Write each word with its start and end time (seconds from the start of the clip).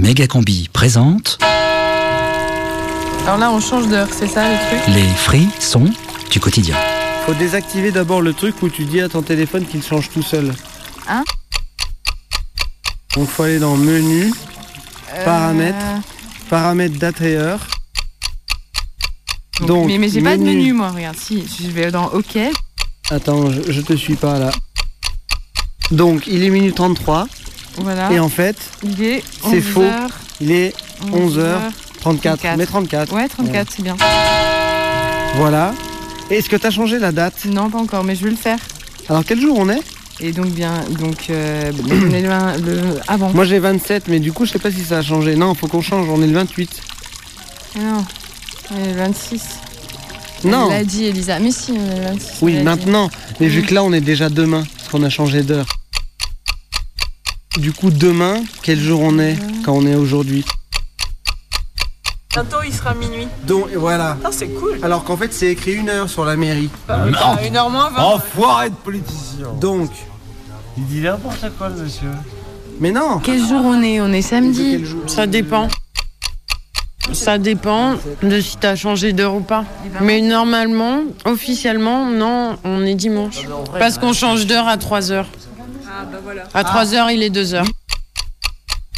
Mégacombi 0.00 0.68
présente 0.74 1.38
Alors 3.24 3.38
là, 3.38 3.50
on 3.50 3.60
change 3.62 3.88
d'heure, 3.88 4.08
c'est 4.12 4.26
ça 4.28 4.44
le 4.46 4.56
truc? 4.68 4.94
Les 4.94 5.08
frissons 5.08 5.90
du 6.30 6.38
quotidien. 6.38 6.76
Faut 7.24 7.32
désactiver 7.32 7.90
d'abord 7.92 8.20
le 8.20 8.34
truc 8.34 8.62
où 8.62 8.68
tu 8.68 8.84
dis 8.84 9.00
à 9.00 9.08
ton 9.08 9.22
téléphone 9.22 9.64
qu'il 9.64 9.82
change 9.82 10.10
tout 10.10 10.22
seul. 10.22 10.52
Hein? 11.08 11.24
Donc 13.14 13.26
faut 13.26 13.44
aller 13.44 13.58
dans 13.58 13.76
menu, 13.78 14.34
paramètres, 15.24 15.78
Euh, 15.80 15.98
paramètres 16.50 16.98
date 16.98 17.22
et 17.22 17.36
heure. 17.36 17.66
donc, 19.60 19.68
Donc, 19.68 19.86
mais 19.86 19.96
mais 19.96 20.10
j'ai 20.10 20.20
pas 20.20 20.36
de 20.36 20.42
menu. 20.42 20.56
menu, 20.58 20.72
moi, 20.74 20.90
regarde. 20.90 21.16
Si, 21.16 21.42
je 21.62 21.68
vais 21.70 21.90
dans 21.90 22.08
OK. 22.08 22.36
Attends, 23.10 23.50
je, 23.50 23.72
je 23.72 23.80
te 23.80 23.94
suis 23.94 24.16
pas 24.16 24.38
là. 24.38 24.50
Donc 25.90 26.26
il 26.26 26.42
est 26.42 26.50
minuit 26.50 26.74
33 26.74 27.28
Voilà. 27.78 28.10
et 28.12 28.18
en 28.20 28.28
fait 28.28 28.56
Il 28.82 29.02
est 29.02 29.22
c'est 29.42 29.56
11 29.58 29.62
faux. 29.64 29.82
heures, 29.82 30.10
il 30.40 30.50
est 30.52 30.74
11 31.12 31.38
heures 31.38 31.60
34. 32.00 32.36
34. 32.40 32.56
Mais 32.58 32.66
34. 32.66 33.12
Ouais, 33.14 33.28
34, 33.28 33.72
c'est 33.76 33.82
bien. 33.82 33.96
Voilà. 35.36 35.74
Est-ce 36.30 36.48
que 36.48 36.56
tu 36.56 36.66
as 36.66 36.70
changé 36.70 36.98
la 36.98 37.12
date? 37.12 37.44
Non, 37.46 37.68
pas 37.70 37.78
encore, 37.78 38.04
mais 38.04 38.14
je 38.16 38.24
vais 38.24 38.30
le 38.30 38.36
faire. 38.36 38.58
Alors 39.08 39.24
quel 39.24 39.40
jour 39.40 39.56
on 39.58 39.68
est? 39.68 39.80
Et 40.18 40.32
donc, 40.32 40.46
bien, 40.46 40.72
donc, 40.98 41.26
euh, 41.28 41.70
on 41.90 42.10
est 42.10 42.22
le, 42.22 42.64
le- 42.64 43.00
avant. 43.06 43.30
Moi 43.34 43.44
j'ai 43.44 43.58
27 43.58 44.08
mais 44.08 44.18
du 44.18 44.32
coup 44.32 44.46
je 44.46 44.52
sais 44.52 44.58
pas 44.58 44.70
si 44.70 44.82
ça 44.82 44.98
a 44.98 45.02
changé. 45.02 45.36
Non, 45.36 45.54
faut 45.54 45.66
qu'on 45.68 45.82
change, 45.82 46.08
on 46.08 46.22
est 46.22 46.26
le 46.26 46.32
28. 46.32 46.70
Ah 47.76 47.78
Non, 47.80 48.04
on 48.74 48.82
est 48.84 48.88
le 48.92 48.94
26. 48.98 49.42
Non. 50.44 50.70
Elle 50.70 50.78
l'a 50.78 50.84
dit, 50.84 51.04
Elisa. 51.06 51.38
Mais 51.38 51.50
si, 51.50 51.72
on 51.72 51.90
est 51.92 51.98
le 51.98 52.04
26. 52.06 52.38
Oui, 52.42 52.62
maintenant. 52.62 53.10
Mais 53.40 53.48
vu 53.48 53.62
que 53.62 53.74
là, 53.74 53.82
on 53.84 53.92
est 53.92 54.00
déjà 54.00 54.28
demain, 54.28 54.64
parce 54.76 54.88
qu'on 54.88 55.02
a 55.02 55.08
changé 55.10 55.42
d'heure. 55.42 55.66
Du 57.56 57.72
coup, 57.72 57.90
demain, 57.90 58.42
quel 58.62 58.78
jour 58.78 59.00
on 59.02 59.18
est 59.18 59.36
quand 59.64 59.72
on 59.72 59.86
est 59.86 59.94
aujourd'hui 59.94 60.44
Bientôt 62.32 62.58
il 62.66 62.72
sera 62.72 62.92
minuit. 62.94 63.28
Donc, 63.46 63.68
voilà. 63.74 64.18
Ah, 64.22 64.28
c'est 64.30 64.48
cool. 64.48 64.78
Alors 64.82 65.04
qu'en 65.04 65.16
fait, 65.16 65.32
c'est 65.32 65.46
écrit 65.46 65.72
une 65.72 65.88
heure 65.88 66.08
sur 66.10 66.26
la 66.26 66.36
mairie. 66.36 66.68
Ah, 66.88 67.38
une 67.46 67.56
heure 67.56 67.70
moins 67.70 67.88
20. 67.90 68.02
Enfoiré 68.02 68.70
de 68.70 68.74
politicien 68.74 69.46
Donc, 69.58 69.90
Il 70.76 70.84
dit 70.84 71.00
n'importe 71.00 71.46
quoi 71.56 71.70
le 71.70 71.76
monsieur. 71.82 72.10
mais 72.78 72.90
non 72.92 73.20
Quel 73.22 73.38
jour 73.38 73.62
on 73.64 73.80
est? 73.82 74.00
On 74.02 74.12
est 74.12 74.20
samedi. 74.22 74.72
Quel 74.72 74.84
jour 74.84 75.00
Ça 75.06 75.26
dépend. 75.26 75.68
Ça 77.12 77.38
dépend 77.38 77.94
de 78.22 78.40
si 78.40 78.58
t'as 78.58 78.76
changé 78.76 79.14
d'heure 79.14 79.34
ou 79.36 79.40
pas. 79.40 79.64
Mais 80.02 80.20
normalement, 80.20 81.04
officiellement, 81.24 82.04
non, 82.04 82.58
on 82.64 82.84
est 82.84 82.96
dimanche. 82.96 83.44
Parce 83.78 83.96
qu'on 83.96 84.12
change 84.12 84.44
d'heure 84.46 84.68
à 84.68 84.76
3 84.76 85.10
heures. 85.12 85.28
À 86.54 86.64
3 86.64 86.94
heures, 86.94 87.10
il 87.10 87.22
est 87.22 87.30
2 87.30 87.54
heures. 87.54 87.66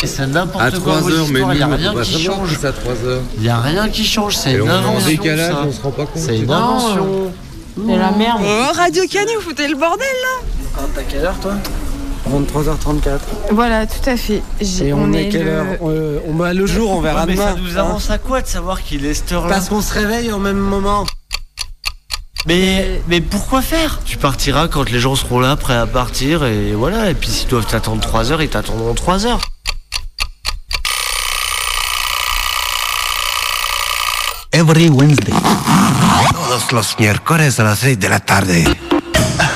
Et 0.02 0.06
c'est 0.06 0.26
n'importe 0.26 0.62
À 0.64 0.70
quoi. 0.70 0.80
3 0.80 0.94
votre 1.00 1.16
heures, 1.16 1.26
mais 1.30 1.40
histoire, 1.40 1.48
nous, 1.54 1.58
y 1.58 1.62
a 1.62 1.68
on 1.68 1.76
rien 1.76 1.92
va 1.92 2.02
qui 2.02 2.22
change. 2.22 2.64
à 2.64 2.72
3 2.72 2.92
heures. 3.04 3.22
Il 3.38 3.44
y 3.44 3.48
a 3.48 3.60
rien 3.60 3.88
qui 3.88 4.04
change, 4.04 4.36
c'est 4.36 4.52
une 4.54 4.62
on 4.62 4.66
est 4.66 4.70
en 4.70 4.74
invention. 4.74 5.08
décalage, 5.08 5.52
ça. 5.52 5.62
on 5.66 5.72
se 5.72 5.80
rend 5.82 5.90
pas 5.90 6.04
compte. 6.06 6.22
C'est 6.22 6.38
une 6.38 6.50
invention. 6.50 7.32
C'est 7.86 7.96
la 7.96 8.10
merde. 8.12 8.40
Oh, 8.44 8.72
Radio 8.74 9.02
Canu, 9.10 9.32
vous 9.36 9.40
foutez 9.42 9.68
le 9.68 9.76
bordel 9.76 10.06
T'as 10.94 11.02
quelle 11.02 11.24
heure, 11.24 11.38
toi? 11.40 11.54
23h34. 12.30 13.18
Voilà, 13.52 13.86
tout 13.86 14.08
à 14.10 14.16
fait. 14.16 14.42
Et 14.80 14.92
on, 14.92 15.12
est, 15.12 15.24
le- 15.24 15.30
quelle 15.32 15.48
heure? 15.48 15.66
Euh, 15.82 16.18
On 16.28 16.34
va 16.34 16.52
le 16.52 16.66
jour, 16.66 16.90
on 16.90 17.00
verra 17.00 17.20
Ouais, 17.20 17.26
mais 17.28 17.34
demain. 17.34 17.54
ça 17.54 17.60
nous 17.60 17.78
hein. 17.78 17.80
avance 17.80 18.10
à 18.10 18.18
quoi 18.18 18.42
de 18.42 18.46
savoir 18.46 18.82
qu'il 18.82 19.04
est 19.06 19.14
cette 19.14 19.32
heure-là? 19.32 19.54
Parce 19.54 19.68
qu'on 19.68 19.80
se 19.80 19.94
réveille 19.94 20.30
au 20.30 20.38
même 20.38 20.58
moment. 20.58 21.06
Mais, 22.48 23.02
mais 23.08 23.20
pourquoi 23.20 23.60
faire? 23.60 24.00
Tu 24.06 24.16
partiras 24.16 24.68
quand 24.68 24.88
les 24.88 25.00
gens 25.00 25.14
seront 25.14 25.38
là, 25.38 25.54
prêts 25.54 25.76
à 25.76 25.86
partir, 25.86 26.46
et 26.46 26.72
voilà. 26.72 27.10
Et 27.10 27.14
puis 27.14 27.28
s'ils 27.28 27.46
doivent 27.46 27.66
t'attendre 27.66 28.00
3 28.00 28.32
heures, 28.32 28.40
ils 28.40 28.48
t'attendront 28.48 28.94
3 28.94 29.26
heures. 29.26 29.40
Every 34.54 34.88
Wednesday. 34.88 35.34
Todos 36.30 36.72
los 36.72 36.96
miércoles 36.98 37.42
a 37.58 37.62
las 37.62 37.80
6 37.80 37.98
de 37.98 38.08
la 38.08 38.18
tarde. 38.18 38.64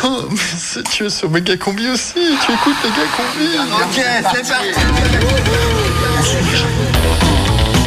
Oh, 0.04 0.28
mais 0.30 0.82
tu 0.92 1.06
es 1.06 1.10
sur 1.10 1.30
Méga 1.30 1.56
Combi 1.56 1.88
aussi, 1.88 2.20
tu 2.44 2.52
écoutes 2.52 2.76
Méga 2.84 3.06
Combi. 3.16 3.56
Ok, 3.72 4.04
c'est 4.34 4.46
parti. 4.46 4.68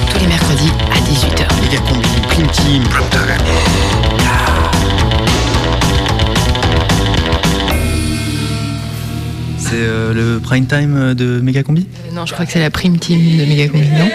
tous 0.09 0.19
les 0.19 0.27
mercredis 0.27 0.71
à 0.91 0.97
18h. 0.97 1.61
Méga 1.61 1.77
combi, 1.87 2.09
prime 2.27 2.47
team. 2.47 2.83
C'est 9.67 9.77
euh, 9.77 10.13
le 10.13 10.39
prime 10.39 10.67
time 10.67 11.15
de 11.15 11.39
Megacombi? 11.41 11.87
Euh, 12.07 12.13
Non, 12.13 12.27
je 12.27 12.33
crois 12.33 12.45
que 12.45 12.51
c'est 12.51 12.59
la 12.59 12.69
prime 12.69 12.99
team 12.99 13.19
de 13.37 13.45
Megacombi, 13.45 13.87
non? 13.87 14.09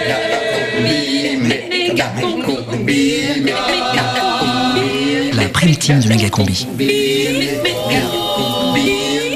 La 5.37 5.49
prime 5.49 5.77
team 5.77 5.99
du 5.99 6.09
Mégacombi. 6.09 6.67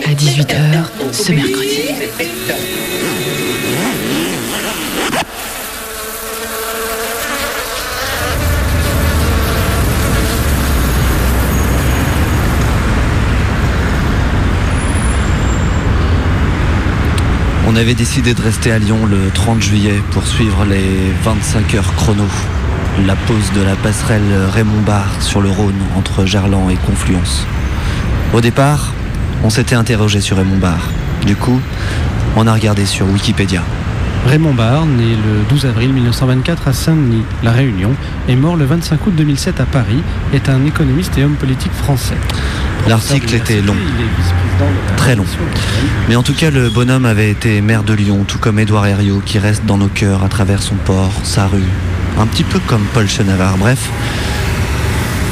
À 0.07 0.15
18h 0.15 1.13
ce 1.13 1.33
mercredi. 1.33 1.81
On 17.67 17.77
avait 17.77 17.95
décidé 17.95 18.35
de 18.35 18.43
rester 18.43 18.73
à 18.73 18.79
Lyon 18.79 19.07
le 19.07 19.31
30 19.33 19.63
juillet 19.63 20.03
pour 20.11 20.27
suivre 20.27 20.67
les 20.67 21.13
25 21.25 21.75
heures 21.75 21.95
chrono. 21.95 22.25
La 23.07 23.17
pause 23.17 23.53
de 23.57 23.63
la 23.63 23.75
passerelle 23.75 24.49
Raymond 24.53 24.83
Barre 24.83 25.23
sur 25.23 25.41
le 25.41 25.49
Rhône 25.49 25.81
entre 25.97 26.27
Gerland 26.27 26.71
et 26.71 26.77
Confluence. 26.77 27.47
Au 28.35 28.43
départ, 28.43 28.93
on 29.43 29.51
s'était 29.51 29.77
interrogé 29.77 30.21
sur 30.21 30.37
Raymond 30.37 30.59
Barre. 30.59 30.91
Du 31.27 31.37
coup, 31.37 31.59
on 32.37 32.47
a 32.47 32.53
regardé 32.53 32.85
sur 32.85 33.07
Wikipédia. 33.07 33.63
Raymond 34.27 34.55
Barre, 34.55 34.87
né 34.87 35.17
le 35.17 35.49
12 35.49 35.67
avril 35.67 35.93
1924 35.93 36.69
à 36.69 36.73
Saint-Denis, 36.73 37.25
La 37.43 37.53
Réunion, 37.53 37.91
est 38.29 38.37
mort 38.37 38.57
le 38.57 38.65
25 38.65 39.07
août 39.07 39.15
2007 39.15 39.61
à 39.61 39.65
Paris, 39.67 40.03
est 40.33 40.49
un 40.49 40.65
économiste 40.65 41.17
et 41.19 41.25
homme 41.25 41.35
politique 41.35 41.73
français. 41.73 42.17
L'article 42.89 43.35
était 43.35 43.61
long. 43.61 43.77
Très 44.97 45.15
long. 45.15 45.27
Mais 46.09 46.17
en 46.17 46.23
tout 46.23 46.35
cas, 46.35 46.51
le 46.51 46.71
bonhomme 46.71 47.05
avait 47.05 47.31
été 47.31 47.61
maire 47.61 47.83
de 47.83 47.93
Lyon, 47.93 48.25
tout 48.27 48.39
comme 48.39 48.59
Édouard 48.59 48.87
Herriot, 48.87 49.23
qui 49.25 49.39
reste 49.39 49.67
dans 49.67 49.79
nos 49.79 49.89
cœurs 49.89 50.25
à 50.25 50.29
travers 50.29 50.63
son 50.63 50.75
port, 50.75 51.13
sa 51.23 51.47
rue. 51.47 51.63
Un 52.19 52.27
petit 52.27 52.45
peu 52.45 52.59
comme 52.67 52.85
Paul 52.93 53.09
Chenavard. 53.09 53.57
Bref, 53.59 53.91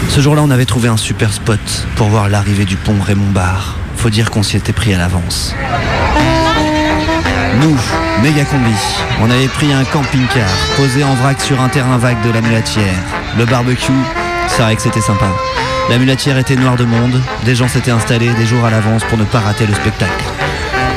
ce 0.09 0.21
jour-là, 0.21 0.43
on 0.45 0.51
avait 0.51 0.67
trouvé 0.67 0.89
un 0.89 0.97
super 0.97 1.33
spot 1.33 1.61
pour 1.97 2.09
voir 2.09 2.29
l'arrivée 2.29 2.67
du 2.67 2.77
pont 2.77 2.97
Raymond 3.01 3.31
Barre. 3.33 3.77
Faut 3.97 4.11
dire 4.11 4.31
qu'on 4.31 4.43
s'y 4.43 4.57
était 4.57 4.73
pris 4.73 4.93
à 4.93 4.99
l'avance. 4.99 5.55
Nous, 7.61 7.77
méga 8.23 8.45
combi, 8.45 8.75
on 9.21 9.31
avait 9.31 9.49
pris 9.49 9.73
un 9.73 9.85
camping-car, 9.85 10.49
posé 10.77 11.05
en 11.05 11.15
vrac 11.15 11.41
sur 11.41 11.61
un 11.61 11.69
terrain 11.69 11.99
vague 11.99 12.23
de 12.25 12.31
la 12.31 12.41
mulatière. 12.41 12.95
Le 13.39 13.45
barbecue, 13.45 13.93
c'est 14.49 14.63
vrai 14.63 14.75
que 14.75 14.83
c'était 14.83 15.01
sympa. 15.01 15.27
La 15.91 15.99
mulatière 15.99 16.39
était 16.39 16.57
noire 16.57 16.77
de 16.77 16.85
monde, 16.85 17.21
des 17.45 17.55
gens 17.55 17.69
s'étaient 17.69 17.91
installés 17.91 18.33
des 18.33 18.47
jours 18.47 18.65
à 18.65 18.71
l'avance 18.71 19.05
pour 19.05 19.19
ne 19.19 19.25
pas 19.25 19.41
rater 19.41 19.67
le 19.67 19.75
spectacle. 19.75 20.25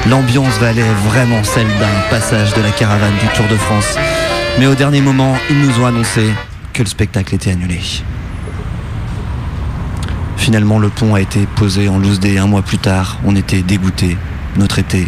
L'ambiance 0.09 0.57
valait 0.59 0.83
vraiment 1.05 1.43
celle 1.43 1.67
d'un 1.67 2.09
passage 2.09 2.53
de 2.53 2.61
la 2.61 2.71
caravane 2.71 3.17
du 3.19 3.27
Tour 3.35 3.47
de 3.49 3.57
France. 3.57 3.97
Mais 4.57 4.67
au 4.67 4.75
dernier 4.75 5.01
moment, 5.01 5.35
ils 5.49 5.59
nous 5.59 5.81
ont 5.81 5.87
annoncé 5.87 6.29
que 6.71 6.83
le 6.83 6.87
spectacle 6.87 7.35
était 7.35 7.51
annulé. 7.51 7.81
Finalement, 10.37 10.79
le 10.79 10.89
pont 10.89 11.15
a 11.15 11.21
été 11.21 11.47
posé 11.55 11.89
en 11.89 11.97
loose 11.97 12.19
un 12.23 12.47
mois 12.47 12.61
plus 12.61 12.77
tard. 12.77 13.17
On 13.25 13.35
était 13.35 13.63
dégoûtés. 13.63 14.15
Notre 14.57 14.79
été 14.79 15.07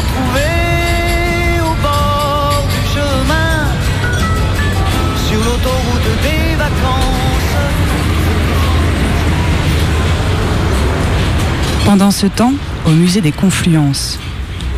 Pendant 11.85 12.11
ce 12.11 12.27
temps, 12.27 12.53
au 12.85 12.91
musée 12.91 13.21
des 13.21 13.31
Confluences, 13.31 14.19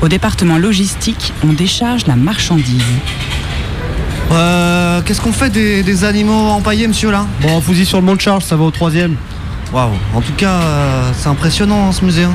au 0.01 0.07
département 0.07 0.57
logistique, 0.57 1.33
on 1.47 1.53
décharge 1.53 2.07
la 2.07 2.15
marchandise. 2.15 2.81
Euh, 4.31 5.01
Qu'est-ce 5.05 5.21
qu'on 5.21 5.31
fait 5.33 5.50
des, 5.50 5.83
des 5.83 6.03
animaux 6.05 6.50
empaillés, 6.50 6.88
monsieur, 6.88 7.11
là? 7.11 7.25
Bon, 7.41 7.61
fouille 7.61 7.85
sur 7.85 8.00
le 8.00 8.05
mont 8.05 8.15
de 8.15 8.21
Charles, 8.21 8.41
ça 8.41 8.55
va 8.55 8.63
au 8.63 8.71
troisième. 8.71 9.15
Waouh, 9.71 9.91
en 10.15 10.21
tout 10.21 10.33
cas, 10.33 10.50
euh, 10.61 11.11
c'est 11.17 11.27
impressionnant, 11.29 11.88
hein, 11.89 11.91
ce 11.91 12.03
musée. 12.03 12.23
hein. 12.23 12.33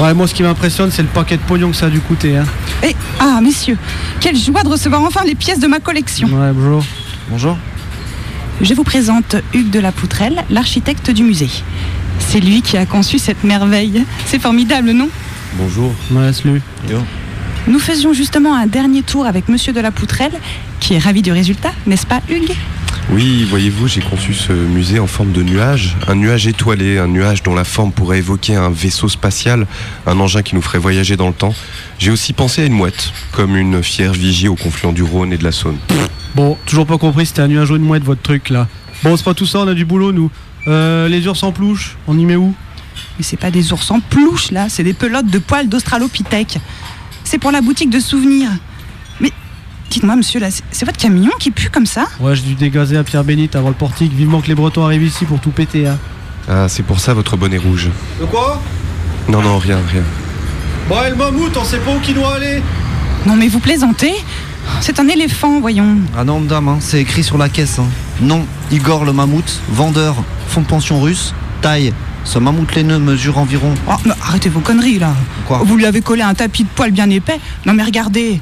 Ouais, 0.00 0.12
moi, 0.12 0.26
ce 0.26 0.34
qui 0.34 0.42
m'impressionne, 0.42 0.90
c'est 0.90 1.02
le 1.02 1.08
paquet 1.08 1.36
de 1.36 1.42
pognon 1.42 1.70
que 1.70 1.76
ça 1.76 1.86
a 1.86 1.90
dû 1.90 2.00
coûter. 2.00 2.36
Hein. 2.36 2.44
Et, 2.82 2.94
ah, 3.20 3.38
messieurs, 3.42 3.78
quelle 4.20 4.36
joie 4.36 4.62
de 4.62 4.68
recevoir 4.68 5.02
enfin 5.02 5.24
les 5.24 5.34
pièces 5.34 5.60
de 5.60 5.66
ma 5.66 5.78
collection. 5.78 6.28
Ouais, 6.28 6.50
bonjour. 6.52 6.84
Bonjour. 7.30 7.56
Je 8.60 8.72
vous 8.72 8.84
présente 8.84 9.36
Hugues 9.52 9.70
de 9.70 9.80
la 9.80 9.90
Poutrelle, 9.90 10.44
l'architecte 10.48 11.10
du 11.10 11.24
musée. 11.24 11.50
C'est 12.20 12.40
lui 12.40 12.62
qui 12.62 12.76
a 12.76 12.86
conçu 12.86 13.18
cette 13.18 13.42
merveille. 13.42 14.04
C'est 14.26 14.40
formidable, 14.40 14.92
non 14.92 15.08
Bonjour. 15.54 15.92
Ouais, 16.12 16.32
salut. 16.32 16.62
Nous 17.66 17.78
faisions 17.78 18.12
justement 18.12 18.54
un 18.54 18.66
dernier 18.66 19.02
tour 19.02 19.26
avec 19.26 19.48
Monsieur 19.48 19.72
de 19.72 19.80
la 19.80 19.90
Poutrelle, 19.90 20.32
qui 20.80 20.94
est 20.94 20.98
ravi 20.98 21.22
du 21.22 21.32
résultat, 21.32 21.72
n'est-ce 21.86 22.06
pas, 22.06 22.20
Hugues? 22.28 22.54
Oui, 23.10 23.44
voyez-vous, 23.44 23.86
j'ai 23.86 24.00
conçu 24.00 24.34
ce 24.34 24.52
musée 24.52 24.98
en 24.98 25.06
forme 25.06 25.30
de 25.32 25.42
nuage, 25.42 25.96
un 26.08 26.14
nuage 26.14 26.46
étoilé, 26.46 26.98
un 26.98 27.06
nuage 27.06 27.42
dont 27.42 27.54
la 27.54 27.64
forme 27.64 27.92
pourrait 27.92 28.18
évoquer 28.18 28.56
un 28.56 28.70
vaisseau 28.70 29.08
spatial, 29.08 29.66
un 30.06 30.18
engin 30.18 30.42
qui 30.42 30.54
nous 30.54 30.62
ferait 30.62 30.78
voyager 30.78 31.16
dans 31.16 31.28
le 31.28 31.34
temps. 31.34 31.54
J'ai 31.98 32.10
aussi 32.10 32.32
pensé 32.32 32.62
à 32.62 32.64
une 32.64 32.72
mouette, 32.72 33.12
comme 33.32 33.56
une 33.56 33.82
fière 33.82 34.12
vigie 34.12 34.48
au 34.48 34.56
confluent 34.56 34.92
du 34.92 35.02
Rhône 35.02 35.32
et 35.32 35.36
de 35.36 35.44
la 35.44 35.52
Saône. 35.52 35.76
Bon, 36.34 36.56
toujours 36.66 36.86
pas 36.86 36.98
compris, 36.98 37.26
c'était 37.26 37.42
un 37.42 37.48
nuage 37.48 37.70
ou 37.70 37.76
une 37.76 37.82
mouette, 37.82 38.02
votre 38.02 38.22
truc, 38.22 38.48
là. 38.48 38.66
Bon, 39.02 39.16
c'est 39.16 39.24
pas 39.24 39.34
tout 39.34 39.46
ça, 39.46 39.60
on 39.60 39.68
a 39.68 39.74
du 39.74 39.84
boulot, 39.84 40.12
nous. 40.12 40.30
Euh, 40.66 41.06
les 41.08 41.28
ours 41.28 41.42
en 41.42 41.52
peluche, 41.52 41.96
on 42.08 42.18
y 42.18 42.24
met 42.24 42.36
où? 42.36 42.54
Mais 43.18 43.22
c'est 43.22 43.36
pas 43.36 43.50
des 43.50 43.72
ours 43.72 43.90
en 43.90 44.00
peluche, 44.00 44.50
là, 44.50 44.68
c'est 44.68 44.82
des 44.82 44.94
pelotes 44.94 45.26
de 45.26 45.38
poils 45.38 45.68
d'Australopithèque. 45.68 46.58
C'est 47.22 47.38
pour 47.38 47.52
la 47.52 47.60
boutique 47.60 47.90
de 47.90 48.00
souvenirs. 48.00 48.50
Dites-moi, 49.94 50.16
monsieur, 50.16 50.40
là, 50.40 50.48
c'est- 50.50 50.84
votre 50.84 50.98
camion 50.98 51.30
qui 51.38 51.52
pue 51.52 51.70
comme 51.70 51.86
ça 51.86 52.06
Ouais, 52.18 52.34
j'ai 52.34 52.42
dû 52.42 52.56
dégazer 52.56 52.96
à 52.96 53.04
Pierre 53.04 53.22
Bénite 53.22 53.54
avant 53.54 53.68
le 53.68 53.76
portique. 53.76 54.12
Vivement 54.12 54.40
que 54.40 54.48
les 54.48 54.56
Bretons 54.56 54.84
arrivent 54.84 55.04
ici 55.04 55.24
pour 55.24 55.38
tout 55.38 55.50
péter, 55.52 55.86
hein. 55.86 55.96
Ah, 56.48 56.66
c'est 56.68 56.82
pour 56.82 56.98
ça 56.98 57.14
votre 57.14 57.36
bonnet 57.36 57.58
rouge. 57.58 57.90
De 58.20 58.24
quoi? 58.24 58.60
Non, 59.28 59.40
non, 59.40 59.56
rien, 59.58 59.78
rien. 59.92 60.02
Bon, 60.88 60.96
et 61.06 61.10
le 61.10 61.14
mammouth, 61.14 61.56
on 61.56 61.62
sait 61.64 61.78
pas 61.78 61.92
où 61.94 62.00
qu'il 62.00 62.16
doit 62.16 62.34
aller 62.34 62.60
Non, 63.24 63.36
mais 63.36 63.46
vous 63.46 63.60
plaisantez 63.60 64.12
C'est 64.80 64.98
un 64.98 65.06
éléphant, 65.06 65.60
voyons. 65.60 65.98
Ah 66.18 66.24
non, 66.24 66.40
madame, 66.40 66.66
hein, 66.70 66.78
c'est 66.80 67.00
écrit 67.00 67.22
sur 67.22 67.38
la 67.38 67.48
caisse. 67.48 67.78
hein. 67.78 67.86
Non, 68.20 68.44
Igor 68.72 69.04
le 69.04 69.12
mammouth, 69.12 69.60
vendeur, 69.70 70.16
fonds 70.48 70.62
de 70.62 70.66
pension 70.66 71.00
russe, 71.00 71.34
taille. 71.62 71.92
Ce 72.24 72.40
mammouth 72.40 72.74
laineux 72.74 72.98
mesure 72.98 73.38
environ. 73.38 73.72
Oh, 73.88 73.92
mais 74.06 74.12
arrêtez 74.20 74.48
vos 74.48 74.58
conneries, 74.60 74.98
là. 74.98 75.12
Quoi? 75.46 75.60
Vous 75.64 75.76
lui 75.76 75.86
avez 75.86 76.00
collé 76.00 76.22
un 76.22 76.34
tapis 76.34 76.64
de 76.64 76.68
poils 76.74 76.90
bien 76.90 77.08
épais. 77.10 77.38
Non, 77.64 77.74
mais 77.74 77.84
regardez. 77.84 78.40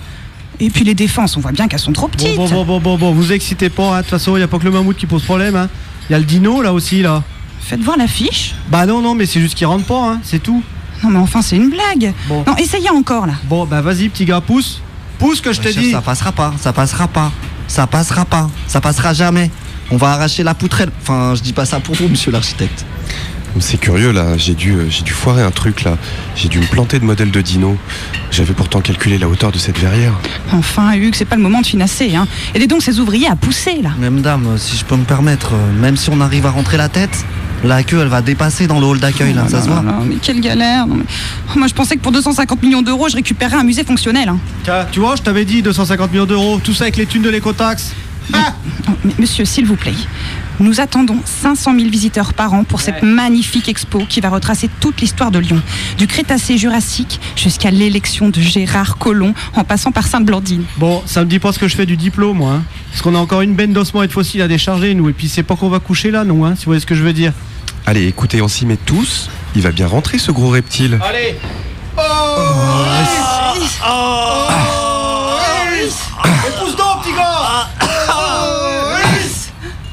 Et 0.60 0.70
puis 0.70 0.84
les 0.84 0.94
défenses, 0.94 1.36
on 1.36 1.40
voit 1.40 1.52
bien 1.52 1.68
qu'elles 1.68 1.80
sont 1.80 1.92
trop 1.92 2.08
petites. 2.08 2.36
Bon, 2.36 2.48
bon, 2.48 2.64
bon, 2.64 2.80
bon, 2.80 2.98
bon, 2.98 3.12
vous 3.12 3.32
excitez 3.32 3.68
pas, 3.68 3.96
hein. 3.96 3.96
De 3.98 4.02
toute 4.02 4.10
façon, 4.10 4.36
y 4.36 4.42
a 4.42 4.48
pas 4.48 4.58
que 4.58 4.64
le 4.64 4.70
mammouth 4.70 4.96
qui 4.96 5.06
pose 5.06 5.22
problème, 5.22 5.56
hein. 5.56 5.68
Y 6.10 6.14
a 6.14 6.18
le 6.18 6.24
dino, 6.24 6.62
là 6.62 6.72
aussi, 6.72 7.02
là. 7.02 7.22
Faites 7.60 7.80
voir 7.80 7.96
l'affiche. 7.96 8.54
Bah 8.68 8.86
non, 8.86 9.00
non, 9.00 9.14
mais 9.14 9.26
c'est 9.26 9.40
juste 9.40 9.54
qu'il 9.54 9.66
rentre 9.66 9.84
pas, 9.84 10.10
hein. 10.10 10.20
C'est 10.22 10.42
tout. 10.42 10.62
Non, 11.02 11.10
mais 11.10 11.18
enfin, 11.18 11.42
c'est 11.42 11.56
une 11.56 11.70
blague. 11.70 12.12
Bon. 12.28 12.44
Non, 12.46 12.56
essayez 12.56 12.90
encore, 12.90 13.26
là. 13.26 13.34
Bon, 13.44 13.66
bah 13.66 13.80
vas-y, 13.80 14.08
petit 14.08 14.24
gars, 14.24 14.40
pousse. 14.40 14.80
Pousse 15.18 15.40
que 15.40 15.52
je 15.52 15.62
chef, 15.62 15.76
dit. 15.76 15.90
Ça 15.90 16.00
passera 16.00 16.32
pas, 16.32 16.54
ça 16.58 16.72
passera 16.72 17.08
pas. 17.08 17.32
Ça 17.68 17.86
passera 17.86 18.24
pas, 18.24 18.50
ça 18.66 18.80
passera 18.80 19.14
jamais. 19.14 19.50
On 19.90 19.96
va 19.96 20.12
arracher 20.12 20.42
la 20.42 20.54
poutrelle. 20.54 20.90
Enfin, 21.00 21.34
je 21.34 21.42
dis 21.42 21.52
pas 21.52 21.64
ça 21.64 21.80
pour 21.80 21.94
vous, 21.94 22.08
monsieur 22.08 22.30
l'architecte. 22.30 22.84
C'est 23.60 23.78
curieux 23.78 24.12
là, 24.12 24.36
j'ai 24.38 24.54
dû, 24.54 24.72
euh, 24.72 24.86
j'ai 24.88 25.02
dû 25.02 25.12
foirer 25.12 25.42
un 25.42 25.50
truc 25.50 25.82
là. 25.84 25.96
J'ai 26.36 26.48
dû 26.48 26.58
me 26.58 26.64
planter 26.66 26.98
de 26.98 27.04
modèle 27.04 27.30
de 27.30 27.40
dino. 27.40 27.76
J'avais 28.30 28.54
pourtant 28.54 28.80
calculé 28.80 29.18
la 29.18 29.28
hauteur 29.28 29.52
de 29.52 29.58
cette 29.58 29.78
verrière. 29.78 30.14
Enfin, 30.52 30.94
Hugues, 30.94 31.14
c'est 31.14 31.26
pas 31.26 31.36
le 31.36 31.42
moment 31.42 31.60
de 31.60 31.66
finasser, 31.66 32.16
hein. 32.16 32.26
Aidez 32.54 32.66
donc 32.66 32.82
ces 32.82 32.98
ouvriers 32.98 33.28
à 33.28 33.36
pousser, 33.36 33.80
là. 33.82 33.90
Madame, 33.98 34.46
euh, 34.46 34.56
si 34.56 34.76
je 34.76 34.84
peux 34.84 34.96
me 34.96 35.04
permettre, 35.04 35.52
euh, 35.54 35.72
même 35.80 35.96
si 35.96 36.08
on 36.10 36.20
arrive 36.20 36.46
à 36.46 36.50
rentrer 36.50 36.76
la 36.78 36.88
tête, 36.88 37.24
la 37.62 37.82
queue, 37.82 38.00
elle 38.00 38.08
va 38.08 38.22
dépasser 38.22 38.66
dans 38.66 38.80
le 38.80 38.86
hall 38.86 38.98
d'accueil, 38.98 39.34
là, 39.34 39.42
Oh 39.46 39.50
ça 39.50 39.58
là 39.58 39.62
se 39.62 39.68
voit. 39.68 39.84
mais 40.08 40.16
quelle 40.16 40.40
galère. 40.40 40.86
non, 40.86 40.96
mais- 40.96 41.04
Oh, 41.54 41.58
Moi, 41.58 41.68
je 41.68 41.74
pensais 41.74 41.94
que 41.96 42.00
pour 42.00 42.10
250 42.12 42.62
millions 42.62 42.82
d'euros, 42.82 43.08
je 43.08 43.16
récupérerais 43.16 43.56
un 43.58 43.64
musée 43.64 43.84
fonctionnel. 43.84 44.28
hein. 44.30 44.38
Tiens, 44.64 44.86
tu 44.90 45.00
vois, 45.00 45.14
je 45.16 45.22
t'avais 45.22 45.44
dit 45.44 45.62
250 45.62 46.10
millions 46.10 46.26
d'euros. 46.26 46.58
Tout 46.64 46.72
ça 46.74 46.84
avec 46.84 46.96
les 46.96 47.06
thunes 47.06 47.22
de 47.22 47.30
l'écotaxe. 47.30 47.92
Ah 48.32 48.54
Oh, 48.88 48.92
mais 49.04 49.12
monsieur, 49.18 49.44
s'il 49.44 49.66
vous 49.66 49.76
plaît, 49.76 49.92
nous 50.62 50.80
attendons 50.80 51.18
500 51.24 51.74
000 51.76 51.90
visiteurs 51.90 52.32
par 52.34 52.54
an 52.54 52.64
pour 52.64 52.80
cette 52.80 53.02
magnifique 53.02 53.68
expo 53.68 54.04
qui 54.08 54.20
va 54.20 54.28
retracer 54.30 54.70
toute 54.80 55.00
l'histoire 55.00 55.30
de 55.30 55.38
Lyon, 55.38 55.60
du 55.98 56.06
Crétacé-Jurassique 56.06 57.20
jusqu'à 57.36 57.70
l'élection 57.70 58.28
de 58.28 58.40
Gérard 58.40 58.98
Collomb, 58.98 59.34
en 59.54 59.64
passant 59.64 59.92
par 59.92 60.06
Sainte-Blandine. 60.06 60.64
Bon, 60.76 61.02
ça 61.06 61.20
me 61.20 61.26
dit 61.26 61.38
pas 61.38 61.52
ce 61.52 61.58
que 61.58 61.68
je 61.68 61.76
fais 61.76 61.86
du 61.86 61.96
diplôme, 61.96 62.38
moi. 62.38 62.52
hein. 62.52 62.62
Parce 62.90 63.02
qu'on 63.02 63.14
a 63.14 63.18
encore 63.18 63.42
une 63.42 63.54
benne 63.54 63.72
d'ossements 63.72 64.02
et 64.02 64.06
de 64.06 64.12
fossiles 64.12 64.42
à 64.42 64.48
décharger, 64.48 64.94
nous. 64.94 65.08
Et 65.08 65.12
puis 65.12 65.28
c'est 65.28 65.42
pas 65.42 65.56
qu'on 65.56 65.68
va 65.68 65.80
coucher 65.80 66.10
là, 66.10 66.24
non, 66.24 66.44
hein, 66.44 66.54
si 66.56 66.64
vous 66.64 66.70
voyez 66.70 66.80
ce 66.80 66.86
que 66.86 66.94
je 66.94 67.02
veux 67.02 67.12
dire. 67.12 67.32
Allez, 67.86 68.06
écoutez, 68.06 68.40
on 68.42 68.48
s'y 68.48 68.64
met 68.66 68.76
tous. 68.76 69.28
Il 69.56 69.62
va 69.62 69.72
bien 69.72 69.86
rentrer 69.86 70.18
ce 70.18 70.30
gros 70.30 70.50
reptile. 70.50 70.98
Allez 71.02 71.36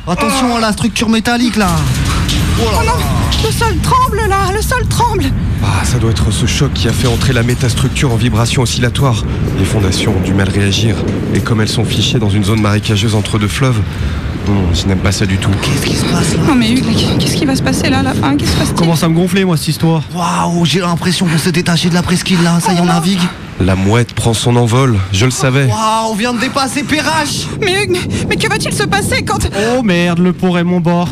Attention 0.09 0.55
à 0.55 0.59
la 0.59 0.71
structure 0.71 1.07
métallique, 1.07 1.55
là. 1.55 1.69
Oh 2.59 2.63
non 2.83 2.93
Le 3.45 3.51
sol 3.51 3.77
tremble 3.83 4.17
là 4.27 4.51
Le 4.51 4.61
sol 4.61 4.83
tremble 4.87 5.25
Ah, 5.63 5.85
ça 5.85 5.99
doit 5.99 6.09
être 6.09 6.31
ce 6.31 6.47
choc 6.47 6.73
qui 6.73 6.87
a 6.87 6.91
fait 6.91 7.07
entrer 7.07 7.31
la 7.31 7.43
métastructure 7.43 8.11
en 8.11 8.15
vibration 8.15 8.63
oscillatoire. 8.63 9.23
Les 9.59 9.65
fondations 9.65 10.15
ont 10.17 10.21
du 10.21 10.33
mal 10.33 10.49
réagir. 10.49 10.95
Et 11.35 11.41
comme 11.41 11.61
elles 11.61 11.69
sont 11.69 11.85
fichées 11.85 12.17
dans 12.17 12.31
une 12.31 12.43
zone 12.43 12.59
marécageuse 12.59 13.13
entre 13.13 13.37
deux 13.37 13.47
fleuves, 13.47 13.79
non, 14.47 14.73
je 14.73 14.87
n'aime 14.87 14.97
pas 14.97 15.11
ça 15.11 15.27
du 15.27 15.37
tout. 15.37 15.51
Qu'est-ce 15.61 15.85
qui 15.85 15.95
se 15.95 16.05
passe 16.05 16.35
là 16.35 16.41
Non 16.47 16.55
mais 16.55 16.71
Hugues, 16.71 17.19
qu'est-ce 17.19 17.35
qui 17.35 17.45
va 17.45 17.55
se 17.55 17.61
passer 17.61 17.91
là 17.91 17.99
à 17.99 18.03
la 18.03 18.15
fin 18.15 18.35
Qu'est-ce 18.35 18.51
qui 18.51 18.57
se 18.57 18.63
passe 18.65 18.73
Commence 18.73 19.03
à 19.03 19.09
me 19.09 19.13
gonfler, 19.13 19.45
moi, 19.45 19.57
cette 19.57 19.67
histoire. 19.67 20.01
Waouh, 20.15 20.65
j'ai 20.65 20.79
l'impression 20.79 21.27
qu'on 21.27 21.37
s'est 21.37 21.51
détaché 21.51 21.89
de 21.89 21.93
la 21.93 22.01
presqu'île, 22.01 22.41
là. 22.41 22.59
Ça 22.59 22.73
y 22.73 22.77
est, 22.77 22.81
on 22.81 22.85
navigue. 22.85 23.21
La 23.61 23.75
mouette 23.75 24.13
prend 24.13 24.33
son 24.33 24.55
envol, 24.55 24.97
je 25.11 25.25
le 25.25 25.31
savais. 25.31 25.65
Waouh, 25.65 26.11
on 26.11 26.15
vient 26.15 26.33
de 26.33 26.39
dépasser 26.39 26.81
Perrache. 26.83 27.45
Mais 27.59 27.83
Hugues, 27.83 27.91
mais, 27.91 28.25
mais 28.29 28.35
que 28.37 28.47
va-t-il 28.47 28.73
se 28.73 28.83
passer 28.83 29.23
quand... 29.23 29.49
Oh 29.75 29.83
merde, 29.83 30.19
le 30.19 30.31
pont 30.31 30.55
est 30.57 30.63
mon 30.63 30.79
bord. 30.79 31.09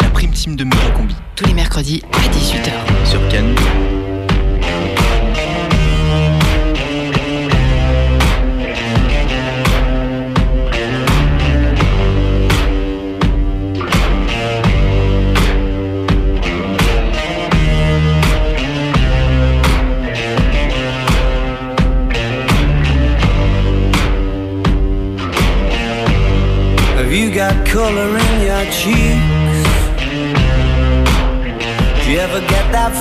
La 0.00 0.08
prime 0.10 0.30
team 0.30 0.54
de 0.54 0.62
Megacombi. 0.62 1.16
Tous 1.34 1.44
les 1.44 1.54
mercredis 1.54 2.02
à 2.24 2.27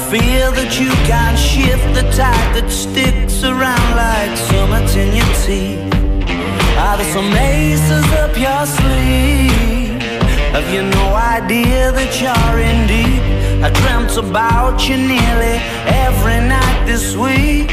feel 0.10 0.54
that 0.54 0.80
you 0.80 0.88
can't 1.04 1.38
shift 1.38 1.84
the 1.94 2.04
tide 2.16 2.50
that 2.56 2.72
sticks 2.72 3.44
around 3.44 3.90
like 3.92 4.32
summits 4.48 4.96
in 4.96 5.12
your 5.12 5.32
teeth? 5.44 5.84
Are 6.80 6.96
there 6.96 7.12
some 7.12 7.28
aces 7.36 8.08
up 8.24 8.32
your 8.40 8.64
sleeve? 8.64 10.00
Have 10.56 10.68
you 10.72 10.84
no 10.88 11.08
idea 11.12 11.92
that 11.92 12.12
you're 12.24 12.60
in 12.64 12.88
deep? 12.88 13.24
I 13.60 13.70
dreamt 13.82 14.16
about 14.16 14.88
you 14.88 14.96
nearly 14.96 15.60
every 16.08 16.40
night 16.40 16.80
this 16.86 17.18
week. 17.20 17.72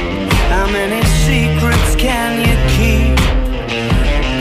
How 0.50 0.66
many 0.66 1.06
secrets 1.22 1.94
can 1.94 2.42
you 2.42 2.56
keep? 2.74 3.14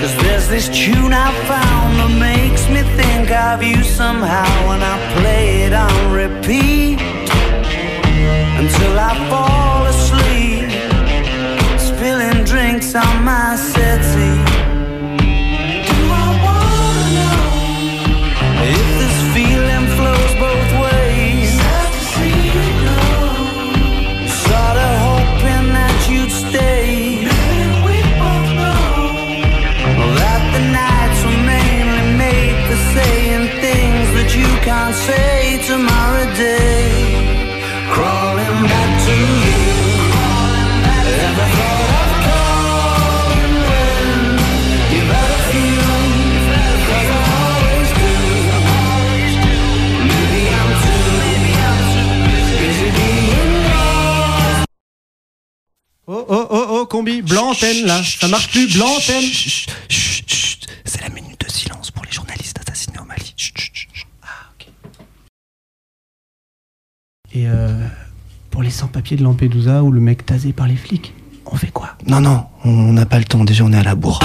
Cause 0.02 0.16
there's 0.24 0.50
this 0.50 0.68
tune 0.68 1.14
I 1.14 1.30
found 1.46 1.92
that 2.02 2.14
makes 2.18 2.68
me 2.74 2.82
think 2.98 3.30
of 3.30 3.62
you 3.62 3.84
somehow 3.84 4.50
when 4.68 4.82
I 4.82 4.98
play 5.22 5.70
it 5.70 5.74
on 5.74 6.03
ça 58.24 58.30
marche 58.30 58.50
plus, 58.51 58.74
blanc 58.74 58.88
antenne. 58.88 59.25
C'est 59.89 61.01
la 61.01 61.10
minute 61.10 61.42
de 61.46 61.51
silence 61.51 61.92
pour 61.92 62.06
les 62.06 62.12
journalistes 62.12 62.58
assassinés 62.65 63.00
au 63.00 63.03
Mali. 63.03 63.36
Et 67.34 67.48
euh, 67.48 67.86
pour 68.50 68.63
les 68.63 68.70
sans-papiers 68.70 69.18
de 69.18 69.24
Lampedusa 69.24 69.84
ou 69.84 69.92
le 69.92 70.00
mec 70.00 70.25
tasé 70.25 70.53
par 70.53 70.68
les 70.68 70.77
flics, 70.77 71.13
on 71.46 71.58
fait 71.58 71.72
quoi? 71.72 71.98
Non, 72.08 72.22
non, 72.22 72.46
on 72.63 72.94
n'a 72.94 73.06
pas 73.06 73.20
le 73.20 73.25
temps, 73.25 73.44
déjà 73.44 73.65
on 73.65 73.74
est 73.74 73.77
à 73.77 73.84
la 73.84 73.96
bourre. 73.96 74.20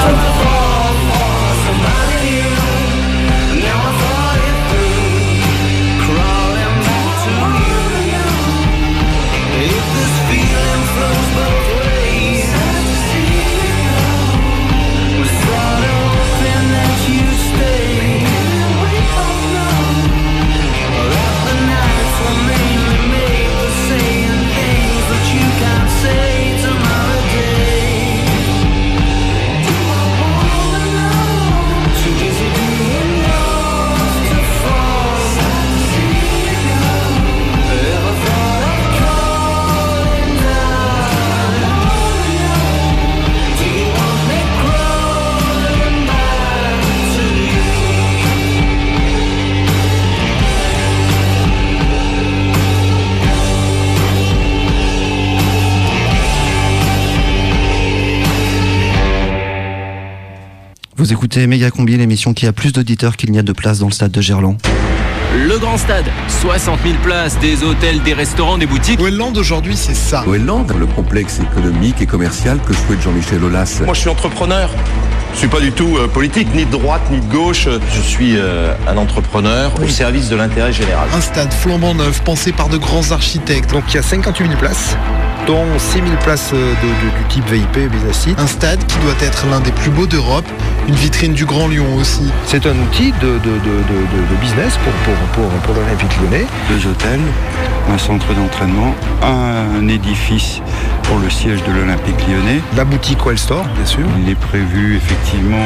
Vous 61.09 61.15
écoutez 61.15 61.47
Méga 61.47 61.71
Combi, 61.71 61.97
l'émission 61.97 62.35
qui 62.35 62.47
a 62.47 62.53
plus 62.53 62.71
d'auditeurs 62.71 63.17
qu'il 63.17 63.33
n'y 63.33 63.39
a 63.39 63.43
de 63.43 63.53
place 63.53 63.79
dans 63.79 63.87
le 63.87 63.93
stade 63.93 64.11
de 64.11 64.21
Gerland. 64.21 64.59
Le 65.39 65.59
grand 65.59 65.79
stade, 65.79 66.05
60 66.43 66.81
000 66.83 66.97
places, 67.03 67.39
des 67.39 67.65
hôtels, 67.65 68.03
des 68.03 68.13
restaurants, 68.13 68.59
des 68.59 68.67
boutiques. 68.67 69.01
Wellland 69.01 69.33
aujourd'hui, 69.37 69.75
c'est 69.75 69.95
ça. 69.95 70.23
Wellland, 70.27 70.67
le 70.79 70.85
complexe 70.85 71.41
économique 71.41 72.03
et 72.03 72.07
commercial 72.07 72.59
que 72.61 72.75
souhaite 72.75 73.01
Jean-Michel 73.01 73.43
Aulas. 73.43 73.81
Moi, 73.87 73.95
je 73.95 74.01
suis 74.01 74.11
entrepreneur. 74.11 74.69
Je 75.33 75.39
suis 75.39 75.49
pas 75.49 75.61
du 75.61 75.73
tout 75.73 75.97
euh, 75.97 76.09
politique, 76.09 76.55
ni 76.55 76.67
de 76.67 76.71
droite, 76.71 77.01
ni 77.11 77.21
de 77.21 77.33
gauche. 77.33 77.69
Je 77.95 78.01
suis 78.03 78.37
euh, 78.37 78.75
un 78.87 78.99
entrepreneur 78.99 79.73
au 79.83 79.89
service 79.89 80.29
de 80.29 80.37
l'intérêt 80.37 80.75
général. 80.75 81.09
Un 81.15 81.23
stade 81.23 81.55
flambant 81.55 81.95
neuf, 81.95 82.23
pensé 82.23 82.53
par 82.53 82.69
de 82.69 82.77
grands 82.77 83.13
architectes. 83.13 83.71
Donc 83.71 83.85
il 83.89 83.95
y 83.95 83.99
a 83.99 84.03
58 84.03 84.47
000 84.47 84.59
places, 84.59 84.99
dont 85.49 85.65
6 85.79 85.95
000 85.95 86.05
places 86.23 86.51
euh, 86.55 86.75
de- 86.83 86.87
de- 86.87 87.19
du 87.19 87.25
type 87.29 87.45
VIP, 87.51 87.91
business 87.91 88.19
seat. 88.21 88.39
Un 88.39 88.47
stade 88.47 88.85
qui 88.87 88.99
doit 88.99 89.15
être 89.23 89.47
l'un 89.51 89.61
des 89.61 89.73
plus 89.73 89.91
beaux 89.91 90.07
d'Europe, 90.07 90.45
une 90.87 90.95
vitrine 90.95 91.33
du 91.33 91.47
Grand 91.47 91.67
Lyon 91.69 91.87
aussi. 91.97 92.31
C'est 92.47 92.67
un 92.67 92.77
outil 92.87 93.13
de, 93.21 93.27
de- 93.27 93.35
de- 93.39 93.39
de- 93.39 94.27
de 94.31 94.37
business 94.41 94.75
pour, 94.85 94.93
pour, 95.05 95.15
pour, 95.49 95.49
pour 95.61 95.75
l'Olympique 95.75 96.11
lyonnais. 96.23 96.45
Deux 96.69 96.87
hôtels, 96.89 97.21
un 97.93 97.99
centre 97.99 98.27
d'entraînement, 98.35 98.95
un 99.23 99.89
édifice 99.89 100.61
pour 101.05 101.19
le 101.21 101.31
siège 101.31 101.63
de 101.65 101.73
l'Olympique 101.73 102.17
lyonnais. 102.29 102.61
La 102.77 102.85
boutique 102.85 103.25
Well 103.25 103.39
Store, 103.39 103.65
bien 103.75 103.87
sûr. 103.87 104.05
Il 104.23 104.31
est 104.31 104.35
prévu 104.35 104.97
effectivement 104.97 105.65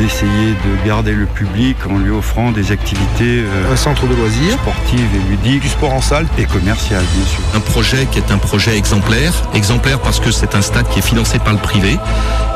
d'essayer 0.00 0.50
de 0.50 0.86
garder 0.88 1.12
le 1.12 1.26
public 1.26 1.76
en 1.88 1.98
lui 1.98 2.10
offrant 2.10 2.50
des 2.50 2.72
activités 2.72 3.44
euh, 3.44 3.72
Un 3.72 3.76
centre 3.76 4.06
de 4.08 4.14
loisirs. 4.16 4.54
sportives 4.54 5.06
et 5.14 5.30
ludiques, 5.30 5.62
Du 5.62 5.68
sport 5.68 5.92
en 5.94 6.00
salle. 6.00 6.26
et 6.38 6.44
commerciales 6.44 7.04
bien 7.14 7.24
sûr. 7.26 7.38
Un 7.54 7.60
projet 7.60 8.06
qui 8.10 8.18
est 8.18 8.32
un 8.32 8.38
projet 8.38 8.76
exemplaire, 8.76 9.19
exemplaire 9.54 9.98
parce 10.00 10.20
que 10.20 10.30
c'est 10.30 10.54
un 10.54 10.62
stade 10.62 10.88
qui 10.88 10.98
est 10.98 11.02
financé 11.02 11.38
par 11.38 11.52
le 11.52 11.58
privé, 11.58 11.98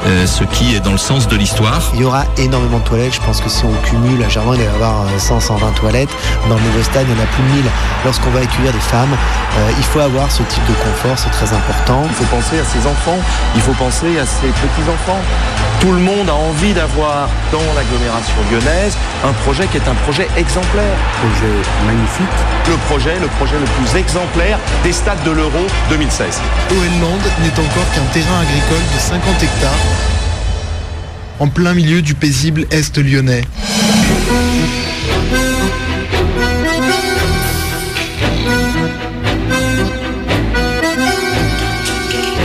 euh, 0.07 0.27
ce 0.27 0.45
qui 0.45 0.75
est 0.75 0.81
dans 0.81 0.93
le 0.93 0.99
sens 0.99 1.29
de 1.29 1.37
l'histoire. 1.37 1.83
Il 1.95 2.01
y 2.01 2.05
aura 2.05 2.25
énormément 2.39 2.79
de 2.79 2.85
toilettes. 2.85 3.15
Je 3.15 3.21
pense 3.21 3.41
que 3.41 3.49
si 3.49 3.65
on 3.65 3.73
cumule 3.83 4.23
à 4.23 4.29
Germain, 4.29 4.55
il 4.55 4.59
va 4.59 4.65
y 4.65 4.75
avoir 4.75 5.03
euh, 5.03 5.19
100, 5.19 5.41
120 5.41 5.73
toilettes. 5.73 6.11
Dans 6.49 6.57
le 6.57 6.63
nouveau 6.63 6.83
stade, 6.83 7.07
il 7.09 7.17
y 7.17 7.21
en 7.21 7.23
a 7.23 7.27
plus 7.27 7.43
de 7.43 7.49
1000. 7.57 7.65
Lorsqu'on 8.05 8.31
va 8.31 8.41
accueillir 8.41 8.73
des 8.73 8.81
femmes, 8.81 9.13
euh, 9.13 9.71
il 9.77 9.85
faut 9.85 10.01
avoir 10.01 10.31
ce 10.31 10.43
type 10.43 10.65
de 10.67 10.75
confort, 10.75 11.19
c'est 11.19 11.31
très 11.31 11.55
important. 11.55 12.03
Il 12.09 12.15
faut 12.15 12.37
penser 12.37 12.59
à 12.59 12.65
ses 12.65 12.87
enfants, 12.87 13.19
il 13.55 13.61
faut 13.61 13.73
penser 13.73 14.19
à 14.19 14.27
ses 14.27 14.49
petits-enfants. 14.49 15.21
Tout 15.81 15.93
le 15.93 15.99
monde 15.99 16.31
a 16.31 16.35
envie 16.35 16.73
d'avoir 16.73 17.29
dans 17.53 17.61
l'agglomération 17.77 18.35
lyonnaise 18.51 18.97
un 19.25 19.33
projet 19.45 19.67
qui 19.67 19.77
est 19.77 19.89
un 19.89 19.95
projet 20.05 20.29
exemplaire. 20.37 20.97
Projet 21.21 21.55
magnifique. 21.87 22.37
Le 22.69 22.77
projet, 22.89 23.19
le 23.21 23.27
projet 23.27 23.57
le 23.59 23.67
plus 23.67 23.99
exemplaire 23.99 24.59
des 24.83 24.93
stades 24.93 25.23
de 25.25 25.31
l'Euro 25.31 25.67
2016. 25.91 26.41
Oenland 26.71 27.21
n'est 27.43 27.53
encore 27.53 27.93
qu'un 27.95 28.05
terrain 28.13 28.41
agricole 28.41 28.83
de 28.95 28.99
50 28.99 29.43
hectares, 29.43 29.79
en 31.39 31.49
plein 31.49 31.75
milieu 31.75 32.03
du 32.03 32.15
paisible 32.15 32.67
Est 32.71 32.97
lyonnais. 32.99 33.43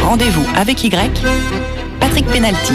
Rendez-vous 0.03 0.45
avec 0.55 0.83
Y, 0.83 1.21
Patrick 1.99 2.25
Penalty. 2.27 2.73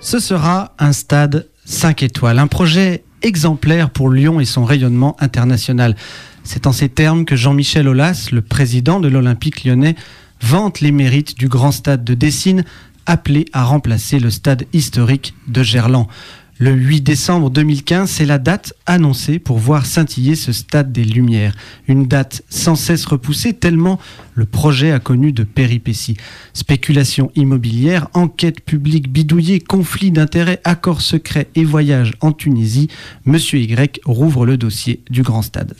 Ce 0.00 0.18
sera 0.18 0.72
un 0.78 0.92
stade 0.92 1.46
5 1.64 2.02
étoiles, 2.02 2.38
un 2.38 2.48
projet 2.48 3.04
exemplaire 3.22 3.90
pour 3.90 4.10
Lyon 4.10 4.40
et 4.40 4.44
son 4.44 4.64
rayonnement 4.64 5.16
international. 5.20 5.94
C'est 6.44 6.66
en 6.66 6.72
ces 6.72 6.88
termes 6.88 7.24
que 7.24 7.36
Jean-Michel 7.36 7.88
Aulas, 7.88 8.28
le 8.32 8.42
président 8.42 9.00
de 9.00 9.08
l'Olympique 9.08 9.64
lyonnais, 9.64 9.96
vante 10.42 10.80
les 10.80 10.92
mérites 10.92 11.38
du 11.38 11.48
grand 11.48 11.72
stade 11.72 12.04
de 12.04 12.14
Dessine, 12.14 12.64
appelé 13.06 13.46
à 13.52 13.64
remplacer 13.64 14.18
le 14.18 14.30
stade 14.30 14.66
historique 14.72 15.34
de 15.48 15.62
Gerland. 15.62 16.06
Le 16.62 16.72
8 16.72 17.00
décembre 17.00 17.48
2015, 17.48 18.10
c'est 18.10 18.26
la 18.26 18.36
date 18.36 18.74
annoncée 18.84 19.38
pour 19.38 19.56
voir 19.56 19.86
scintiller 19.86 20.34
ce 20.34 20.52
stade 20.52 20.92
des 20.92 21.04
Lumières. 21.04 21.56
Une 21.88 22.06
date 22.06 22.42
sans 22.50 22.74
cesse 22.74 23.06
repoussée 23.06 23.54
tellement 23.54 23.98
le 24.34 24.44
projet 24.44 24.92
a 24.92 24.98
connu 24.98 25.32
de 25.32 25.42
péripéties. 25.42 26.18
Spéculation 26.52 27.32
immobilière, 27.34 28.08
enquête 28.12 28.60
publique 28.60 29.10
bidouillée, 29.10 29.58
conflit 29.58 30.10
d'intérêts, 30.10 30.60
accords 30.64 31.00
secrets 31.00 31.48
et 31.54 31.64
voyage 31.64 32.12
en 32.20 32.32
Tunisie, 32.32 32.88
Monsieur 33.24 33.58
Y 33.58 33.98
rouvre 34.04 34.44
le 34.44 34.58
dossier 34.58 35.02
du 35.08 35.22
grand 35.22 35.40
stade. 35.40 35.72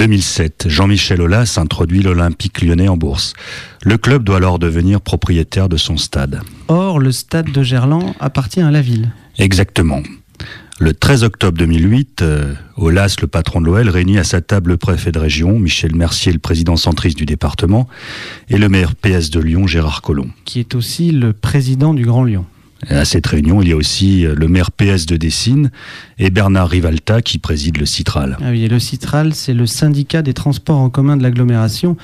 2007, 0.00 0.64
Jean-Michel 0.66 1.20
Aulas 1.20 1.58
introduit 1.58 2.00
l'Olympique 2.00 2.62
lyonnais 2.62 2.88
en 2.88 2.96
bourse. 2.96 3.34
Le 3.84 3.98
club 3.98 4.24
doit 4.24 4.38
alors 4.38 4.58
devenir 4.58 5.02
propriétaire 5.02 5.68
de 5.68 5.76
son 5.76 5.98
stade. 5.98 6.40
Or, 6.68 6.98
le 6.98 7.12
stade 7.12 7.52
de 7.52 7.62
Gerland 7.62 8.14
appartient 8.18 8.62
à 8.62 8.70
la 8.70 8.80
ville. 8.80 9.12
Exactement. 9.36 10.02
Le 10.78 10.94
13 10.94 11.24
octobre 11.24 11.58
2008, 11.58 12.22
euh, 12.22 12.54
Aulas, 12.78 13.16
le 13.20 13.26
patron 13.26 13.60
de 13.60 13.66
l'OL, 13.66 13.90
réunit 13.90 14.16
à 14.16 14.24
sa 14.24 14.40
table 14.40 14.70
le 14.70 14.76
préfet 14.78 15.12
de 15.12 15.18
région, 15.18 15.58
Michel 15.58 15.94
Mercier, 15.94 16.32
le 16.32 16.38
président 16.38 16.76
centriste 16.76 17.18
du 17.18 17.26
département, 17.26 17.86
et 18.48 18.56
le 18.56 18.70
maire 18.70 18.94
PS 18.94 19.28
de 19.28 19.40
Lyon, 19.40 19.66
Gérard 19.66 20.00
Collomb. 20.00 20.30
qui 20.46 20.60
est 20.60 20.74
aussi 20.74 21.10
le 21.10 21.34
président 21.34 21.92
du 21.92 22.06
Grand 22.06 22.24
Lyon. 22.24 22.46
Et 22.88 22.94
à 22.94 23.04
cette 23.04 23.26
réunion, 23.26 23.60
il 23.60 23.68
y 23.68 23.72
a 23.72 23.76
aussi 23.76 24.24
euh, 24.24 24.34
le 24.34 24.48
maire 24.48 24.70
PS 24.70 25.04
de 25.06 25.16
Dessine 25.16 25.70
et 26.18 26.30
Bernard 26.30 26.68
Rivalta 26.68 27.20
qui 27.20 27.38
préside 27.38 27.76
le 27.78 27.86
Citral. 27.86 28.38
Ah 28.40 28.50
oui, 28.50 28.64
et 28.64 28.68
le 28.68 28.78
Citral, 28.78 29.34
c'est 29.34 29.52
le 29.54 29.66
syndicat 29.66 30.22
des 30.22 30.32
transports 30.34 30.78
en 30.78 30.88
commun 30.88 31.16
de 31.16 31.22
l'agglomération, 31.22 31.96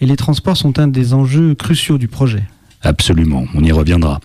et 0.00 0.06
les 0.06 0.16
transports 0.16 0.56
sont 0.56 0.78
un 0.80 0.88
des 0.88 1.14
enjeux 1.14 1.54
cruciaux 1.54 1.98
du 1.98 2.08
projet. 2.08 2.42
Absolument, 2.82 3.46
on 3.54 3.62
y 3.62 3.70
reviendra. 3.72 4.20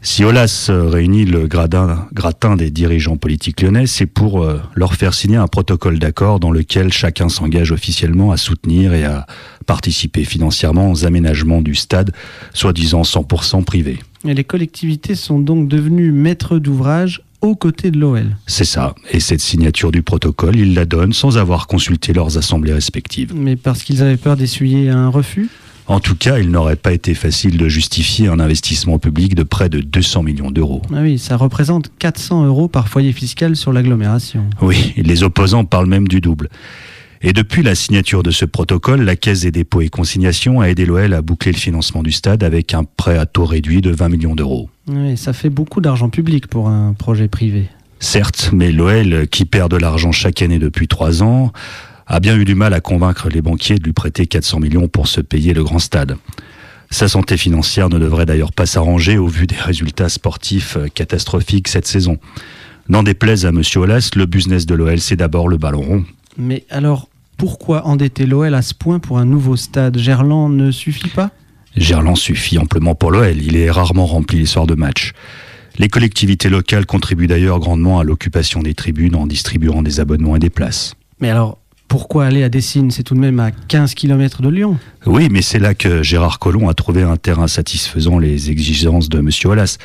Si 0.00 0.22
Olas 0.22 0.68
euh, 0.70 0.88
réunit 0.88 1.24
le 1.24 1.48
gradin- 1.48 2.06
gratin 2.12 2.54
des 2.54 2.70
dirigeants 2.70 3.16
politiques 3.16 3.60
lyonnais, 3.62 3.88
c'est 3.88 4.06
pour 4.06 4.44
euh, 4.44 4.60
leur 4.76 4.94
faire 4.94 5.12
signer 5.12 5.38
un 5.38 5.48
protocole 5.48 5.98
d'accord 5.98 6.38
dans 6.38 6.52
lequel 6.52 6.92
chacun 6.92 7.28
s'engage 7.28 7.72
officiellement 7.72 8.30
à 8.30 8.36
soutenir 8.36 8.94
et 8.94 9.04
à 9.04 9.26
participer 9.66 10.22
financièrement 10.24 10.92
aux 10.92 11.04
aménagements 11.04 11.62
du 11.62 11.74
stade, 11.74 12.12
soi-disant 12.54 13.02
100% 13.02 13.64
privé. 13.64 13.98
Et 14.26 14.34
les 14.34 14.44
collectivités 14.44 15.14
sont 15.14 15.38
donc 15.38 15.68
devenues 15.68 16.12
maîtres 16.12 16.58
d'ouvrage 16.58 17.22
aux 17.40 17.54
côtés 17.54 17.90
de 17.90 17.98
l'OL. 17.98 18.36
C'est 18.46 18.64
ça. 18.64 18.94
Et 19.12 19.20
cette 19.20 19.40
signature 19.40 19.92
du 19.92 20.02
protocole, 20.02 20.56
ils 20.56 20.74
la 20.74 20.84
donnent 20.84 21.12
sans 21.12 21.38
avoir 21.38 21.66
consulté 21.66 22.12
leurs 22.12 22.36
assemblées 22.36 22.72
respectives. 22.72 23.32
Mais 23.34 23.54
parce 23.56 23.84
qu'ils 23.84 24.02
avaient 24.02 24.16
peur 24.16 24.36
d'essuyer 24.36 24.90
un 24.90 25.08
refus? 25.08 25.48
En 25.86 26.00
tout 26.00 26.16
cas, 26.16 26.38
il 26.38 26.50
n'aurait 26.50 26.76
pas 26.76 26.92
été 26.92 27.14
facile 27.14 27.56
de 27.56 27.66
justifier 27.66 28.28
un 28.28 28.40
investissement 28.40 28.98
public 28.98 29.34
de 29.34 29.42
près 29.42 29.70
de 29.70 29.80
200 29.80 30.22
millions 30.22 30.50
d'euros. 30.50 30.82
Ah 30.92 30.98
oui, 31.00 31.18
ça 31.18 31.36
représente 31.36 31.90
400 31.98 32.44
euros 32.44 32.68
par 32.68 32.88
foyer 32.88 33.12
fiscal 33.12 33.56
sur 33.56 33.72
l'agglomération. 33.72 34.44
Oui, 34.60 34.92
les 34.96 35.22
opposants 35.22 35.64
parlent 35.64 35.88
même 35.88 36.06
du 36.06 36.20
double. 36.20 36.50
Et 37.20 37.32
depuis 37.32 37.64
la 37.64 37.74
signature 37.74 38.22
de 38.22 38.30
ce 38.30 38.44
protocole, 38.44 39.02
la 39.02 39.16
Caisse 39.16 39.40
des 39.40 39.50
dépôts 39.50 39.80
et 39.80 39.88
consignations 39.88 40.60
a 40.60 40.68
aidé 40.68 40.86
l'OL 40.86 41.12
à 41.12 41.22
boucler 41.22 41.50
le 41.50 41.58
financement 41.58 42.04
du 42.04 42.12
stade 42.12 42.44
avec 42.44 42.74
un 42.74 42.84
prêt 42.84 43.18
à 43.18 43.26
taux 43.26 43.44
réduit 43.44 43.80
de 43.80 43.90
20 43.90 44.08
millions 44.08 44.34
d'euros. 44.36 44.70
Oui, 44.86 45.16
ça 45.16 45.32
fait 45.32 45.50
beaucoup 45.50 45.80
d'argent 45.80 46.10
public 46.10 46.46
pour 46.46 46.68
un 46.68 46.92
projet 46.92 47.26
privé. 47.26 47.68
Certes, 47.98 48.50
mais 48.52 48.70
l'OL, 48.70 49.26
qui 49.26 49.44
perd 49.44 49.70
de 49.72 49.76
l'argent 49.76 50.12
chaque 50.12 50.42
année 50.42 50.60
depuis 50.60 50.86
trois 50.86 51.24
ans, 51.24 51.52
a 52.06 52.20
bien 52.20 52.36
eu 52.36 52.44
du 52.44 52.54
mal 52.54 52.72
à 52.72 52.80
convaincre 52.80 53.28
les 53.28 53.42
banquiers 53.42 53.78
de 53.78 53.84
lui 53.84 53.92
prêter 53.92 54.26
400 54.26 54.60
millions 54.60 54.86
pour 54.86 55.08
se 55.08 55.20
payer 55.20 55.54
le 55.54 55.64
grand 55.64 55.80
stade. 55.80 56.16
Sa 56.90 57.08
santé 57.08 57.36
financière 57.36 57.88
ne 57.88 57.98
devrait 57.98 58.26
d'ailleurs 58.26 58.52
pas 58.52 58.64
s'arranger 58.64 59.18
au 59.18 59.26
vu 59.26 59.48
des 59.48 59.56
résultats 59.56 60.08
sportifs 60.08 60.78
catastrophiques 60.94 61.68
cette 61.68 61.86
saison. 61.88 62.18
N'en 62.88 63.02
déplaise 63.02 63.44
à 63.44 63.50
M. 63.50 63.60
Olas, 63.76 64.10
le 64.14 64.24
business 64.24 64.64
de 64.64 64.74
l'OL, 64.74 65.00
c'est 65.00 65.16
d'abord 65.16 65.48
le 65.48 65.58
ballon 65.58 65.82
rond. 65.82 66.04
Mais 66.38 66.64
alors, 66.70 67.08
pourquoi 67.36 67.86
endetter 67.86 68.24
l'OL 68.24 68.54
à 68.54 68.62
ce 68.62 68.72
point 68.74 69.00
pour 69.00 69.18
un 69.18 69.24
nouveau 69.24 69.56
stade? 69.56 69.98
Gerland 69.98 70.54
ne 70.54 70.70
suffit 70.70 71.08
pas? 71.08 71.30
Gerland 71.76 72.16
suffit 72.16 72.58
amplement 72.58 72.94
pour 72.94 73.10
l'OL, 73.10 73.36
il 73.36 73.56
est 73.56 73.70
rarement 73.70 74.06
rempli 74.06 74.38
les 74.38 74.46
soirs 74.46 74.66
de 74.66 74.74
match. 74.74 75.12
Les 75.78 75.88
collectivités 75.88 76.48
locales 76.48 76.86
contribuent 76.86 77.28
d'ailleurs 77.28 77.60
grandement 77.60 78.00
à 78.00 78.04
l'occupation 78.04 78.62
des 78.62 78.74
tribunes 78.74 79.14
en 79.14 79.26
distribuant 79.26 79.82
des 79.82 80.00
abonnements 80.00 80.36
et 80.36 80.40
des 80.40 80.50
places. 80.50 80.94
Mais 81.20 81.30
alors, 81.30 81.58
pourquoi 81.86 82.26
aller 82.26 82.42
à 82.42 82.48
Dessines? 82.48 82.90
C'est 82.90 83.02
tout 83.02 83.14
de 83.14 83.20
même 83.20 83.40
à 83.40 83.50
15 83.50 83.94
km 83.94 84.42
de 84.42 84.48
Lyon. 84.48 84.78
Oui, 85.06 85.28
mais 85.30 85.42
c'est 85.42 85.58
là 85.58 85.74
que 85.74 86.02
Gérard 86.02 86.38
Collomb 86.38 86.68
a 86.68 86.74
trouvé 86.74 87.02
un 87.02 87.16
terrain 87.16 87.48
satisfaisant 87.48 88.18
les 88.18 88.50
exigences 88.50 89.08
de 89.08 89.18
M. 89.18 89.30
Olas. 89.44 89.78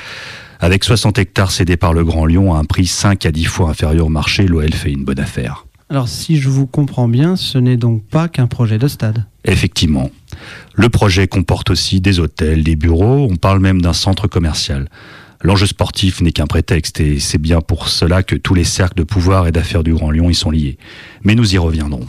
Avec 0.60 0.83
60 0.83 1.17
hectares 1.17 1.51
cédés 1.51 1.77
par 1.77 1.93
le 1.93 2.03
Grand 2.03 2.25
Lyon 2.25 2.53
à 2.53 2.57
un 2.57 2.65
prix 2.65 2.88
5 2.88 3.25
à 3.25 3.31
10 3.31 3.45
fois 3.45 3.69
inférieur 3.69 4.07
au 4.07 4.10
marché, 4.10 4.48
l'OL 4.48 4.72
fait 4.74 4.91
une 4.91 5.03
bonne 5.03 5.19
affaire. 5.19 5.65
Alors 5.90 6.08
si 6.08 6.38
je 6.38 6.50
vous 6.50 6.66
comprends 6.66 7.08
bien, 7.08 7.36
ce 7.36 7.58
n'est 7.58 7.78
donc 7.78 8.04
pas 8.04 8.28
qu'un 8.28 8.48
projet 8.48 8.78
de 8.78 8.88
stade. 8.88 9.25
Effectivement. 9.46 10.10
Le 10.74 10.90
projet 10.90 11.28
comporte 11.28 11.70
aussi 11.70 12.02
des 12.02 12.20
hôtels, 12.20 12.63
des 12.63 12.75
bureaux, 12.75 13.28
on 13.30 13.36
parle 13.36 13.60
même 13.60 13.82
d'un 13.82 13.94
centre 13.94 14.28
commercial. 14.28 14.90
L'enjeu 15.42 15.66
sportif 15.66 16.22
n'est 16.22 16.32
qu'un 16.32 16.48
prétexte 16.48 17.02
et 17.02 17.20
c'est 17.20 17.38
bien 17.38 17.60
pour 17.60 17.90
cela 17.90 18.24
que 18.24 18.36
tous 18.36 18.54
les 18.54 18.63
cercles 18.63 18.98
de 18.98 19.04
pouvoir 19.04 19.46
et 19.46 19.52
d'affaires 19.52 19.84
du 19.84 19.94
Grand 19.94 20.10
Lyon 20.10 20.30
y 20.30 20.36
sont 20.36 20.52
liés. 20.52 20.78
Mais 21.24 21.36
nous 21.36 21.54
y 21.54 21.58
reviendrons. 21.58 22.08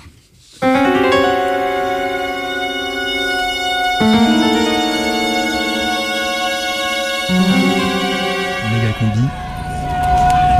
Combi. 9.00 9.26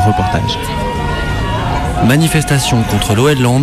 Reportage. 0.07 0.59
Manifestation 2.07 2.83
contre 2.91 3.15
l'OL 3.15 3.39
Land. 3.41 3.63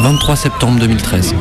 23 0.00 0.36
septembre 0.36 0.78
2013. 0.80 1.34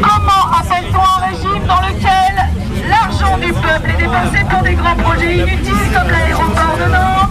Comment 0.00 0.58
appelle-t-on 0.58 0.98
un 0.98 1.26
régime 1.28 1.66
dans 1.66 1.80
lequel 1.82 2.88
l'argent 2.88 3.36
du 3.38 3.52
peuple 3.52 3.90
est 3.90 4.02
dépensé 4.02 4.44
pour 4.50 4.62
des 4.62 4.74
grands 4.74 4.96
projets 4.96 5.36
inutiles 5.36 5.92
comme 5.94 6.10
l'aéroport 6.10 6.76
de 6.78 6.90
Nantes, 6.92 7.30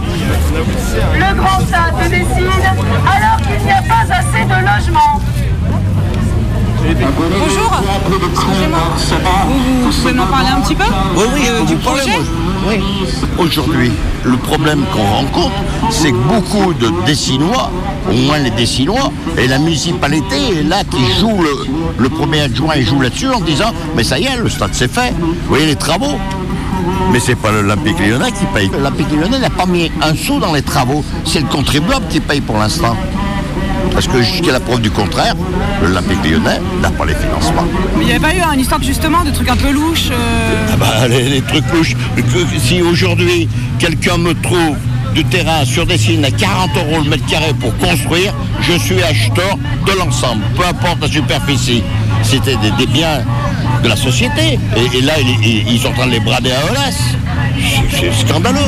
le 1.14 1.34
grand 1.34 1.60
stade 1.60 2.04
de 2.04 2.08
Dessines, 2.08 2.66
alors 3.04 3.36
qu'il 3.38 3.64
n'y 3.66 3.72
a 3.72 3.82
pas 3.82 4.14
assez 4.14 4.44
de 4.44 4.54
logements 4.54 5.20
Bonjour, 6.88 7.72
excusez-moi. 8.32 8.78
Vous, 9.48 9.90
vous 9.90 9.90
pouvez 9.90 10.12
m'en 10.12 10.26
parler 10.26 10.48
un 10.56 10.60
petit 10.60 10.74
peu? 10.76 10.84
Oui, 11.16 11.24
oui, 11.34 11.42
Euh, 11.50 11.64
du 11.64 11.74
projet? 11.76 12.10
moi. 12.12 12.20
Oui. 12.66 12.80
Aujourd'hui, 13.38 13.92
le 14.24 14.36
problème 14.36 14.82
qu'on 14.92 15.04
rencontre, 15.04 15.54
c'est 15.90 16.10
que 16.10 16.16
beaucoup 16.16 16.74
de 16.74 16.90
Dessinois, 17.06 17.70
au 18.10 18.14
moins 18.14 18.38
les 18.38 18.50
Dessinois, 18.50 19.12
et 19.38 19.46
la 19.46 19.58
municipalité 19.58 20.36
est 20.58 20.62
là 20.62 20.82
qui 20.84 21.20
joue 21.20 21.42
le, 21.42 21.66
le 21.98 22.08
premier 22.08 22.40
adjoint, 22.42 22.74
il 22.76 22.86
joue 22.86 23.00
là-dessus 23.00 23.28
en 23.28 23.40
disant 23.40 23.72
Mais 23.94 24.02
ça 24.04 24.18
y 24.18 24.24
est, 24.24 24.36
le 24.36 24.48
stade 24.48 24.70
c'est 24.72 24.90
fait. 24.92 25.14
Vous 25.18 25.34
voyez 25.48 25.66
les 25.66 25.76
travaux 25.76 26.18
mais 27.12 27.20
c'est 27.20 27.36
pas 27.36 27.52
l'Olympique 27.52 27.98
lyonnais 27.98 28.32
qui 28.32 28.44
paye. 28.52 28.68
L'Olympique 28.68 29.10
lyonnais 29.10 29.38
n'a 29.38 29.50
pas 29.50 29.66
mis 29.66 29.90
un 30.02 30.14
sou 30.14 30.38
dans 30.38 30.52
les 30.52 30.62
travaux. 30.62 31.04
C'est 31.24 31.40
le 31.40 31.46
contribuable 31.46 32.06
qui 32.10 32.20
paye 32.20 32.40
pour 32.40 32.58
l'instant. 32.58 32.96
Parce 33.96 34.08
que 34.08 34.20
jusqu'à 34.20 34.52
la 34.52 34.60
preuve 34.60 34.82
du 34.82 34.90
contraire, 34.90 35.34
l'Olympique 35.82 36.22
lyonnais 36.22 36.60
n'a 36.82 36.90
pas 36.90 37.06
les 37.06 37.14
financements. 37.14 37.64
Mais 37.96 38.02
il 38.02 38.06
n'y 38.08 38.10
avait 38.10 38.20
pas 38.20 38.34
eu 38.34 38.42
une 38.54 38.60
histoire 38.60 38.82
justement 38.82 39.24
de 39.24 39.30
trucs 39.30 39.48
un 39.48 39.56
peu 39.56 39.70
louches 39.72 40.10
euh, 40.12 40.66
Ah 40.70 40.76
bah, 40.76 41.08
les, 41.08 41.30
les 41.30 41.40
trucs 41.40 41.64
louches. 41.72 41.96
Si 42.58 42.82
aujourd'hui, 42.82 43.48
quelqu'un 43.78 44.18
me 44.18 44.34
trouve 44.34 44.76
du 45.14 45.24
terrain 45.24 45.64
sur 45.64 45.86
des 45.86 45.96
signes 45.96 46.26
à 46.26 46.30
40 46.30 46.76
euros 46.76 47.02
le 47.02 47.08
mètre 47.08 47.24
carré 47.24 47.54
pour 47.58 47.74
construire, 47.78 48.34
je 48.60 48.74
suis 48.74 49.02
acheteur 49.02 49.56
de 49.86 49.92
l'ensemble, 49.98 50.42
peu 50.54 50.66
importe 50.66 51.00
la 51.00 51.08
superficie. 51.08 51.82
C'était 52.22 52.56
des, 52.56 52.72
des 52.72 52.86
biens 52.86 53.22
de 53.82 53.88
la 53.88 53.96
société. 53.96 54.58
Et, 54.76 54.98
et 54.98 55.00
là, 55.00 55.14
ils, 55.18 55.78
sont 55.80 55.88
en 55.88 55.92
train 55.92 56.06
de 56.06 56.12
les 56.12 56.20
brader 56.20 56.52
à 56.52 56.70
Olas. 56.70 56.98
C'est 57.98 58.12
scandaleux. 58.12 58.58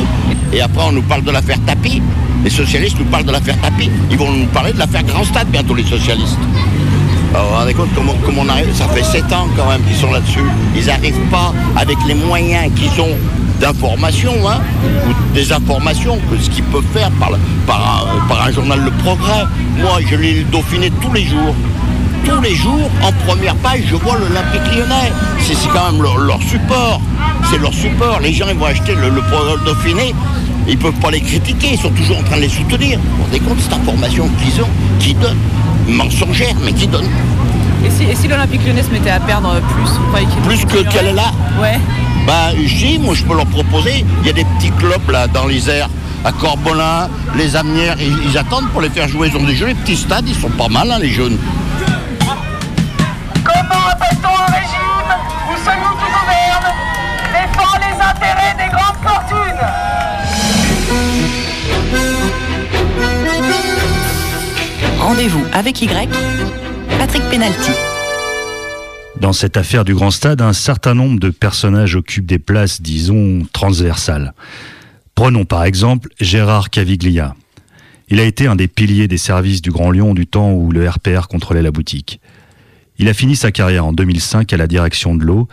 Et 0.54 0.62
après, 0.62 0.84
on 0.88 0.92
nous 0.92 1.02
parle 1.02 1.22
de 1.22 1.32
l'affaire 1.32 1.58
Tapie. 1.66 2.00
Les 2.44 2.50
socialistes 2.50 2.98
nous 2.98 3.04
parlent 3.06 3.24
de 3.24 3.32
l'affaire 3.32 3.58
Tapie. 3.60 3.90
Ils 4.10 4.16
vont 4.16 4.30
nous 4.30 4.46
parler 4.46 4.72
de 4.72 4.78
l'affaire 4.78 5.02
Grand 5.04 5.24
Stade 5.24 5.48
bientôt, 5.48 5.74
les 5.74 5.84
socialistes. 5.84 6.38
Alors, 7.34 7.48
vous 7.48 7.54
rendez 7.56 7.74
compte 7.74 7.88
comment, 7.94 8.14
comment 8.24 8.42
on 8.42 8.48
arrive 8.48 8.72
Ça 8.74 8.88
fait 8.88 9.02
7 9.02 9.32
ans 9.32 9.48
quand 9.56 9.68
même 9.68 9.82
qu'ils 9.82 9.96
sont 9.96 10.10
là-dessus. 10.10 10.44
Ils 10.76 10.86
n'arrivent 10.86 11.28
pas 11.30 11.52
avec 11.76 11.96
les 12.06 12.14
moyens 12.14 12.72
qu'ils 12.74 13.00
ont 13.00 13.16
d'information 13.60 14.32
hein, 14.48 14.60
ou 15.08 15.34
des 15.34 15.52
informations 15.52 16.18
que 16.30 16.38
ce 16.40 16.48
qu'ils 16.48 16.64
peuvent 16.64 16.86
faire 16.92 17.10
par, 17.12 17.30
par, 17.66 18.06
un, 18.06 18.28
par 18.28 18.46
un 18.46 18.52
journal 18.52 18.80
Le 18.80 18.90
Progrès. 19.02 19.44
Moi, 19.78 19.98
je 20.08 20.16
lis 20.16 20.34
le 20.38 20.44
Dauphiné 20.44 20.90
tous 21.02 21.12
les 21.12 21.24
jours. 21.24 21.54
Tous 22.24 22.40
les 22.40 22.54
jours, 22.54 22.90
en 23.02 23.12
première 23.26 23.56
page, 23.56 23.82
je 23.88 23.96
vois 23.96 24.16
l'Olympique 24.18 24.76
lyonnais. 24.76 25.12
C'est 25.40 25.54
quand 25.72 25.92
même 25.92 26.02
leur, 26.02 26.40
support. 26.42 27.00
C'est 27.50 27.58
leur 27.58 27.72
support. 27.72 28.20
Les 28.20 28.32
gens, 28.32 28.46
ils 28.48 28.56
vont 28.56 28.66
acheter 28.66 28.94
le, 28.94 29.08
le 29.10 29.22
Dauphiné. 29.64 30.14
Ils 30.68 30.76
ne 30.76 30.82
peuvent 30.82 31.00
pas 31.00 31.10
les 31.10 31.20
critiquer. 31.20 31.70
Ils 31.72 31.78
sont 31.78 31.90
toujours 31.90 32.18
en 32.18 32.22
train 32.22 32.36
de 32.36 32.42
les 32.42 32.48
soutenir. 32.48 32.98
Vous 32.98 33.16
vous 33.16 33.22
rendez 33.24 33.40
compte 33.40 33.58
cette 33.60 33.72
information 33.72 34.28
qu'ils 34.42 34.60
ont, 34.62 34.68
qui 35.00 35.14
donnent 35.14 35.38
Mensongère, 35.88 36.54
mais 36.62 36.72
qui 36.72 36.86
donnent 36.86 37.08
Et 37.84 37.90
si, 37.90 38.04
et 38.04 38.14
si 38.14 38.28
l'Olympique 38.28 38.60
lyonnais 38.66 38.82
se 38.82 38.90
mettait 38.90 39.10
à 39.10 39.20
perdre 39.20 39.58
plus 39.60 39.90
Plus 40.46 40.64
que 40.66 40.86
qu'elle 40.88 41.06
est 41.06 41.12
là 41.14 41.32
Ouais. 41.60 41.78
Bah, 42.26 42.50
si, 42.66 42.98
moi 42.98 43.14
je 43.14 43.24
peux 43.24 43.34
leur 43.34 43.46
proposer. 43.46 44.04
Il 44.20 44.26
y 44.26 44.30
a 44.30 44.34
des 44.34 44.44
petits 44.44 44.70
clubs 44.72 45.10
là 45.10 45.26
dans 45.26 45.46
l'Isère, 45.46 45.88
à 46.24 46.32
Corbolin, 46.32 47.08
les 47.36 47.56
Amnières, 47.56 47.96
ils, 47.98 48.30
ils 48.30 48.36
attendent 48.36 48.68
pour 48.68 48.82
les 48.82 48.90
faire 48.90 49.08
jouer. 49.08 49.28
Ils 49.32 49.36
ont 49.38 49.44
des 49.44 49.56
jolis 49.56 49.74
petits 49.74 49.96
stades, 49.96 50.28
ils 50.28 50.34
sont 50.34 50.50
pas 50.50 50.68
mal, 50.68 50.90
hein, 50.90 50.98
les 51.00 51.10
jeunes. 51.10 51.38
Comment 53.42 53.88
appelle-t-on 53.90 54.28
un 54.28 54.52
régime? 54.52 54.87
Rendez-vous 65.08 65.42
avec 65.54 65.80
Y, 65.80 66.06
Patrick 66.98 67.22
Penalty. 67.30 67.70
Dans 69.18 69.32
cette 69.32 69.56
affaire 69.56 69.86
du 69.86 69.94
Grand 69.94 70.10
Stade, 70.10 70.42
un 70.42 70.52
certain 70.52 70.92
nombre 70.92 71.18
de 71.18 71.30
personnages 71.30 71.96
occupent 71.96 72.26
des 72.26 72.38
places, 72.38 72.82
disons, 72.82 73.46
transversales. 73.54 74.34
Prenons 75.14 75.46
par 75.46 75.64
exemple 75.64 76.10
Gérard 76.20 76.68
Caviglia. 76.68 77.34
Il 78.10 78.20
a 78.20 78.24
été 78.24 78.48
un 78.48 78.54
des 78.54 78.68
piliers 78.68 79.08
des 79.08 79.16
services 79.16 79.62
du 79.62 79.70
Grand 79.70 79.92
Lyon 79.92 80.12
du 80.12 80.26
temps 80.26 80.52
où 80.52 80.72
le 80.72 80.86
RPR 80.86 81.28
contrôlait 81.30 81.62
la 81.62 81.70
boutique. 81.70 82.20
Il 83.00 83.08
a 83.08 83.14
fini 83.14 83.36
sa 83.36 83.52
carrière 83.52 83.86
en 83.86 83.92
2005 83.92 84.52
à 84.52 84.56
la 84.56 84.66
direction 84.66 85.14
de 85.14 85.22
l'eau, 85.22 85.46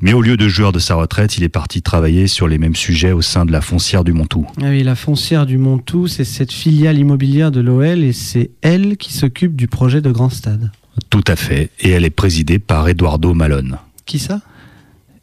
mais 0.00 0.12
au 0.12 0.20
lieu 0.20 0.36
de 0.36 0.48
joueur 0.48 0.72
de 0.72 0.80
sa 0.80 0.96
retraite, 0.96 1.38
il 1.38 1.44
est 1.44 1.48
parti 1.48 1.80
travailler 1.80 2.26
sur 2.26 2.48
les 2.48 2.58
mêmes 2.58 2.74
sujets 2.74 3.12
au 3.12 3.22
sein 3.22 3.44
de 3.44 3.52
la 3.52 3.60
foncière 3.60 4.02
du 4.02 4.12
Montou. 4.12 4.46
Ah 4.60 4.70
oui, 4.70 4.82
la 4.82 4.96
foncière 4.96 5.46
du 5.46 5.58
Montou, 5.58 6.08
c'est 6.08 6.24
cette 6.24 6.52
filiale 6.52 6.98
immobilière 6.98 7.52
de 7.52 7.60
l'OL 7.60 8.02
et 8.02 8.12
c'est 8.12 8.50
elle 8.62 8.96
qui 8.96 9.12
s'occupe 9.12 9.54
du 9.54 9.68
projet 9.68 10.00
de 10.00 10.10
Grand 10.10 10.28
Stade. 10.28 10.72
Tout 11.08 11.24
à 11.28 11.36
fait, 11.36 11.70
et 11.80 11.90
elle 11.90 12.04
est 12.04 12.10
présidée 12.10 12.58
par 12.58 12.88
Eduardo 12.88 13.32
Malone. 13.32 13.78
Qui 14.04 14.18
ça? 14.18 14.40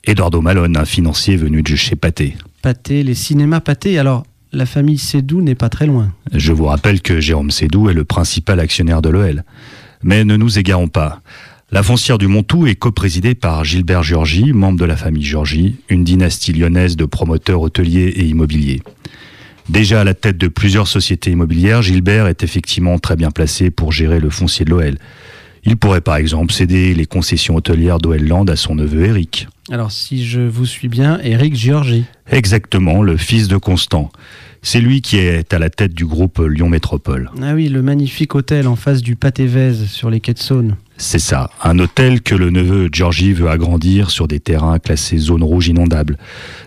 Eduardo 0.06 0.40
Malone, 0.40 0.78
un 0.78 0.86
financier 0.86 1.36
venu 1.36 1.62
de 1.62 1.76
chez 1.76 1.98
Pathé. 1.98 2.38
Pathé, 2.62 3.04
les 3.04 3.16
cinémas 3.16 3.60
Pathé. 3.60 4.00
Alors, 4.00 4.26
la 4.54 4.66
famille 4.66 4.98
Sédou 4.98 5.42
n'est 5.42 5.56
pas 5.56 5.70
très 5.70 5.88
loin. 5.88 6.14
Je 6.32 6.54
vous 6.54 6.66
rappelle 6.66 7.02
que 7.02 7.20
Jérôme 7.20 7.52
Sédou 7.52 7.90
est 7.90 7.94
le 7.94 8.06
principal 8.06 8.62
actionnaire 8.62 9.02
de 9.02 9.10
l'OL. 9.10 9.44
Mais 10.04 10.24
ne 10.24 10.38
nous 10.38 10.58
égarons 10.58 10.88
pas. 10.88 11.22
La 11.72 11.82
foncière 11.82 12.20
du 12.20 12.28
Montou 12.28 12.68
est 12.68 12.76
coprésidée 12.76 13.34
par 13.34 13.66
Gilbert 13.66 14.04
Giorgi, 14.04 14.54
membre 14.54 14.78
de 14.78 14.86
la 14.86 14.96
famille 14.96 15.24
Giorgi, 15.24 15.78
une 15.90 16.04
dynastie 16.04 16.54
lyonnaise 16.54 16.96
de 16.96 17.06
promoteurs 17.06 17.62
hôteliers 17.62 18.14
et 18.16 18.26
immobiliers. 18.26 18.84
Déjà 19.68 20.02
à 20.02 20.04
la 20.04 20.14
tête 20.14 20.38
de 20.38 20.48
plusieurs 20.48 20.88
sociétés 20.88 21.32
immobilières, 21.32 21.82
Gilbert 21.82 22.28
est 22.28 22.44
effectivement 22.44 23.00
très 23.00 23.16
bien 23.16 23.32
placé 23.32 23.72
pour 23.72 23.92
gérer 23.92 24.20
le 24.20 24.30
foncier 24.30 24.64
de 24.64 24.70
l'OL. 24.70 24.98
Il 25.64 25.76
pourrait 25.78 26.02
par 26.02 26.18
exemple 26.18 26.54
céder 26.54 26.94
les 26.94 27.08
concessions 27.08 27.56
hôtelières 27.56 27.98
d'Oelland 27.98 28.46
à 28.46 28.56
son 28.56 28.76
neveu 28.76 29.06
Eric. 29.06 29.48
Alors, 29.72 29.92
si 29.92 30.24
je 30.24 30.42
vous 30.42 30.68
suis 30.68 30.88
bien, 30.88 31.20
Eric 31.24 31.56
Giorgi. 31.56 32.06
Exactement, 32.30 33.02
le 33.02 33.18
fils 33.18 33.48
de 33.48 33.58
Constant. 33.58 34.12
C'est 34.62 34.82
lui 34.82 35.02
qui 35.02 35.18
est 35.18 35.52
à 35.52 35.58
la 35.58 35.72
tête 35.72 35.96
du 35.96 36.06
groupe 36.06 36.40
Lyon 36.40 36.70
Métropole. 36.70 37.32
Ah 37.42 37.56
oui, 37.56 37.70
le 37.70 37.82
magnifique 37.82 38.36
hôtel 38.36 38.68
en 38.68 38.76
face 38.76 39.02
du 39.02 39.16
Pâté 39.16 39.48
Vèze 39.48 39.88
sur 39.88 40.12
les 40.12 40.20
quais 40.20 40.34
de 40.34 40.40
Saône. 40.40 40.76
C'est 40.98 41.20
ça, 41.20 41.50
un 41.62 41.78
hôtel 41.80 42.22
que 42.22 42.36
le 42.36 42.50
neveu 42.50 42.90
Georgie 42.92 43.34
veut 43.34 43.50
agrandir 43.50 44.12
sur 44.12 44.28
des 44.28 44.40
terrains 44.40 44.80
classés 44.80 45.18
zone 45.18 45.44
rouge 45.44 45.68
inondable, 45.68 46.18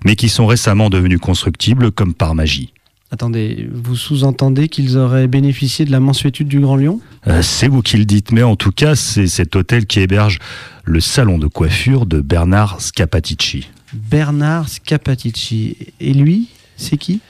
mais 0.04 0.16
qui 0.16 0.28
sont 0.28 0.46
récemment 0.46 0.90
devenus 0.90 1.18
constructibles 1.18 1.90
comme 1.90 2.12
par 2.12 2.34
magie. 2.34 2.72
Attendez, 3.10 3.66
vous 3.72 3.96
sous-entendez 3.96 4.68
qu'ils 4.68 4.98
auraient 4.98 5.28
bénéficié 5.28 5.86
de 5.86 5.90
la 5.90 5.98
mansuétude 5.98 6.46
du 6.46 6.60
Grand 6.60 6.76
Lyon? 6.76 7.00
Euh, 7.26 7.40
c'est 7.40 7.68
vous 7.68 7.80
qui 7.80 7.96
le 7.96 8.04
dites, 8.04 8.32
mais 8.32 8.42
en 8.42 8.54
tout 8.54 8.70
cas, 8.70 8.94
c'est 8.94 9.28
cet 9.28 9.56
hôtel 9.56 9.86
qui 9.86 10.00
héberge 10.00 10.38
le 10.84 11.00
salon 11.00 11.38
de 11.38 11.46
coiffure 11.46 12.04
de 12.04 12.20
Bernard 12.20 12.82
Scapatici. 12.82 13.70
Bernard 13.94 14.68
Scapatici. 14.68 15.78
Et 16.00 16.12
lui, 16.12 16.48
c'est 16.76 16.98
qui? 16.98 17.20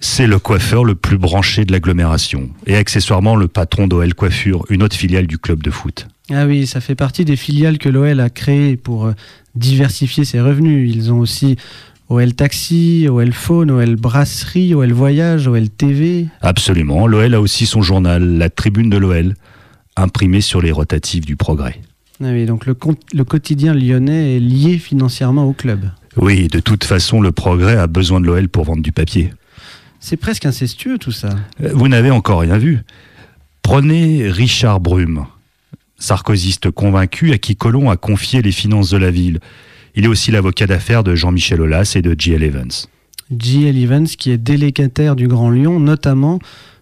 C'est 0.00 0.26
le 0.26 0.40
coiffeur 0.40 0.82
le 0.82 0.96
plus 0.96 1.18
branché 1.18 1.64
de 1.64 1.70
l'agglomération, 1.70 2.50
et 2.66 2.74
accessoirement 2.74 3.36
le 3.36 3.46
patron 3.46 3.86
d'OL 3.86 4.14
Coiffure, 4.14 4.64
une 4.68 4.82
autre 4.82 4.96
filiale 4.96 5.28
du 5.28 5.38
club 5.38 5.62
de 5.62 5.70
foot. 5.70 6.08
Ah 6.32 6.46
oui, 6.46 6.66
ça 6.66 6.80
fait 6.80 6.94
partie 6.94 7.24
des 7.24 7.36
filiales 7.36 7.78
que 7.78 7.88
l'OL 7.88 8.20
a 8.20 8.30
créées 8.30 8.76
pour 8.76 9.06
euh, 9.06 9.12
diversifier 9.54 10.24
ses 10.24 10.40
revenus. 10.40 10.92
Ils 10.94 11.12
ont 11.12 11.18
aussi 11.18 11.56
OL 12.08 12.34
Taxi, 12.34 13.06
OL 13.08 13.32
Phone, 13.32 13.70
OL 13.70 13.96
Brasserie, 13.96 14.74
OL 14.74 14.92
Voyage, 14.92 15.46
OL 15.48 15.68
TV. 15.68 16.26
Absolument, 16.40 17.06
l'OL 17.06 17.34
a 17.34 17.40
aussi 17.40 17.66
son 17.66 17.82
journal, 17.82 18.22
la 18.38 18.50
Tribune 18.50 18.90
de 18.90 18.96
l'OL, 18.96 19.34
imprimé 19.96 20.40
sur 20.40 20.60
les 20.60 20.72
rotatives 20.72 21.24
du 21.24 21.36
Progrès. 21.36 21.80
Ah 22.22 22.28
oui, 22.32 22.46
donc 22.46 22.66
le, 22.66 22.76
le 23.14 23.24
quotidien 23.24 23.74
lyonnais 23.74 24.36
est 24.36 24.40
lié 24.40 24.78
financièrement 24.78 25.44
au 25.44 25.52
club. 25.52 25.90
Oui, 26.16 26.48
de 26.48 26.60
toute 26.60 26.84
façon, 26.84 27.20
le 27.20 27.32
Progrès 27.32 27.76
a 27.76 27.86
besoin 27.86 28.20
de 28.20 28.26
l'OL 28.26 28.48
pour 28.48 28.64
vendre 28.64 28.82
du 28.82 28.92
papier. 28.92 29.32
C'est 30.00 30.16
presque 30.16 30.46
incestueux 30.46 30.98
tout 30.98 31.12
ça. 31.12 31.30
Euh, 31.62 31.70
Vous 31.74 31.88
n'avez 31.88 32.10
encore 32.10 32.40
rien 32.40 32.58
vu. 32.58 32.80
Prenez 33.62 34.28
Richard 34.28 34.80
Brume, 34.80 35.26
sarkozyste 36.00 36.70
convaincu 36.72 37.32
à 37.32 37.38
qui 37.38 37.54
Colomb 37.54 37.90
a 37.90 37.96
confié 37.96 38.42
les 38.42 38.50
finances 38.50 38.90
de 38.90 38.96
la 38.96 39.12
ville. 39.12 39.38
Il 39.94 40.04
est 40.04 40.08
aussi 40.08 40.32
l'avocat 40.32 40.66
d'affaires 40.66 41.04
de 41.04 41.14
Jean-Michel 41.14 41.60
Aulas 41.60 41.92
et 41.94 42.02
de 42.02 42.16
J.L. 42.18 42.42
Evans. 42.42 42.70
J.L. 43.36 43.78
Evans 43.78 44.06
qui 44.06 44.32
est 44.32 44.38
délégataire 44.38 45.14
du 45.14 45.28
Grand 45.28 45.50
Lyon, 45.50 45.78
notamment 45.78 46.40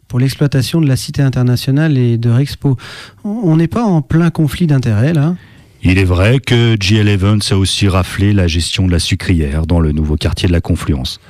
pour 0.08 0.18
l'exploitation 0.18 0.80
de 0.80 0.86
la 0.86 0.96
Cité 0.96 1.20
internationale 1.20 1.98
et 1.98 2.16
de 2.16 2.30
Rexpo. 2.30 2.78
On 3.24 3.56
n'est 3.56 3.68
pas 3.68 3.84
en 3.84 4.00
plein 4.00 4.30
conflit 4.30 4.66
d'intérêts 4.66 5.12
là 5.12 5.36
Il 5.82 5.98
est 5.98 6.04
vrai 6.04 6.38
que 6.38 6.76
J.L. 6.80 7.08
Evans 7.08 7.40
a 7.50 7.56
aussi 7.56 7.88
raflé 7.88 8.32
la 8.32 8.46
gestion 8.46 8.86
de 8.86 8.92
la 8.92 8.98
sucrière 8.98 9.66
dans 9.66 9.80
le 9.80 9.92
nouveau 9.92 10.16
quartier 10.16 10.48
de 10.48 10.52
la 10.52 10.62
Confluence. 10.62 11.20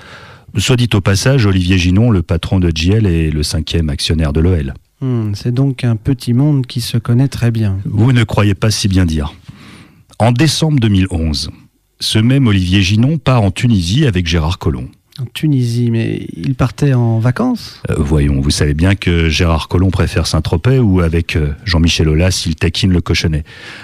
Soit 0.57 0.77
dit 0.77 0.88
au 0.94 1.01
passage, 1.01 1.46
Olivier 1.46 1.79
Ginon, 1.79 2.11
le 2.11 2.22
patron 2.22 2.59
de 2.59 2.72
JL, 2.74 3.07
est 3.07 3.31
le 3.31 3.42
cinquième 3.42 3.90
actionnaire 3.90 4.33
de 4.33 4.40
l'OL. 4.40 4.74
Hmm, 5.00 5.32
C'est 5.34 5.52
donc 5.52 5.84
un 5.84 5.96
petit 5.96 6.32
monde 6.32 6.66
qui 6.66 6.80
se 6.80 6.98
connaît 6.98 7.28
très 7.28 7.50
bien. 7.50 7.78
Vous 7.84 8.12
ne 8.12 8.24
croyez 8.24 8.54
pas 8.54 8.70
si 8.70 8.88
bien 8.88 9.04
dire. 9.06 9.34
En 10.18 10.32
décembre 10.32 10.80
2011, 10.80 11.50
ce 12.00 12.18
même 12.18 12.46
Olivier 12.48 12.82
Ginon 12.82 13.18
part 13.18 13.42
en 13.42 13.50
Tunisie 13.52 14.06
avec 14.06 14.26
Gérard 14.26 14.58
Collomb. 14.58 14.88
En 15.20 15.24
Tunisie, 15.34 15.90
mais 15.90 16.28
il 16.37 16.54
partait 16.54 16.94
en 16.94 17.18
vacances? 17.18 17.82
Euh, 17.90 17.94
voyons, 17.98 18.40
vous 18.40 18.50
savez 18.50 18.74
bien 18.74 18.94
que 18.94 19.28
Gérard 19.28 19.66
Collomb 19.66 19.90
préfère 19.90 20.28
Saint-Tropez 20.28 20.78
ou 20.78 21.00
avec 21.00 21.34
euh, 21.34 21.54
Jean-Michel 21.64 22.08
Aulas, 22.08 22.44
il 22.46 22.54
taquine 22.54 22.92
le 22.92 23.00
cochonnet. 23.00 23.42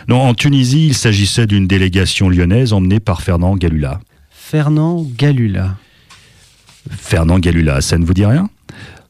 Non, 0.09 0.21
en 0.21 0.35
Tunisie, 0.35 0.87
il 0.89 0.95
s'agissait 0.95 1.47
d'une 1.49 1.67
délégation 1.67 2.29
lyonnaise 2.29 2.73
emmenée 2.73 3.01
par 3.01 3.23
Fernand 3.23 3.57
Galula. 3.57 4.01
Fernand 4.31 5.05
Galula. 5.17 5.77
Fernand 6.91 7.41
Galula, 7.41 7.81
ça 7.81 7.99
ne 7.99 8.05
vous 8.05 8.15
dit 8.15 8.27
rien? 8.27 8.49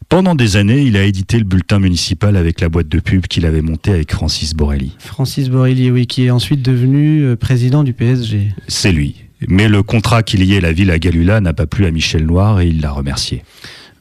Pendant 0.09 0.35
des 0.35 0.57
années, 0.57 0.83
il 0.83 0.97
a 0.97 1.05
édité 1.05 1.39
le 1.39 1.45
bulletin 1.45 1.79
municipal 1.79 2.37
avec 2.37 2.61
la 2.61 2.69
boîte 2.69 2.89
de 2.89 3.01
pub 3.01 3.27
qu'il 3.27 3.47
avait 3.47 3.63
montée 3.63 3.91
avec 3.93 4.13
Francis 4.13 4.55
Borelli. 4.55 4.95
Francis 4.99 5.49
Borrelli, 5.49 5.91
oui, 5.91 6.07
qui 6.07 6.25
est 6.25 6.31
ensuite 6.31 6.63
devenu 6.63 7.23
euh, 7.23 7.37
président 7.37 7.83
du 7.85 7.93
PSG. 7.95 8.53
C'est 8.69 8.93
lui. 8.93 9.17
Mais 9.49 9.69
le 9.69 9.83
contrat 9.83 10.23
qui 10.23 10.37
liait 10.37 10.61
la 10.61 10.73
ville 10.73 10.91
à 10.91 10.99
Galula 10.99 11.41
n'a 11.41 11.53
pas 11.53 11.67
plu 11.67 11.87
à 11.87 11.91
Michel 11.91 12.27
Noir 12.27 12.61
et 12.61 12.69
il 12.69 12.81
l'a 12.81 12.93
remercié. 12.93 13.43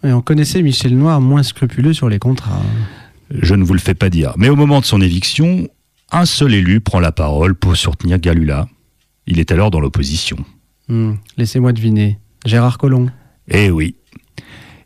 Et 0.04 0.12
on 0.12 0.22
connaissait 0.22 0.62
Michel 0.62 0.96
Noir 0.98 1.22
moins 1.22 1.44
scrupuleux 1.44 1.94
sur 1.94 2.10
les 2.10 2.20
contrats. 2.20 2.62
Je 3.32 3.56
ne 3.56 3.63
vous 3.63 3.74
le 3.74 3.80
fais 3.80 3.96
pas 3.96 4.10
dire. 4.10 4.34
Mais 4.38 4.50
au 4.50 4.56
moment 4.56 4.80
de 4.80 4.86
son 4.86 5.02
éviction, 5.02 5.68
un 6.12 6.26
seul 6.26 6.54
élu 6.54 6.82
prend 6.82 7.00
la 7.00 7.12
parole 7.12 7.56
pour 7.56 7.76
soutenir 7.76 8.20
Galula. 8.20 8.68
Il 9.26 9.39
est 9.39 9.52
alors 9.52 9.72
dans 9.72 9.80
l'opposition. 9.80 10.38
Hmm, 10.89 11.13
Laissez-moi 11.38 11.72
deviner. 11.74 12.20
Gérard 12.46 12.78
Collomb. 12.78 13.10
Eh 13.50 13.72
oui. 13.72 13.96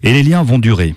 Et 0.03 0.13
les 0.13 0.23
liens 0.23 0.43
vont 0.43 0.59
durer. 0.59 0.95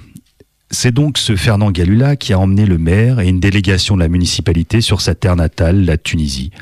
C'est 0.73 0.93
donc 0.93 1.19
ce 1.19 1.35
Fernand 1.35 1.73
Galula 1.73 2.15
qui 2.15 2.33
a 2.33 2.39
emmené 2.39 2.65
le 2.65 2.79
maire 2.79 3.19
et 3.19 3.29
une 3.29 3.41
délégation 3.41 3.97
de 3.97 4.01
la 4.03 4.09
municipalité 4.09 4.81
sur 4.81 5.01
sa 5.01 5.17
terre 5.17 5.35
natale, 5.35 5.85
la 5.85 5.97
Tunisie, 5.99 6.53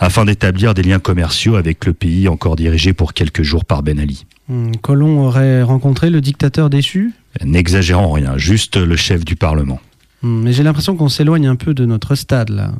afin 0.00 0.24
d'établir 0.24 0.74
des 0.74 0.82
liens 0.82 0.98
commerciaux 0.98 1.54
avec 1.54 1.86
le 1.86 1.92
pays 1.92 2.26
encore 2.26 2.56
dirigé 2.56 2.92
pour 2.92 3.14
quelques 3.14 3.42
jours 3.42 3.64
par 3.64 3.84
Ben 3.84 4.00
Ali. 4.00 4.26
Hmm, 4.48 4.72
Collomb 4.82 5.20
aurait 5.20 5.62
rencontré 5.62 6.10
le 6.10 6.20
dictateur 6.20 6.70
déchu? 6.70 7.12
N'exagérons 7.44 8.10
rien, 8.10 8.36
juste 8.36 8.76
le 8.76 8.96
chef 8.96 9.24
du 9.24 9.36
Parlement. 9.36 9.80
Hmm, 10.22 10.42
Mais 10.42 10.52
j'ai 10.52 10.64
l'impression 10.64 10.96
qu'on 10.96 11.08
s'éloigne 11.08 11.46
un 11.46 11.56
peu 11.56 11.72
de 11.72 11.86
notre 11.86 12.16
stade 12.16 12.50
là. 12.50 12.72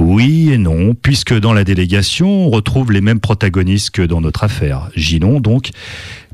Oui 0.00 0.52
et 0.52 0.58
non, 0.58 0.94
puisque 0.94 1.36
dans 1.36 1.52
la 1.52 1.64
délégation, 1.64 2.46
on 2.46 2.50
retrouve 2.50 2.92
les 2.92 3.00
mêmes 3.00 3.18
protagonistes 3.18 3.90
que 3.90 4.02
dans 4.02 4.20
notre 4.20 4.44
affaire. 4.44 4.90
Ginon, 4.94 5.40
donc, 5.40 5.70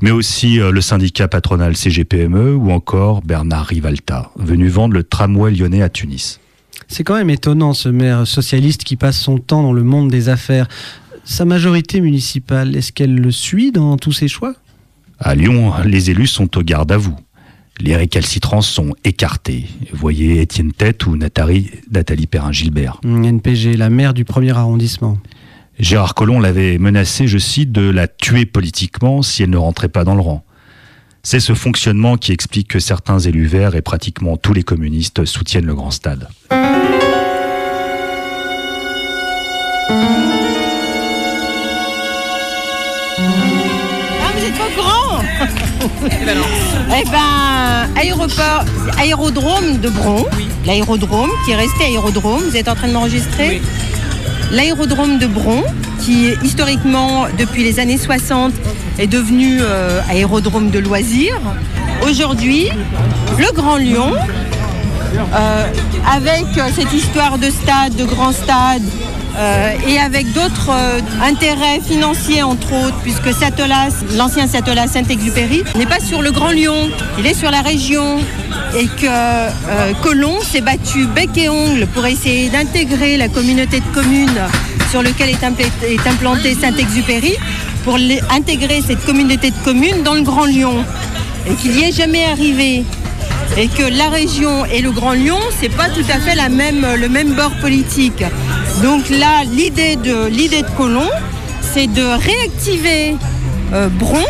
mais 0.03 0.11
aussi 0.11 0.59
euh, 0.59 0.71
le 0.71 0.81
syndicat 0.81 1.27
patronal 1.27 1.75
CGPME 1.75 2.53
ou 2.53 2.69
encore 2.69 3.23
Bernard 3.23 3.65
Rivalta, 3.65 4.29
venu 4.35 4.67
vendre 4.67 4.93
le 4.93 5.03
tramway 5.03 5.49
lyonnais 5.49 5.81
à 5.81 5.89
Tunis. 5.89 6.39
C'est 6.87 7.03
quand 7.03 7.15
même 7.15 7.31
étonnant 7.31 7.73
ce 7.73 7.89
maire 7.89 8.27
socialiste 8.27 8.83
qui 8.83 8.97
passe 8.97 9.17
son 9.17 9.39
temps 9.39 9.63
dans 9.63 9.73
le 9.73 9.81
monde 9.81 10.11
des 10.11 10.29
affaires. 10.29 10.67
Sa 11.23 11.43
majorité 11.43 12.01
municipale, 12.01 12.75
est-ce 12.75 12.91
qu'elle 12.91 13.15
le 13.15 13.31
suit 13.31 13.71
dans 13.71 13.97
tous 13.97 14.11
ses 14.11 14.27
choix? 14.27 14.53
À 15.17 15.33
Lyon, 15.33 15.73
les 15.83 16.11
élus 16.11 16.27
sont 16.27 16.55
au 16.55 16.61
garde 16.61 16.91
à 16.91 16.97
vous. 16.97 17.17
Les 17.79 17.95
récalcitrants 17.95 18.61
sont 18.61 18.95
écartés. 19.03 19.65
Voyez 19.91 20.41
Étienne 20.41 20.71
Tête 20.71 21.05
ou 21.05 21.17
Nathalie, 21.17 21.71
Nathalie 21.91 22.27
Perrin-Gilbert. 22.27 23.01
Hmm, 23.03 23.23
NPG, 23.23 23.75
la 23.75 23.89
maire 23.89 24.13
du 24.13 24.23
premier 24.23 24.51
arrondissement. 24.51 25.17
Gérard 25.77 26.15
Collomb 26.15 26.39
l'avait 26.39 26.77
menacé, 26.77 27.27
je 27.27 27.37
cite, 27.37 27.73
de 27.73 27.89
la 27.89 28.07
tuer 28.07 28.45
politiquement 28.45 29.21
si 29.21 29.43
elle 29.43 29.49
ne 29.49 29.57
rentrait 29.57 29.89
pas 29.89 30.05
dans 30.05 30.15
le 30.15 30.21
rang. 30.21 30.45
C'est 31.21 31.41
ce 31.41 31.53
fonctionnement 31.53 32.17
qui 32.17 32.31
explique 32.31 32.69
que 32.69 32.79
certains 32.79 33.19
élus 33.19 33.47
verts 33.47 33.75
et 33.75 33.81
pratiquement 33.81 34.37
tous 34.37 34.53
les 34.53 34.63
communistes 34.63 35.25
soutiennent 35.25 35.65
le 35.65 35.75
grand 35.75 35.91
stade. 35.91 36.29
Ah, 36.49 36.71
vous 44.33 44.45
êtes 44.45 44.57
pas 44.57 44.67
au 44.67 44.81
courant 44.81 45.19
Eh 46.91 47.03
ben, 47.09 47.34
aéroport, 47.95 48.65
aérodrome 48.97 49.79
de 49.79 49.89
Bron, 49.89 50.25
l'aérodrome 50.65 51.31
qui 51.45 51.51
est 51.51 51.55
resté 51.55 51.85
aérodrome, 51.85 52.41
vous 52.41 52.57
êtes 52.57 52.67
en 52.67 52.75
train 52.75 52.87
de 52.87 52.93
m'enregistrer 52.93 53.61
L'aérodrome 54.51 55.17
de 55.17 55.27
Bron, 55.27 55.63
qui 56.01 56.29
historiquement, 56.43 57.25
depuis 57.37 57.63
les 57.63 57.79
années 57.79 57.97
60, 57.97 58.53
est 58.99 59.07
devenu 59.07 59.57
euh, 59.59 59.99
aérodrome 60.07 60.69
de 60.69 60.79
loisirs. 60.79 61.39
Aujourd'hui, 62.07 62.69
le 63.39 63.51
Grand 63.53 63.77
Lyon, 63.77 64.13
euh, 65.17 65.65
avec 66.11 66.45
euh, 66.57 66.69
cette 66.75 66.93
histoire 66.93 67.37
de 67.37 67.49
stade, 67.49 67.95
de 67.95 68.05
grand 68.05 68.31
stade, 68.31 68.83
euh, 69.37 69.71
et 69.87 69.99
avec 69.99 70.31
d'autres 70.31 70.71
intérêts 71.21 71.81
financiers 71.85 72.41
entre 72.43 72.71
autres, 72.73 72.97
puisque 73.03 73.25
l'ancien 74.17 74.47
Satolas 74.47 74.87
Saint-Exupéry, 74.87 75.63
n'est 75.75 75.85
pas 75.85 75.99
sur 75.99 76.21
le 76.21 76.31
Grand 76.31 76.51
Lyon, 76.51 76.89
il 77.19 77.25
est 77.27 77.33
sur 77.33 77.51
la 77.51 77.61
région. 77.61 78.17
Et 78.77 78.87
que 78.87 79.05
euh, 79.07 79.93
Colomb 80.03 80.39
s'est 80.41 80.59
battu 80.61 81.05
bec 81.07 81.37
et 81.37 81.47
ongle 81.47 81.87
pour 81.87 82.05
essayer 82.05 82.49
d'intégrer 82.49 83.15
la 83.15 83.29
communauté 83.29 83.79
de 83.79 83.85
communes 83.93 84.41
sur 84.91 85.01
laquelle 85.01 85.29
est, 85.29 85.43
implé- 85.43 85.71
est 85.87 86.07
implanté 86.07 86.55
Saint-Exupéry, 86.59 87.35
pour 87.85 87.97
intégrer 88.31 88.81
cette 88.85 89.05
communauté 89.05 89.51
de 89.51 89.55
communes 89.63 90.03
dans 90.03 90.13
le 90.13 90.23
Grand 90.23 90.45
Lyon. 90.45 90.83
Et 91.49 91.53
qu'il 91.55 91.71
n'y 91.71 91.83
est 91.83 91.91
jamais 91.95 92.25
arrivé 92.25 92.83
et 93.57 93.67
que 93.67 93.83
la 93.83 94.09
région 94.09 94.65
et 94.65 94.81
le 94.81 94.91
Grand 94.91 95.13
Lyon, 95.13 95.39
c'est 95.59 95.69
pas 95.69 95.89
tout 95.89 96.05
à 96.09 96.19
fait 96.19 96.35
même, 96.49 96.85
le 96.97 97.07
même 97.09 97.33
bord 97.33 97.51
politique. 97.61 98.23
Donc 98.83 99.09
là, 99.09 99.43
l'idée 99.49 99.95
de 99.95 100.27
de 100.61 100.67
Colomb, 100.77 101.09
c'est 101.73 101.87
de 101.87 102.03
réactiver 102.03 103.15
euh, 103.73 103.87
Bron, 103.89 104.23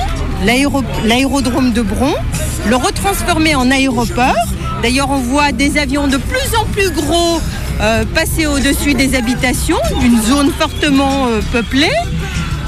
l'aéro- 0.46 0.84
l'aérodrome 1.06 1.72
de 1.74 1.82
Bron, 1.82 2.14
le 2.68 2.76
retransformer 2.76 3.56
en 3.56 3.70
aéroport. 3.72 4.36
D'ailleurs, 4.84 5.10
on 5.12 5.18
voit 5.20 5.52
des 5.52 5.78
avions 5.78 6.08
de 6.08 6.18
plus 6.18 6.56
en 6.60 6.66
plus 6.66 6.92
gros 6.92 7.40
euh, 7.82 8.06
passer 8.14 8.46
au-dessus 8.46 8.94
des 8.94 9.16
habitations 9.16 9.80
d'une 10.00 10.22
zone 10.22 10.52
fortement 10.58 11.28
euh, 11.28 11.42
peuplée. 11.52 11.92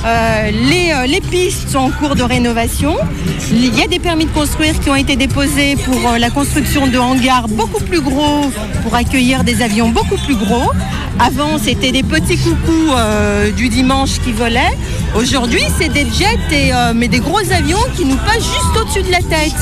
Euh, 0.06 0.52
les, 0.52 0.92
euh, 0.94 1.06
les 1.08 1.22
pistes 1.22 1.70
sont 1.70 1.80
en 1.80 1.92
cours 1.92 2.16
de 2.16 2.24
rénovation. 2.24 2.96
Il 3.52 3.78
y 3.78 3.82
a 3.82 3.88
des 3.88 4.00
permis 4.00 4.26
de 4.26 4.32
construire 4.32 4.80
qui 4.80 4.90
ont 4.90 4.96
été 4.96 5.16
déposés 5.16 5.76
pour 5.76 5.96
euh, 5.96 6.18
la 6.18 6.30
construction 6.30 6.88
de 6.88 6.98
hangars 6.98 7.48
beaucoup 7.48 7.84
plus 7.84 8.02
gros 8.02 8.52
pour 8.84 8.96
accueillir 8.96 9.44
des 9.44 9.62
avions 9.62 9.90
beaucoup 9.90 10.18
plus 10.26 10.36
gros. 10.36 10.72
Avant, 11.20 11.58
c'était 11.58 11.92
des 11.92 12.04
petits 12.04 12.38
coucous 12.38 12.94
euh, 12.96 13.52
du 13.52 13.70
dimanche 13.70 14.20
qui 14.24 14.32
volaient. 14.32 14.78
Aujourd'hui, 15.16 15.64
c'est 15.80 15.90
des 15.90 16.06
jets, 16.12 16.38
et, 16.52 16.72
euh, 16.72 16.94
mais 16.94 17.08
des 17.08 17.20
gros 17.20 17.40
avions 17.52 17.80
qui 17.96 18.06
nous 18.06 18.18
passent 18.18 18.44
juste 18.44 18.78
au-dessus 18.80 19.02
de 19.02 19.12
la 19.12 19.22
tête. 19.22 19.56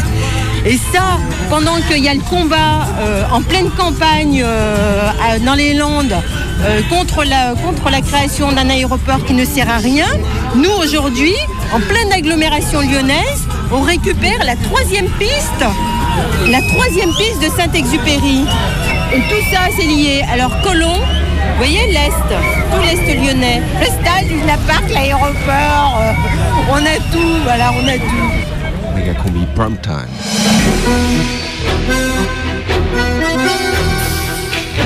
Et 0.65 0.78
ça, 0.91 1.18
pendant 1.50 1.78
qu'il 1.88 2.04
y 2.04 2.10
a 2.10 2.13
le 2.13 2.22
combat 2.30 2.86
euh, 3.00 3.24
en 3.32 3.41
pleine 3.41 3.70
campagne 3.70 4.44
dans 5.46 5.54
les 5.54 5.76
Landes 5.76 6.15
contre, 6.89 7.24
la, 7.24 7.54
contre 7.54 7.89
la 7.89 8.02
création 8.02 8.52
d'un 8.52 8.70
aéroport 8.70 9.24
qui 9.26 9.34
ne 9.34 9.46
sert 9.46 9.70
à 9.70 9.78
rien, 9.78 10.08
nous 10.56 10.72
aujourd'hui, 10.72 11.36
en 11.74 11.80
pleine 11.80 12.12
agglomération 12.12 12.82
lyonnaise, 12.82 13.48
on 13.72 13.82
récupère 13.82 14.44
la 14.44 14.56
troisième 14.56 15.08
piste, 15.20 15.65
la 16.50 16.62
troisième 16.74 17.13
piste 17.13 17.41
de 17.41 17.50
Saint-Exupéry. 17.56 18.46
Et 19.13 19.20
tout 19.30 19.44
ça, 19.54 19.60
c'est 19.78 19.86
lié. 19.86 20.24
Alors 20.32 20.52
Colomb, 20.62 21.00
vous 21.56 21.63
voyez 21.63 21.88
l'Est, 21.88 22.12
tout 22.12 22.82
l'Est 22.82 23.15
lyonnais, 23.15 23.62
le 23.80 23.86
stade, 23.86 24.26
il 24.30 24.46
n'a 24.46 24.58
pas 24.58 24.86
que 24.86 24.94
l'aéroport, 24.94 26.02
euh, 26.02 26.12
on 26.70 26.76
a 26.76 26.98
tout, 27.13 27.44
voilà, 27.44 27.72
on 27.72 27.88
a 27.88 27.98
tout. 27.98 28.94
Méga 28.94 29.13
combi 29.13 29.46
prime 29.56 29.78
time. 29.82 30.10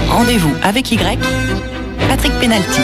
Rendez-vous 0.10 0.54
avec 0.62 0.92
Y, 0.92 1.20
Patrick 2.08 2.34
Penalty. 2.40 2.82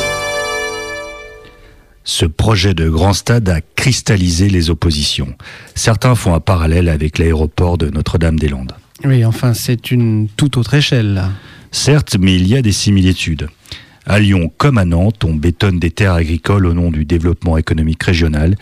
Ce 2.04 2.26
projet 2.26 2.74
de 2.74 2.90
grand 2.90 3.14
stade 3.14 3.50
a 3.50 3.62
cristallisé 3.76 4.50
les 4.50 4.72
oppositions. 4.72 5.36
Certains 5.76 6.16
font 6.16 6.34
un 6.34 6.40
parallèle 6.40 6.90
avec 6.90 7.20
l'aéroport 7.20 7.78
de 7.78 7.92
Notre-Dame-des-Landes. 7.92 8.74
Oui, 9.04 9.24
enfin, 9.26 9.54
c'est 9.54 9.92
une 9.92 10.28
toute 10.36 10.58
autre 10.58 10.74
échelle, 10.74 11.14
là. 11.14 11.30
Certes, 11.72 12.16
mais 12.20 12.36
il 12.36 12.48
y 12.48 12.56
a 12.56 12.62
des 12.62 12.72
similitudes. 12.72 13.48
À 14.08 14.20
Lyon 14.20 14.52
comme 14.58 14.78
à 14.78 14.86
Nantes, 14.86 15.24
on 15.24 15.34
bétonne 15.34 15.80
des 15.80 15.90
terres 15.90 16.14
agricoles 16.14 16.68
au 16.68 16.74
nom 16.74 16.92
du 16.92 17.06
développement 17.06 17.58
économique 17.58 18.04
régional 18.04 18.56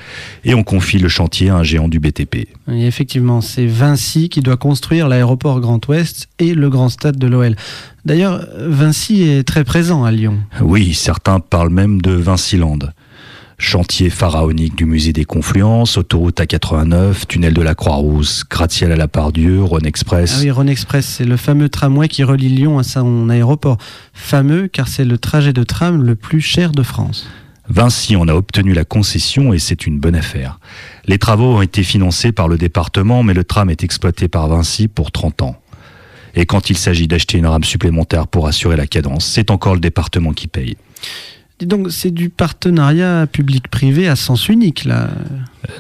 et 0.45 0.53
on 0.53 0.63
confie 0.63 0.99
le 0.99 1.10
chantier 1.10 1.49
à 1.49 1.56
un 1.56 1.63
géant 1.63 1.89
du 1.89 1.99
BTP. 1.99 2.47
Et 2.71 2.88
effectivement, 2.88 3.41
c'est 3.41 3.65
Vinci 3.65 4.29
qui 4.29 4.39
doit 4.39 4.58
construire 4.58 5.10
l'aéroport 5.10 5.60
Grand 5.60 5.86
Ouest 5.88 6.29
et 6.39 6.53
le 6.53 6.69
grand 6.69 6.89
stade 6.89 7.17
de 7.17 7.27
l'OL. 7.27 7.56
D'ailleurs, 8.06 8.45
Vinci 8.58 9.23
est 9.23 9.43
très 9.43 9.63
présent 9.63 10.06
à 10.06 10.12
Lyon. 10.12 10.39
Oui, 10.62 10.93
certains 10.93 11.39
parlent 11.39 11.69
même 11.69 12.01
de 12.01 12.12
Vinciland. 12.12 12.79
Chantier 13.57 14.09
pharaonique 14.09 14.75
du 14.75 14.85
musée 14.85 15.13
des 15.13 15.25
Confluences, 15.25 15.97
autoroute 15.97 16.39
A89, 16.39 17.27
tunnel 17.27 17.53
de 17.53 17.61
la 17.61 17.75
Croix-Rousse, 17.75 18.43
gratte-ciel 18.49 18.91
à 18.91 18.95
la 18.95 19.07
Pardieu, 19.07 19.63
Rhône 19.63 19.85
Express. 19.85 20.35
Ah 20.37 20.41
oui, 20.41 20.51
Rhône 20.51 20.69
Express, 20.69 21.05
c'est 21.05 21.25
le 21.25 21.37
fameux 21.37 21.69
tramway 21.69 22.07
qui 22.07 22.23
relie 22.23 22.49
Lyon 22.49 22.79
à 22.79 22.83
son 22.83 23.29
aéroport. 23.29 23.77
Fameux 24.13 24.67
car 24.67 24.87
c'est 24.87 25.05
le 25.05 25.17
trajet 25.17 25.53
de 25.53 25.63
tram 25.63 26.03
le 26.03 26.15
plus 26.15 26.41
cher 26.41 26.71
de 26.71 26.83
France. 26.83 27.27
Vinci 27.69 28.15
en 28.15 28.27
a 28.27 28.33
obtenu 28.33 28.73
la 28.73 28.83
concession 28.83 29.53
et 29.53 29.59
c'est 29.59 29.87
une 29.87 29.99
bonne 29.99 30.15
affaire. 30.15 30.59
Les 31.05 31.17
travaux 31.17 31.55
ont 31.55 31.61
été 31.61 31.83
financés 31.83 32.31
par 32.31 32.47
le 32.47 32.57
département, 32.57 33.23
mais 33.23 33.33
le 33.33 33.43
tram 33.43 33.69
est 33.69 33.83
exploité 33.83 34.27
par 34.27 34.47
Vinci 34.47 34.87
pour 34.87 35.11
30 35.11 35.43
ans. 35.43 35.55
Et 36.35 36.45
quand 36.45 36.69
il 36.69 36.77
s'agit 36.77 37.07
d'acheter 37.07 37.37
une 37.37 37.45
rame 37.45 37.63
supplémentaire 37.63 38.27
pour 38.27 38.47
assurer 38.47 38.75
la 38.75 38.87
cadence, 38.87 39.25
c'est 39.25 39.51
encore 39.51 39.75
le 39.75 39.79
département 39.79 40.33
qui 40.33 40.47
paye. 40.47 40.77
Donc, 41.65 41.91
c'est 41.91 42.12
du 42.12 42.30
partenariat 42.30 43.28
public-privé 43.28 44.08
à 44.08 44.15
sens 44.15 44.47
unique, 44.49 44.86
là. 44.86 45.10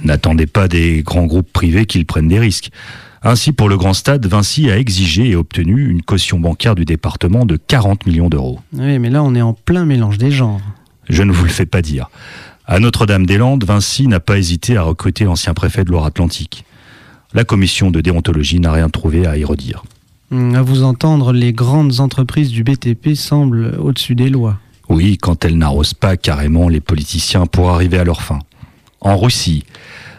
N'attendez 0.03 0.45
pas 0.47 0.67
des 0.67 1.03
grands 1.03 1.25
groupes 1.25 1.51
privés 1.51 1.85
qu'ils 1.85 2.05
prennent 2.05 2.27
des 2.27 2.39
risques. 2.39 2.69
Ainsi, 3.23 3.53
pour 3.53 3.69
le 3.69 3.77
grand 3.77 3.93
stade, 3.93 4.25
Vinci 4.25 4.69
a 4.69 4.77
exigé 4.77 5.29
et 5.29 5.35
obtenu 5.35 5.87
une 5.89 6.01
caution 6.01 6.39
bancaire 6.39 6.75
du 6.75 6.83
département 6.83 7.45
de 7.45 7.55
40 7.55 8.05
millions 8.05 8.29
d'euros. 8.29 8.59
Oui, 8.73 8.99
mais 8.99 9.09
là, 9.09 9.23
on 9.23 9.33
est 9.33 9.41
en 9.41 9.53
plein 9.53 9.85
mélange 9.85 10.17
des 10.17 10.31
genres. 10.31 10.61
Je 11.09 11.23
ne 11.23 11.31
vous 11.31 11.45
le 11.45 11.49
fais 11.49 11.65
pas 11.65 11.81
dire. 11.81 12.09
À 12.65 12.79
Notre-Dame-des-Landes, 12.79 13.63
Vinci 13.65 14.07
n'a 14.07 14.19
pas 14.19 14.37
hésité 14.37 14.75
à 14.77 14.83
recruter 14.83 15.23
l'ancien 15.25 15.53
préfet 15.53 15.83
de 15.83 15.89
Loire-Atlantique. 15.89 16.65
La 17.33 17.43
commission 17.45 17.91
de 17.91 17.99
déontologie 18.01 18.59
n'a 18.59 18.71
rien 18.71 18.89
trouvé 18.89 19.25
à 19.25 19.37
y 19.37 19.43
redire. 19.45 19.83
Hum, 20.31 20.55
À 20.55 20.61
vous 20.61 20.83
entendre, 20.83 21.31
les 21.33 21.53
grandes 21.53 21.99
entreprises 21.99 22.51
du 22.51 22.63
BTP 22.63 23.15
semblent 23.15 23.75
au-dessus 23.79 24.15
des 24.15 24.29
lois. 24.29 24.59
Oui, 24.93 25.17
quand 25.17 25.43
elles 25.43 25.57
n'arrosent 25.57 25.95
pas 25.95 26.17
carrément 26.17 26.69
les 26.69 26.79
politiciens 26.79 27.47
pour 27.47 27.71
arriver 27.71 27.97
à 27.97 28.03
leur 28.03 28.21
fin. 28.21 28.37
En 29.01 29.17
Russie, 29.17 29.63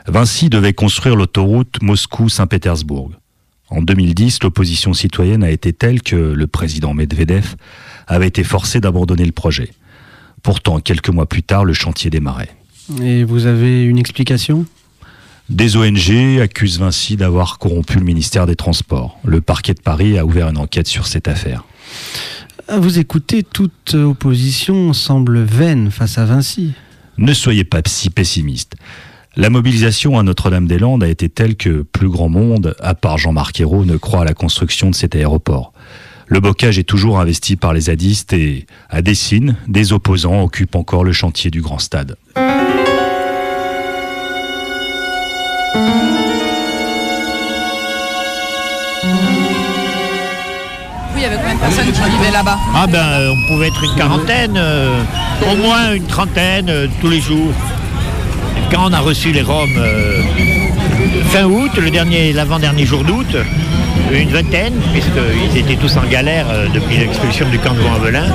Vinci 0.09 0.49
devait 0.49 0.73
construire 0.73 1.15
l'autoroute 1.15 1.81
Moscou-Saint-Pétersbourg. 1.81 3.13
En 3.69 3.83
2010, 3.83 4.43
l'opposition 4.43 4.93
citoyenne 4.93 5.45
a 5.45 5.53
été 5.53 5.73
telle 5.73 6.03
que 6.03 6.17
le 6.17 6.47
président 6.49 6.93
Medvedev 6.93 7.55
avait 8.09 8.27
été 8.27 8.43
forcé 8.43 8.81
d'abandonner 8.81 9.25
le 9.25 9.31
projet. 9.31 9.71
Pourtant, 10.43 10.81
quelques 10.81 11.09
mois 11.09 11.27
plus 11.27 11.45
tard, 11.45 11.65
le 11.65 11.73
chantier 11.73 12.11
démarrait. 12.11 12.51
Et 13.01 13.23
vous 13.23 13.47
avez 13.47 13.85
une 13.85 13.99
explication? 13.99 14.67
Des 15.51 15.77
ONG 15.77 16.41
accusent 16.43 16.81
Vinci 16.81 17.15
d'avoir 17.15 17.59
corrompu 17.59 17.99
le 17.99 18.05
ministère 18.05 18.47
des 18.47 18.57
Transports. 18.57 19.21
Le 19.25 19.41
parquet 19.41 19.75
de 19.75 19.81
Paris 19.81 20.19
a 20.19 20.27
ouvert 20.27 20.49
une 20.49 20.59
enquête 20.59 20.89
sur 20.89 21.07
cette 21.07 21.29
affaire. 21.29 21.63
À 22.67 22.79
vous 22.79 22.99
écouter, 22.99 23.43
toute 23.43 23.95
opposition 23.95 24.95
semble 24.95 25.41
vaine 25.41 25.91
face 25.91 26.17
à 26.17 26.25
Vinci. 26.25 26.73
Ne 27.19 27.35
soyez 27.35 27.65
pas 27.65 27.83
si 27.87 28.09
pessimiste. 28.09 28.75
La 29.37 29.51
mobilisation 29.51 30.19
à 30.19 30.23
Notre-Dame-des-Landes 30.23 31.05
a 31.05 31.09
été 31.09 31.29
telle 31.29 31.57
que 31.57 31.83
plus 31.83 32.09
grand 32.09 32.31
monde, 32.31 32.75
à 32.81 32.95
part 32.95 33.19
Jean-Marc 33.19 33.61
Ayrault, 33.61 33.85
ne 33.85 33.97
croit 33.99 34.23
à 34.23 34.25
la 34.25 34.33
construction 34.33 34.89
de 34.89 34.95
cet 34.95 35.15
aéroport. 35.15 35.73
Le 36.27 36.41
bocage 36.41 36.79
est 36.79 36.85
toujours 36.85 37.21
investi 37.21 37.57
par 37.57 37.75
les 37.75 37.83
zadistes 37.83 38.33
et, 38.33 38.67
à 38.89 39.03
Dessines, 39.03 39.57
des 39.69 39.93
opposants 39.93 40.43
occupent 40.43 40.77
encore 40.77 41.05
le 41.05 41.13
chantier 41.13 41.51
du 41.51 41.61
grand 41.61 41.79
stade. 41.79 42.17
Ah 52.75 52.87
ben, 52.87 52.99
euh, 52.99 53.33
on 53.33 53.49
pouvait 53.49 53.69
être 53.69 53.83
une 53.85 53.95
quarantaine, 53.95 54.57
euh, 54.57 55.03
au 55.51 55.57
moins 55.57 55.93
une 55.95 56.07
trentaine 56.07 56.69
euh, 56.69 56.87
tous 57.01 57.09
les 57.09 57.21
jours. 57.21 57.53
Quand 58.71 58.89
on 58.89 58.93
a 58.93 59.01
reçu 59.01 59.33
les 59.33 59.43
Roms 59.43 59.69
fin 61.31 61.45
août, 61.45 61.71
le 61.77 61.91
dernier, 61.91 62.33
l'avant-dernier 62.33 62.87
jour 62.87 63.05
d'août, 63.05 63.37
une 64.13 64.31
vingtaine, 64.31 64.75
puisqu'ils 64.93 65.59
étaient 65.59 65.77
tous 65.77 65.97
en 65.97 66.05
galère 66.11 66.47
depuis 66.73 66.97
l'expulsion 66.97 67.49
du 67.49 67.59
camp 67.59 67.75
de 67.75 67.81
Vaux-en-Velin, 67.81 68.27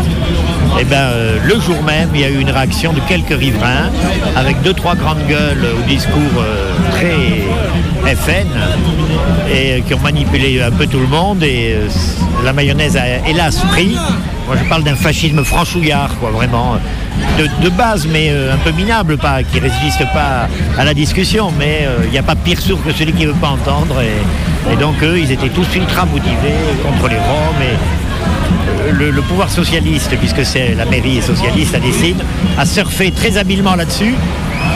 et 0.80 0.84
ben 0.84 0.98
euh, 0.98 1.38
le 1.44 1.60
jour 1.60 1.82
même, 1.84 2.10
il 2.14 2.22
y 2.22 2.24
a 2.24 2.30
eu 2.30 2.40
une 2.40 2.52
réaction 2.52 2.94
de 2.94 3.00
quelques 3.02 3.38
riverains, 3.38 3.90
avec 4.36 4.62
deux, 4.62 4.74
trois 4.74 4.96
grandes 4.96 5.26
gueules 5.28 5.66
au 5.78 5.88
discours 5.88 6.44
très 6.92 7.39
FN, 8.16 8.48
et 9.52 9.74
euh, 9.74 9.80
qui 9.82 9.94
ont 9.94 10.00
manipulé 10.00 10.62
un 10.62 10.72
peu 10.72 10.88
tout 10.88 11.00
le 11.00 11.08
monde, 11.08 11.44
et 11.44 11.74
euh, 11.74 11.88
la 12.44 12.54
mayonnaise 12.54 12.98
a 12.98 13.28
hélas 13.28 13.60
pris. 13.72 13.96
Moi 14.48 14.56
je 14.62 14.68
parle 14.68 14.84
d'un 14.84 14.96
fascisme 14.96 15.44
franchouillard, 15.44 16.16
quoi, 16.20 16.32
vraiment, 16.32 16.78
de, 17.38 17.70
base, 17.70 18.08
mais 18.08 18.30
euh, 18.32 18.54
un 18.54 18.58
peu 18.58 18.72
minable, 18.72 19.18
pas, 19.18 19.44
qui 19.44 19.60
résiste 19.60 20.06
pas 20.14 20.48
à 20.78 20.86
la 20.86 20.94
discussion, 20.94 21.52
mais 21.58 21.88
il 22.06 22.10
n'y 22.10 22.18
a 22.18 22.24
pas 22.24 22.36
pire 22.36 22.60
sourd 22.60 22.84
que 22.84 22.92
celui 22.92 23.14
qui 23.14 23.24
ne 23.24 23.32
veut 23.32 23.40
pas 23.40 23.50
entendre, 23.50 24.02
et, 24.02 24.76
donc 24.78 25.02
eux, 25.04 25.20
ils 25.20 25.32
étaient 25.32 25.50
tous 25.50 25.68
ultra 25.76 26.06
motivés 26.06 26.60
contre 26.84 27.10
les 27.10 27.18
Roms, 27.18 27.62
et 27.62 28.92
le, 28.92 29.22
pouvoir 29.22 29.50
socialiste, 29.50 30.16
puisque 30.18 30.44
c'est 30.44 30.74
la 30.76 30.86
mairie 30.86 31.22
socialiste 31.22 31.76
à 31.76 31.80
Dessines, 31.80 32.24
a 32.58 32.66
surfé 32.66 33.12
très 33.12 33.38
habilement 33.38 33.76
là-dessus 33.76 34.16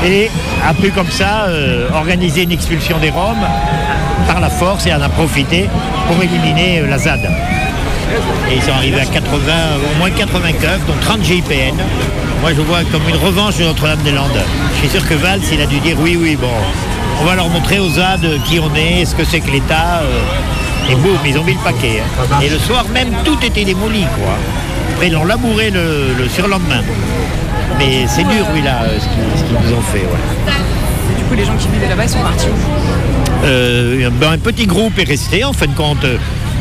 et 0.05 0.29
a 0.67 0.73
pu 0.73 0.91
comme 0.91 1.09
ça 1.09 1.45
euh, 1.47 1.89
organiser 1.93 2.43
une 2.43 2.51
expulsion 2.51 2.97
des 2.99 3.09
Roms 3.09 3.45
par 4.27 4.39
la 4.39 4.49
force 4.49 4.85
et 4.87 4.93
en 4.93 5.01
a 5.01 5.09
profité 5.09 5.69
pour 6.07 6.21
éliminer 6.21 6.79
euh, 6.79 6.87
la 6.89 6.97
ZAD. 6.97 7.29
Et 8.51 8.55
ils 8.55 8.61
sont 8.61 8.71
arrivés 8.73 8.99
à 9.01 9.05
80, 9.05 9.23
au 9.93 9.97
moins 9.99 10.09
80 10.11 10.51
keufs, 10.53 10.85
dont 10.87 10.93
30 11.01 11.23
GIPN. 11.23 11.75
Moi 12.41 12.51
je 12.55 12.61
vois 12.61 12.83
comme 12.91 13.07
une 13.09 13.15
revanche 13.15 13.57
de 13.57 13.63
Notre-Dame-des-Landes. 13.63 14.43
Je 14.75 14.79
suis 14.79 14.89
sûr 14.89 15.07
que 15.07 15.13
Valls, 15.15 15.41
il 15.51 15.61
a 15.61 15.65
dû 15.65 15.79
dire 15.79 15.95
oui, 15.99 16.17
oui, 16.21 16.35
bon, 16.35 16.47
on 17.21 17.25
va 17.25 17.35
leur 17.35 17.49
montrer 17.49 17.79
aux 17.79 17.89
ZAD 17.89 18.27
qui 18.45 18.59
on 18.59 18.73
est, 18.75 19.05
ce 19.05 19.15
que 19.15 19.23
c'est 19.23 19.39
que 19.39 19.51
l'État. 19.51 20.01
euh, 20.03 20.91
et 20.91 20.95
boum, 20.95 21.17
ils 21.25 21.37
ont 21.37 21.43
mis 21.45 21.53
le 21.53 21.59
paquet. 21.59 22.01
hein. 22.01 22.39
Et 22.43 22.49
le 22.49 22.59
soir 22.59 22.83
même, 22.93 23.09
tout 23.23 23.37
était 23.41 23.63
démoli, 23.63 24.01
quoi. 24.01 24.33
Après, 24.93 25.07
ils 25.07 25.13
l'ont 25.13 25.23
labouré 25.23 25.71
le, 25.71 26.13
le 26.17 26.27
surlendemain. 26.27 26.81
Mais 27.77 28.05
c'est 28.07 28.23
dur, 28.23 28.45
oui, 28.53 28.61
là, 28.61 28.81
ce 28.99 29.43
qu'ils 29.43 29.53
nous 29.53 29.75
ont 29.77 29.81
fait, 29.81 29.99
ouais. 29.99 30.53
Et 31.11 31.17
du 31.17 31.23
coup, 31.25 31.33
les 31.35 31.45
gens 31.45 31.55
qui 31.57 31.67
vivaient 31.67 31.89
là-bas, 31.89 32.03
ils 32.03 32.09
sont 32.09 32.21
partis 32.21 32.47
où 32.47 33.45
Euh, 33.45 34.09
ben, 34.19 34.31
un 34.31 34.37
petit 34.37 34.65
groupe 34.65 34.97
est 34.99 35.03
resté, 35.07 35.43
en 35.43 35.53
fin 35.53 35.67
de 35.67 35.73
compte. 35.73 36.05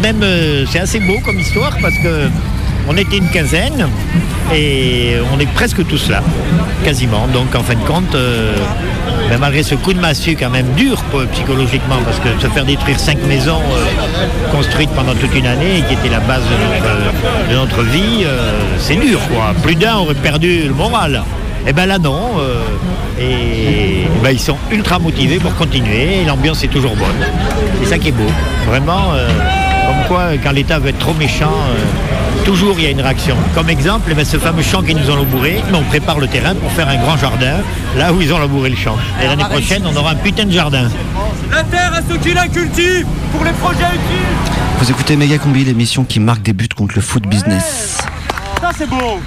Même, 0.03 0.21
euh, 0.23 0.65
c'est 0.71 0.81
assez 0.81 0.99
beau 0.99 1.19
comme 1.25 1.39
histoire 1.39 1.77
parce 1.81 1.95
que 1.99 2.29
On 2.89 2.97
était 2.97 3.19
une 3.19 3.29
quinzaine 3.29 3.89
et 4.55 5.15
on 5.35 5.39
est 5.39 5.51
presque 5.53 5.87
tous 5.87 6.11
là, 6.11 6.21
quasiment. 6.85 7.27
Donc 7.29 7.55
en 7.55 7.63
fin 7.63 7.75
de 7.75 7.85
compte, 7.87 8.15
euh, 8.15 8.55
ben, 9.31 9.39
malgré 9.39 9.63
ce 9.63 9.75
coup 9.75 9.93
de 9.93 10.01
massue 10.01 10.37
quand 10.39 10.51
même 10.51 10.67
dur 10.77 11.03
psychologiquement, 11.33 11.97
parce 12.05 12.19
que 12.19 12.29
se 12.41 12.49
faire 12.49 12.65
détruire 12.65 12.99
cinq 12.99 13.19
maisons 13.27 13.63
euh, 13.73 14.51
construites 14.55 14.91
pendant 14.91 15.15
toute 15.15 15.35
une 15.35 15.47
année 15.47 15.79
et 15.79 15.83
qui 15.83 15.95
étaient 15.95 16.09
la 16.09 16.21
base 16.21 16.43
de 16.43 17.55
notre, 17.55 17.81
notre 17.81 17.83
vie, 17.89 18.25
euh, 18.25 18.53
c'est 18.79 18.97
dur. 18.97 19.21
Plus 19.63 19.77
d'un 19.77 19.97
aurait 19.97 20.15
perdu 20.15 20.65
le 20.67 20.75
moral. 20.75 21.23
Et 21.67 21.73
ben 21.73 21.87
là 21.87 21.99
non. 21.99 22.33
euh, 22.41 22.65
et 23.21 24.07
ben, 24.23 24.31
ils 24.31 24.41
sont 24.41 24.57
ultra 24.73 24.99
motivés 24.99 25.39
pour 25.39 25.55
continuer. 25.55 26.25
L'ambiance 26.27 26.65
est 26.65 26.69
toujours 26.69 26.97
bonne. 26.97 27.27
C'est 27.81 27.91
ça 27.91 27.99
qui 27.99 28.09
est 28.09 28.13
beau. 28.13 28.31
Vraiment, 28.67 29.13
euh, 29.15 29.29
comme 29.87 30.09
quoi 30.09 30.23
quand 30.43 30.51
l'État 30.51 30.81
veut 30.81 30.89
être 30.89 30.99
trop 30.99 31.15
méchant, 31.15 31.53
euh, 31.53 32.32
toujours 32.45 32.75
il 32.79 32.85
y 32.85 32.87
a 32.87 32.91
une 32.91 33.01
réaction. 33.01 33.37
Comme 33.55 33.71
exemple, 33.71 34.09
eh 34.11 34.15
ben, 34.15 34.25
ce 34.25 34.37
fameux 34.37 34.63
champ 34.63 34.83
qu'ils 34.83 34.97
nous 34.97 35.11
ont 35.11 35.17
labouré, 35.17 35.63
mais 35.71 35.79
on 35.79 35.83
prépare 35.85 36.19
le 36.19 36.27
terrain 36.29 36.55
pour 36.55 36.71
faire 36.73 36.89
un 36.89 36.97
grand 36.97 37.17
jardin, 37.17 37.59
là 37.97 38.13
où 38.13 38.21
ils 38.21 38.33
ont 38.33 38.39
labouré 38.39 38.71
le 38.71 38.77
champ. 38.77 38.97
Et 39.23 39.27
l'année 39.27 39.45
prochaine, 39.45 39.83
on 39.87 39.97
aura 39.97 40.13
un 40.13 40.17
putain 40.17 40.45
de 40.45 40.53
jardin. 40.53 40.89
La 41.51 41.63
terre 41.65 41.93
à 41.95 42.01
ceux 42.09 42.19
qui 42.19 42.33
la 42.35 42.49
cultivent 42.49 43.07
pour 43.33 43.45
les 43.45 43.53
projets 43.53 43.79
utiles. 43.95 44.59
Vous 44.79 44.91
écoutez 44.91 45.17
Méga 45.17 45.39
Combi, 45.39 45.65
l'émission 45.65 46.05
qui 46.05 46.19
marque 46.21 46.43
des 46.43 46.53
buts 46.53 46.69
contre 46.75 46.95
le 46.97 47.03
foot 47.03 47.25
business. 47.27 47.99
Ça 48.61 48.71
c'est 48.77 48.89
beau. 48.89 49.21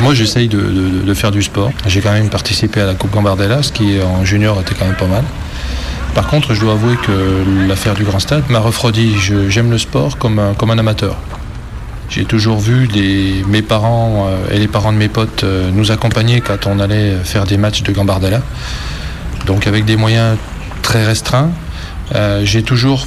Moi, 0.00 0.12
j'essaye 0.12 0.48
de, 0.48 0.58
de- 0.60 1.02
de 1.06 1.14
faire 1.14 1.30
du 1.30 1.40
sport. 1.42 1.70
J'ai 1.86 2.00
quand 2.00 2.12
même 2.12 2.28
participé 2.28 2.80
à 2.80 2.86
la 2.86 2.94
Coupe 2.94 3.12
Gambardella, 3.12 3.62
ce 3.62 3.70
qui 3.72 3.98
en 4.02 4.24
junior 4.24 4.60
était 4.60 4.74
quand 4.74 4.86
même 4.86 4.96
pas 4.96 5.06
mal. 5.06 5.22
Par 6.16 6.26
contre, 6.26 6.52
je 6.54 6.60
dois 6.60 6.72
avouer 6.72 6.96
que 6.96 7.44
l'affaire 7.68 7.94
du 7.94 8.02
Grand 8.04 8.18
Stade 8.18 8.42
m'a 8.50 8.58
refroidi. 8.58 9.14
J'aime 9.48 9.70
le 9.70 9.78
sport 9.78 10.18
comme 10.18 10.38
un, 10.40 10.54
comme 10.54 10.70
un 10.70 10.78
amateur. 10.78 11.16
J'ai 12.10 12.24
toujours 12.24 12.58
vu 12.60 12.88
mes 13.48 13.62
parents 13.62 14.26
euh, 14.28 14.54
et 14.54 14.58
les 14.58 14.68
parents 14.68 14.92
de 14.92 14.98
mes 14.98 15.08
potes 15.08 15.42
euh, 15.44 15.70
nous 15.72 15.90
accompagner 15.90 16.40
quand 16.40 16.66
on 16.66 16.78
allait 16.78 17.14
faire 17.24 17.44
des 17.44 17.56
matchs 17.56 17.82
de 17.82 17.92
Gambardella. 17.92 18.40
Donc 19.46 19.66
avec 19.66 19.84
des 19.84 19.96
moyens 19.96 20.36
très 20.82 21.04
restreints, 21.04 21.50
euh, 22.14 22.42
j'ai 22.44 22.62
toujours 22.62 23.06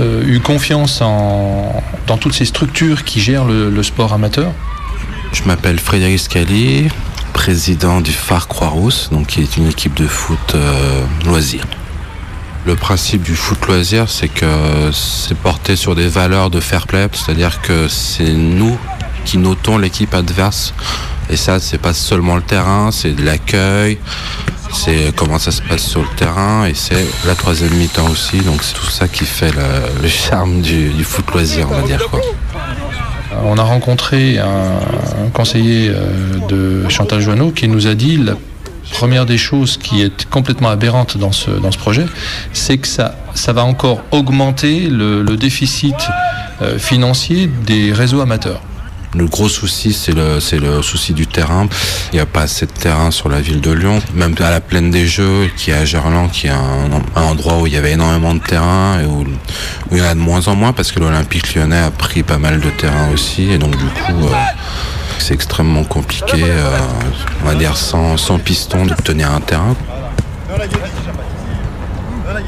eu 0.00 0.40
confiance 0.40 0.98
dans 1.00 2.16
toutes 2.20 2.34
ces 2.34 2.44
structures 2.44 3.04
qui 3.04 3.20
gèrent 3.20 3.44
le- 3.46 3.82
sport 3.82 4.12
amateur. 4.12 4.52
Je 5.32 5.42
m'appelle 5.44 5.78
Frédéric 5.78 6.18
Scali, 6.18 6.88
président 7.32 8.00
du 8.00 8.12
phare 8.12 8.46
Croix-Rousse, 8.48 9.10
qui 9.28 9.40
est 9.40 9.56
une 9.56 9.68
équipe 9.68 9.94
de 9.94 10.06
foot 10.06 10.54
euh, 10.54 11.02
loisir. 11.24 11.64
Le 12.66 12.76
principe 12.76 13.22
du 13.22 13.34
foot 13.34 13.66
loisir, 13.66 14.10
c'est 14.10 14.28
que 14.28 14.90
c'est 14.92 15.36
porté 15.36 15.76
sur 15.76 15.94
des 15.94 16.08
valeurs 16.08 16.50
de 16.50 16.60
fair 16.60 16.86
play, 16.86 17.08
c'est-à-dire 17.12 17.62
que 17.62 17.88
c'est 17.88 18.32
nous 18.32 18.76
qui 19.24 19.38
notons 19.38 19.78
l'équipe 19.78 20.14
adverse. 20.14 20.74
Et 21.30 21.36
ça, 21.36 21.58
c'est 21.58 21.78
pas 21.78 21.94
seulement 21.94 22.36
le 22.36 22.42
terrain, 22.42 22.90
c'est 22.92 23.12
de 23.12 23.24
l'accueil, 23.24 23.98
c'est 24.72 25.14
comment 25.16 25.38
ça 25.38 25.52
se 25.52 25.62
passe 25.62 25.82
sur 25.82 26.02
le 26.02 26.08
terrain, 26.16 26.66
et 26.66 26.74
c'est 26.74 27.06
la 27.26 27.34
troisième 27.34 27.72
mi-temps 27.74 28.08
aussi. 28.08 28.38
Donc 28.40 28.62
c'est 28.62 28.74
tout 28.74 28.90
ça 28.90 29.08
qui 29.08 29.24
fait 29.24 29.52
le, 30.02 30.08
charme 30.08 30.60
du, 30.60 30.90
du 30.90 31.04
foot 31.04 31.24
loisir, 31.32 31.66
on 31.70 31.80
va 31.80 31.82
dire. 31.86 32.08
Quoi. 32.10 32.20
On 33.44 33.56
a 33.56 33.62
rencontré 33.62 34.38
un, 34.38 34.44
un 34.46 35.30
conseiller 35.32 35.90
euh, 35.90 36.38
de 36.48 36.88
Chantal 36.88 37.20
Joanneau 37.20 37.52
qui 37.52 37.68
nous 37.68 37.86
a 37.86 37.94
dit 37.94 38.16
la 38.18 38.34
première 38.90 39.26
des 39.26 39.38
choses 39.38 39.76
qui 39.76 40.02
est 40.02 40.28
complètement 40.28 40.68
aberrante 40.68 41.16
dans 41.16 41.32
ce, 41.32 41.50
dans 41.50 41.72
ce 41.72 41.78
projet, 41.78 42.06
c'est 42.52 42.78
que 42.78 42.88
ça, 42.88 43.14
ça 43.34 43.52
va 43.52 43.64
encore 43.64 44.02
augmenter 44.10 44.88
le, 44.88 45.24
déficit 45.36 45.96
euh, 46.60 46.78
financier 46.78 47.46
des 47.46 47.92
réseaux 47.92 48.20
amateurs. 48.20 48.60
Le 49.14 49.26
gros 49.26 49.48
souci, 49.48 49.92
c'est 49.92 50.12
le, 50.12 50.38
c'est 50.38 50.58
le 50.58 50.82
souci 50.82 51.14
du 51.14 51.26
terrain. 51.26 51.68
Il 52.12 52.16
n'y 52.16 52.20
a 52.20 52.26
pas 52.26 52.42
assez 52.42 52.66
de 52.66 52.70
terrain 52.70 53.10
sur 53.10 53.28
la 53.28 53.40
ville 53.40 53.60
de 53.60 53.72
Lyon. 53.72 54.00
Même 54.14 54.36
à 54.38 54.50
la 54.50 54.60
plaine 54.60 54.90
des 54.92 55.06
Jeux, 55.06 55.48
qui 55.56 55.72
est 55.72 55.74
à 55.74 55.84
Gerland, 55.84 56.30
qui 56.30 56.46
est 56.46 56.50
un, 56.50 57.02
un 57.16 57.22
endroit 57.22 57.58
où 57.58 57.66
il 57.66 57.72
y 57.72 57.76
avait 57.76 57.92
énormément 57.92 58.34
de 58.34 58.40
terrain 58.40 59.00
et 59.00 59.06
où, 59.06 59.22
où 59.22 59.96
il 59.96 59.98
y 59.98 60.02
en 60.02 60.04
a 60.04 60.14
de 60.14 60.20
moins 60.20 60.46
en 60.46 60.54
moins 60.54 60.72
parce 60.72 60.92
que 60.92 61.00
l'Olympique 61.00 61.54
lyonnais 61.54 61.80
a 61.80 61.90
pris 61.90 62.22
pas 62.22 62.38
mal 62.38 62.60
de 62.60 62.70
terrain 62.70 63.10
aussi. 63.12 63.50
Et 63.50 63.58
donc, 63.58 63.76
du 63.76 63.84
coup, 63.84 64.26
euh, 64.26 64.34
c'est 65.20 65.34
extrêmement 65.34 65.84
compliqué, 65.84 66.42
euh, 66.44 66.78
on 67.42 67.46
va 67.48 67.54
dire 67.54 67.76
sans, 67.76 68.16
sans 68.16 68.38
piston, 68.38 68.86
d'obtenir 68.86 69.30
un 69.30 69.40
terrain. 69.40 69.74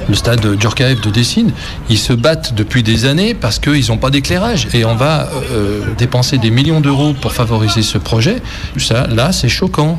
Le 0.08 0.14
stade 0.14 0.60
Djorkaeff 0.60 1.00
de 1.00 1.10
Dessine, 1.10 1.52
ils 1.88 1.98
se 1.98 2.12
battent 2.12 2.54
depuis 2.54 2.82
des 2.82 3.04
années 3.04 3.34
parce 3.34 3.58
qu'ils 3.58 3.88
n'ont 3.88 3.98
pas 3.98 4.10
d'éclairage. 4.10 4.68
Et 4.74 4.84
on 4.84 4.94
va 4.94 5.28
euh, 5.52 5.80
dépenser 5.96 6.38
des 6.38 6.50
millions 6.50 6.80
d'euros 6.80 7.14
pour 7.14 7.32
favoriser 7.32 7.82
ce 7.82 7.98
projet. 7.98 8.42
Ça, 8.78 9.06
là, 9.08 9.32
c'est 9.32 9.48
choquant. 9.48 9.98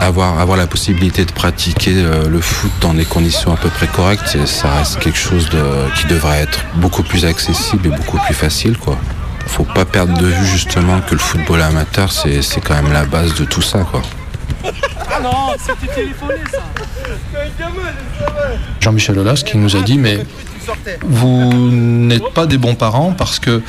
Avoir, 0.00 0.40
avoir 0.40 0.56
la 0.56 0.66
possibilité 0.66 1.24
de 1.24 1.32
pratiquer 1.32 1.92
euh, 1.96 2.26
le 2.28 2.40
foot 2.40 2.70
dans 2.80 2.94
des 2.94 3.04
conditions 3.04 3.52
à 3.52 3.56
peu 3.56 3.68
près 3.68 3.86
correctes, 3.86 4.22
c'est- 4.26 4.46
ça 4.46 4.70
reste 4.78 4.98
quelque 4.98 5.18
chose 5.18 5.48
de, 5.50 5.62
qui 5.96 6.06
devrait 6.06 6.40
être 6.40 6.60
beaucoup 6.76 7.02
plus 7.02 7.24
accessible 7.26 7.88
et 7.88 7.90
beaucoup 7.90 8.18
plus 8.24 8.34
facile. 8.34 8.78
Quoi. 8.78 8.96
Faut 9.50 9.64
pas 9.64 9.84
perdre 9.84 10.16
de 10.18 10.26
vue 10.26 10.46
justement 10.46 11.00
que 11.00 11.14
le 11.14 11.20
football 11.20 11.60
amateur, 11.60 12.12
c'est 12.12 12.40
c'est 12.42 12.60
quand 12.60 12.74
même 12.74 12.92
la 12.92 13.04
base 13.04 13.34
de 13.34 13.44
tout 13.44 13.62
ça. 13.62 13.80
Quoi. 13.80 14.02
Ah 14.64 15.20
non, 15.22 15.54
c'était 15.58 15.92
téléphoné 15.92 16.34
ça. 16.50 16.62
Jean-Michel 18.80 19.18
Aulas 19.18 19.42
qui 19.44 19.58
nous 19.58 19.76
a 19.76 19.80
dit 19.80 19.98
mais 19.98 20.18
vous 21.02 21.52
n'êtes 21.72 22.32
pas 22.32 22.46
des 22.46 22.58
bons 22.58 22.74
parents 22.76 23.12
parce 23.12 23.38
que 23.38 23.62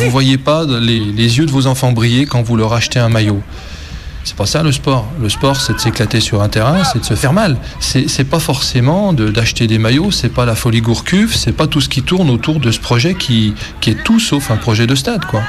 vous 0.00 0.10
voyez 0.10 0.38
pas 0.38 0.64
les, 0.64 0.98
les 1.00 1.38
yeux 1.38 1.46
de 1.46 1.50
vos 1.50 1.66
enfants 1.66 1.92
briller 1.92 2.24
quand 2.26 2.42
vous 2.42 2.56
leur 2.56 2.72
achetez 2.72 2.98
un 2.98 3.08
maillot. 3.08 3.42
C'est 4.28 4.36
pas 4.36 4.44
ça 4.44 4.62
le 4.62 4.72
sport. 4.72 5.08
Le 5.22 5.30
sport, 5.30 5.56
c'est 5.58 5.72
de 5.72 5.78
s'éclater 5.78 6.20
sur 6.20 6.42
un 6.42 6.50
terrain, 6.50 6.84
c'est 6.84 6.98
de 6.98 7.04
se 7.04 7.14
faire 7.14 7.32
mal. 7.32 7.56
C'est 7.80 8.28
pas 8.28 8.38
forcément 8.38 9.14
de- 9.14 9.30
d'acheter 9.30 9.66
des 9.66 9.78
maillots, 9.78 10.10
c'est 10.10 10.28
pas 10.28 10.44
la 10.44 10.54
folie 10.54 10.82
Gourcuff, 10.82 11.34
c'est 11.34 11.52
pas 11.52 11.66
tout 11.66 11.80
ce 11.80 11.88
qui 11.88 12.02
tourne 12.02 12.28
autour 12.28 12.60
de 12.60 12.70
ce 12.70 12.78
projet 12.78 13.14
qui, 13.14 13.54
qui 13.80 13.88
est 13.88 14.04
tout 14.04 14.20
sauf 14.20 14.50
un 14.50 14.56
projet 14.58 14.86
de 14.86 14.94
stade, 14.94 15.24
quoi. 15.24 15.40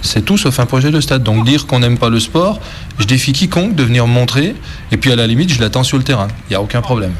C'est 0.00 0.24
tout 0.24 0.38
sauf 0.38 0.58
un 0.60 0.64
projet 0.66 0.90
de 0.90 1.00
stade. 1.02 1.22
Donc 1.22 1.44
dire 1.44 1.66
qu'on 1.66 1.80
n'aime 1.80 1.98
pas 1.98 2.08
le 2.08 2.18
sport, 2.20 2.58
je 2.98 3.04
défie 3.04 3.34
quiconque 3.34 3.74
de 3.74 3.82
venir 3.82 4.06
me 4.06 4.12
montrer, 4.14 4.56
et 4.92 4.96
puis 4.96 5.12
à 5.12 5.16
la 5.16 5.26
limite, 5.26 5.52
je 5.52 5.60
l'attends 5.60 5.84
sur 5.84 5.98
le 5.98 6.04
terrain. 6.04 6.28
Il 6.48 6.52
n'y 6.52 6.56
a 6.56 6.62
aucun 6.62 6.80
problème. 6.80 7.12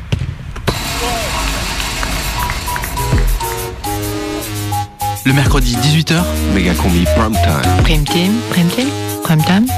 Le 5.26 5.32
mercredi 5.34 5.76
18h, 5.76 6.22
Méga 6.54 6.72
combi 6.72 7.04
prime 7.16 7.32
time. 7.32 7.82
Prime 7.84 8.04
team, 8.04 8.32
prime 8.50 8.68
team, 8.68 8.88
prime 8.88 8.90
time, 8.90 9.11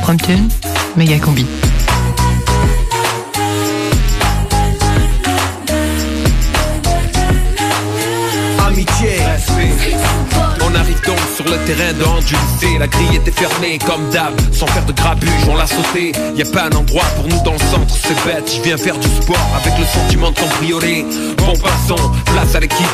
prime 0.02 0.18
team, 0.18 0.48
méga 0.96 1.18
combi. 1.18 1.46
Amitié. 8.66 9.18
On 10.60 10.74
arrive 10.74 11.00
donc 11.06 11.18
sur 11.36 11.44
le 11.44 11.56
terrain 11.66 11.92
de 11.92 12.04
hand 12.04 12.24
du 12.24 12.34
lycée 12.34 12.78
La 12.78 12.86
grille 12.88 13.16
était 13.16 13.30
fermée 13.30 13.78
comme 13.78 14.08
d'hab 14.10 14.32
Sans 14.52 14.66
faire 14.66 14.84
de 14.86 14.92
grabuge 14.92 15.30
on 15.48 15.56
l'a 15.56 15.66
sauté. 15.66 16.12
Y 16.36 16.42
a 16.42 16.44
pas 16.46 16.64
un 16.64 16.76
endroit 16.76 17.04
pour 17.16 17.28
nous 17.28 17.40
dans 17.44 17.52
le 17.52 17.58
centre 17.58 17.94
C'est 17.94 18.14
bête, 18.24 18.50
je 18.56 18.62
viens 18.62 18.76
faire 18.76 18.98
du 18.98 19.06
sport 19.06 19.50
Avec 19.60 19.78
le 19.78 19.84
sentiment 19.84 20.30
de 20.30 20.38
cambrioler 20.38 21.04
Bon 21.38 21.52
passons, 21.58 22.10
place 22.26 22.54
à 22.54 22.60
l'équipe. 22.60 22.86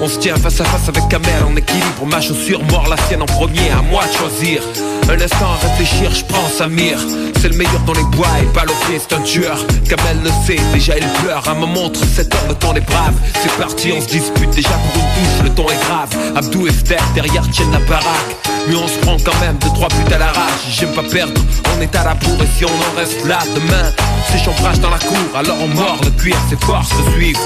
On 0.00 0.08
se 0.08 0.18
tient 0.18 0.36
face 0.36 0.60
à 0.60 0.64
face 0.64 0.88
avec 0.88 1.06
Kamel 1.08 1.44
en 1.46 1.54
équilibre. 1.54 2.06
Ma 2.06 2.20
chaussure 2.20 2.62
mord 2.64 2.88
la 2.88 2.96
sienne 3.06 3.22
en 3.22 3.26
premier 3.26 3.70
À 3.70 3.82
moi 3.82 4.02
de 4.06 4.16
choisir 4.16 4.62
Un 5.08 5.20
instant 5.20 5.52
à 5.52 5.66
réfléchir, 5.66 6.10
je 6.14 6.22
prends 6.24 6.48
Samir. 6.48 6.98
C'est 7.40 7.48
le 7.48 7.56
meilleur 7.56 7.80
dans 7.86 7.94
les 7.94 8.04
bois 8.04 8.28
et 8.42 8.46
balle 8.54 8.68
au 8.68 8.86
pied, 8.86 9.00
c'est 9.00 9.14
un 9.14 9.22
tueur. 9.22 9.58
Kamel 9.88 10.18
le 10.22 10.30
sait, 10.46 10.60
déjà 10.72 10.98
il 10.98 11.06
pleure. 11.22 11.48
À 11.48 11.54
me 11.54 11.64
montre 11.64 12.00
heure 12.02 12.48
le 12.48 12.54
temps 12.54 12.74
des 12.74 12.80
braves 12.80 13.14
C'est 13.42 13.52
parti, 13.56 13.90
on 13.96 14.00
se 14.00 14.06
dispute 14.08 14.50
déjà 14.50 14.68
pour 14.68 15.02
une 15.02 15.08
touche 15.08 15.44
Le 15.44 15.50
ton 15.50 15.66
est 15.70 15.80
grave, 15.86 16.10
Abdou 16.36 16.66
et 16.66 16.72
Steph 16.72 17.00
derrière 17.14 17.48
tiennent 17.50 17.72
la 17.72 17.78
baraque. 17.80 18.36
Mais 18.68 18.76
on 18.76 18.86
se 18.86 18.98
prend 18.98 19.16
quand 19.24 19.38
même 19.40 19.56
deux 19.58 19.68
trois 19.68 19.88
buts 19.88 20.12
à 20.14 20.18
l'arrache 20.18 20.66
J'aime 20.68 20.92
pas 20.92 21.02
perdre, 21.02 21.40
on 21.74 21.80
est 21.80 21.94
à 21.96 22.04
la 22.04 22.14
bourre. 22.14 22.42
Et 22.42 22.58
si 22.58 22.66
on 22.66 22.68
en 22.68 22.98
reste 22.98 23.24
là 23.24 23.38
demain 23.54 23.90
C'est 24.30 24.44
chambrage 24.44 24.80
dans 24.80 24.90
la 24.90 24.98
cour, 24.98 25.16
alors 25.34 25.56
on 25.62 25.68
mord 25.68 25.98
le 26.04 26.10
cuir 26.10 26.36
C'est 26.50 26.62
force 26.62 26.90
de 26.90 27.12
suivre 27.12 27.40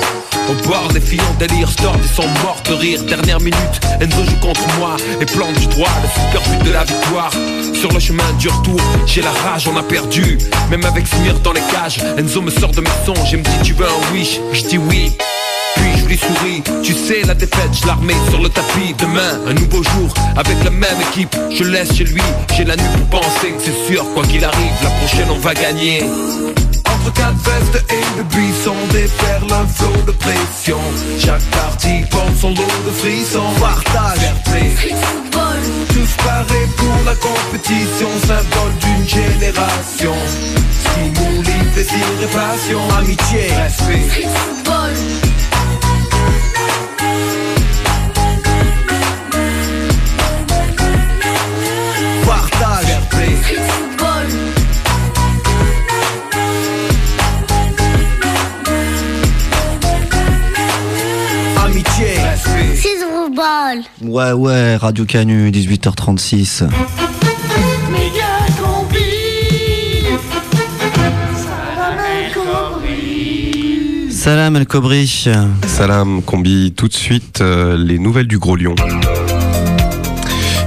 Au 0.49 0.68
bord 0.68 0.88
des 0.93 1.01
filles 1.01 1.20
en 1.30 1.34
délire, 1.34 1.70
stort, 1.70 1.97
ils 2.03 2.09
sont 2.09 2.28
morts 2.43 2.62
de 2.68 2.74
rire. 2.74 3.03
Dernière 3.05 3.40
minute, 3.40 3.80
Enzo 4.01 4.24
joue 4.24 4.36
contre 4.40 4.62
moi 4.78 4.97
Et 5.20 5.26
plante 5.26 5.59
du 5.59 5.66
droit, 5.66 5.90
le 6.03 6.09
super 6.09 6.51
but 6.51 6.66
de 6.66 6.72
la 6.72 6.84
victoire. 6.84 7.32
Sur 7.74 7.93
le 7.93 8.01
chemin 8.01 8.30
du 8.38 8.49
retour, 8.49 8.80
j'ai 9.07 9.22
la 9.22 9.30
rage, 9.30 9.68
on 9.68 9.76
a 9.76 9.82
perdu. 9.82 10.38
Même 10.70 10.84
avec 10.84 11.07
Smir 11.07 11.38
dans 11.40 11.53
les 11.53 11.62
cages 11.72 11.99
Enzo 12.18 12.43
me 12.43 12.51
sort 12.51 12.72
de 12.72 12.80
mes 12.80 12.90
songes 13.07 13.34
et 13.34 13.36
me 13.36 13.43
dit 13.43 13.59
tu 13.64 13.72
veux 13.74 13.86
un 13.86 14.12
wish? 14.12 14.40
Je 14.53 14.62
dis 14.62 14.78
oui 14.78 15.12
puis 15.77 15.93
je 15.97 16.07
lui 16.07 16.18
souris. 16.18 16.62
Tu 16.83 16.93
sais 16.93 17.23
la 17.27 17.35
défaite, 17.35 17.73
je 17.73 17.87
l'armée 17.87 18.16
sur 18.31 18.41
le 18.43 18.49
tapis. 18.49 18.95
Demain, 18.99 19.41
un 19.47 19.55
nouveau 19.55 19.83
jour, 19.83 20.12
avec 20.37 20.62
la 20.64 20.70
même 20.70 21.01
équipe 21.11 21.35
Je 21.51 21.64
laisse 21.64 21.95
chez 21.95 22.05
lui, 22.05 22.23
j'ai 22.57 22.64
la 22.64 22.77
nuit 22.77 22.85
pour 23.09 23.20
penser 23.20 23.51
que 23.57 23.62
c'est 23.64 23.93
sûr 23.93 24.05
Quoi 24.14 24.25
qu'il 24.25 24.45
arrive, 24.45 24.73
la 24.83 24.91
prochaine 24.91 25.29
on 25.31 25.39
va 25.39 25.55
gagner. 25.55 26.03
Entre 26.93 27.12
quatre 27.14 27.37
vestes 27.37 27.85
et 27.91 28.16
le 28.16 28.23
buisson 28.25 28.75
déferle 28.91 29.53
un 29.53 29.66
flot 29.66 30.03
de 30.07 30.12
pression. 30.12 30.79
Chaque 31.18 31.43
partie 31.51 32.05
porte 32.11 32.37
son 32.41 32.51
lot 32.51 32.83
de 32.87 32.91
frissons. 32.91 33.53
Partage, 33.61 34.33
fair 34.45 34.97
Tous 35.89 36.25
parés 36.25 36.68
pour 36.77 36.95
la 37.05 37.14
compétition 37.14 38.09
Symbole 38.27 38.75
d'une 38.81 39.09
génération. 39.09 40.14
Stimuli, 40.81 41.64
plaisir 41.75 42.07
et 42.23 42.27
passion. 42.27 42.81
Amitié, 42.99 43.53
respect, 43.55 44.09
football. 44.09 45.22
Street 53.23 53.61
football. 53.68 54.27
Amitié, 61.64 62.18
respect. 62.18 62.77
Street 62.77 62.99
football. 63.01 63.83
Ouais, 64.03 64.33
ouais, 64.33 64.77
Radio 64.77 65.05
Canu, 65.05 65.51
18h36. 65.51 66.64
Méga 67.91 68.47
combi. 68.61 68.99
Salam 71.70 71.99
al 71.99 72.27
Salam 74.11 74.57
El 74.57 74.66
Kobri. 74.66 75.07
Salam, 75.66 76.23
combi 76.23 76.73
tout 76.77 76.89
de 76.89 76.95
suite 76.95 77.41
euh, 77.41 77.77
les 77.77 77.99
nouvelles 77.99 78.29
du 78.29 78.39
Gros 78.39 78.57
Lion. 78.57 78.75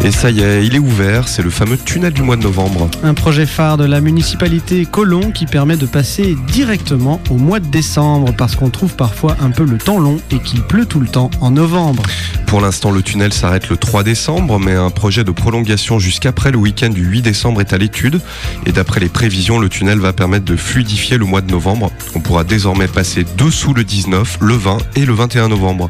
Et 0.06 0.12
ça 0.12 0.30
y 0.30 0.42
est, 0.42 0.64
il 0.64 0.76
est 0.76 0.80
ouvert, 0.80 1.28
c'est 1.28 1.42
le 1.42 1.50
fameux 1.50 1.80
tunnel 1.80 2.14
du 2.14 2.22
mois 2.22 2.36
de 2.36 2.44
novembre. 2.44 2.92
Un 3.02 3.16
projet 3.16 3.48
phare 3.48 3.78
de 3.78 3.86
la 3.86 4.02
municipalité 4.02 4.86
Colomb 4.86 5.32
qui 5.32 5.48
permet 5.48 5.78
de 5.78 5.88
passer 5.88 6.38
directement 6.46 7.20
au 7.32 7.38
mois 7.38 7.60
de 7.60 7.66
décembre 7.66 8.32
parce 8.38 8.56
qu'on 8.56 8.70
trouve 8.70 8.96
parfois 8.96 9.36
un 9.42 9.50
peu 9.50 9.64
le 9.64 9.80
temps 9.80 9.98
long 9.98 10.20
et 10.30 10.38
qu'il 10.38 10.62
pleut 10.62 10.86
tout 10.86 11.00
le 11.00 11.08
temps 11.08 11.32
en 11.42 11.50
novembre. 11.50 12.04
Pour 12.46 12.62
l'instant, 12.62 12.92
le 12.92 13.02
tunnel 13.02 13.34
s'arrête 13.34 13.68
le 13.70 13.78
3 13.78 14.04
décembre, 14.04 14.60
mais 14.60 14.76
un 14.76 14.92
projet 14.92 15.24
de 15.24 15.32
prolongation 15.32 15.98
jusqu'après 15.98 16.52
le 16.52 16.60
week-end 16.60 16.90
du 16.90 17.04
8 17.04 17.24
décembre 17.24 17.62
est 17.62 17.74
à 17.74 17.80
l'étude. 17.80 18.22
Et 18.68 18.72
d'après 18.72 19.00
les 19.00 19.10
prévisions, 19.10 19.58
le 19.58 19.70
tunnel 19.70 19.98
va 19.98 20.14
permettre 20.14 20.46
de 20.46 20.56
fluidifier 20.56 21.18
le 21.18 21.26
mois 21.26 21.42
de 21.42 21.50
novembre. 21.50 21.92
On 22.14 22.20
pourra 22.20 22.44
désormais 22.44 22.88
passer 22.88 23.26
dessous 23.38 23.74
le 23.74 23.84
19, 23.84 24.38
le 24.40 24.54
20 24.54 24.78
et 24.98 25.06
le 25.06 25.14
21 25.14 25.48
novembre. 25.48 25.90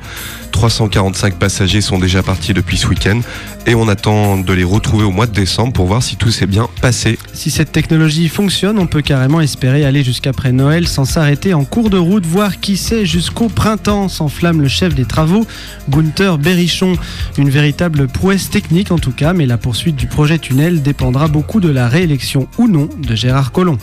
345 0.53 1.35
passagers 1.35 1.81
sont 1.81 1.99
déjà 1.99 2.23
partis 2.23 2.53
depuis 2.53 2.77
ce 2.77 2.87
week-end 2.87 3.19
et 3.65 3.75
on 3.75 3.87
attend 3.87 4.37
de 4.37 4.53
les 4.53 4.63
retrouver 4.63 5.03
au 5.03 5.11
mois 5.11 5.27
de 5.27 5.33
décembre 5.33 5.73
pour 5.73 5.85
voir 5.85 6.03
si 6.03 6.15
tout 6.15 6.31
s'est 6.31 6.45
bien 6.45 6.67
passé. 6.81 7.17
Si 7.33 7.49
cette 7.49 7.71
technologie 7.71 8.29
fonctionne, 8.29 8.77
on 8.77 8.87
peut 8.87 9.01
carrément 9.01 9.41
espérer 9.41 9.85
aller 9.85 10.03
jusqu'après 10.03 10.51
Noël 10.51 10.87
sans 10.87 11.05
s'arrêter 11.05 11.53
en 11.53 11.63
cours 11.63 11.89
de 11.89 11.97
route, 11.97 12.25
voire 12.25 12.59
qui 12.59 12.77
sait 12.77 13.05
jusqu'au 13.05 13.49
printemps, 13.49 14.07
s'enflamme 14.09 14.61
le 14.61 14.67
chef 14.67 14.93
des 14.93 15.05
travaux, 15.05 15.45
Gunther 15.89 16.37
Berrichon. 16.37 16.93
Une 17.37 17.49
véritable 17.49 18.07
prouesse 18.07 18.49
technique 18.49 18.91
en 18.91 18.99
tout 18.99 19.11
cas, 19.11 19.33
mais 19.33 19.45
la 19.45 19.57
poursuite 19.57 19.95
du 19.95 20.07
projet 20.07 20.37
tunnel 20.37 20.81
dépendra 20.81 21.27
beaucoup 21.27 21.59
de 21.59 21.69
la 21.69 21.87
réélection 21.87 22.47
ou 22.57 22.67
non 22.67 22.89
de 22.97 23.15
Gérard 23.15 23.51
Collomb. 23.51 23.77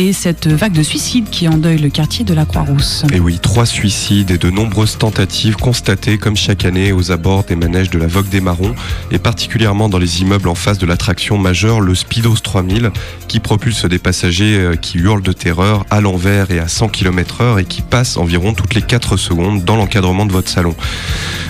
Et 0.00 0.12
cette 0.12 0.46
vague 0.46 0.74
de 0.74 0.84
suicides 0.84 1.28
qui 1.28 1.48
endeuille 1.48 1.80
le 1.80 1.88
quartier 1.88 2.24
de 2.24 2.32
la 2.32 2.44
Croix-Rousse. 2.44 3.04
Et 3.12 3.18
oui, 3.18 3.40
trois 3.42 3.66
suicides 3.66 4.30
et 4.30 4.38
de 4.38 4.48
nombreuses 4.48 4.96
tentatives 4.96 5.56
constatées 5.56 6.18
comme 6.18 6.36
chaque 6.36 6.64
année 6.64 6.92
aux 6.92 7.10
abords 7.10 7.42
des 7.42 7.56
manèges 7.56 7.90
de 7.90 7.98
la 7.98 8.06
Vogue 8.06 8.28
des 8.28 8.40
Marrons 8.40 8.76
et 9.10 9.18
particulièrement 9.18 9.88
dans 9.88 9.98
les 9.98 10.22
immeubles 10.22 10.48
en 10.48 10.54
face 10.54 10.78
de 10.78 10.86
l'attraction 10.86 11.36
majeure, 11.36 11.80
le 11.80 11.96
Speedos 11.96 12.36
3000, 12.36 12.92
qui 13.26 13.40
propulse 13.40 13.86
des 13.86 13.98
passagers 13.98 14.56
euh, 14.56 14.76
qui 14.76 14.98
hurlent 14.98 15.20
de 15.20 15.32
terreur 15.32 15.84
à 15.90 16.00
l'envers 16.00 16.52
et 16.52 16.60
à 16.60 16.68
100 16.68 16.90
km 16.90 17.40
heure 17.40 17.58
et 17.58 17.64
qui 17.64 17.82
passent 17.82 18.18
environ 18.18 18.54
toutes 18.54 18.76
les 18.76 18.82
4 18.82 19.16
secondes 19.16 19.64
dans 19.64 19.74
l'encadrement 19.74 20.26
de 20.26 20.32
votre 20.32 20.48
salon. 20.48 20.76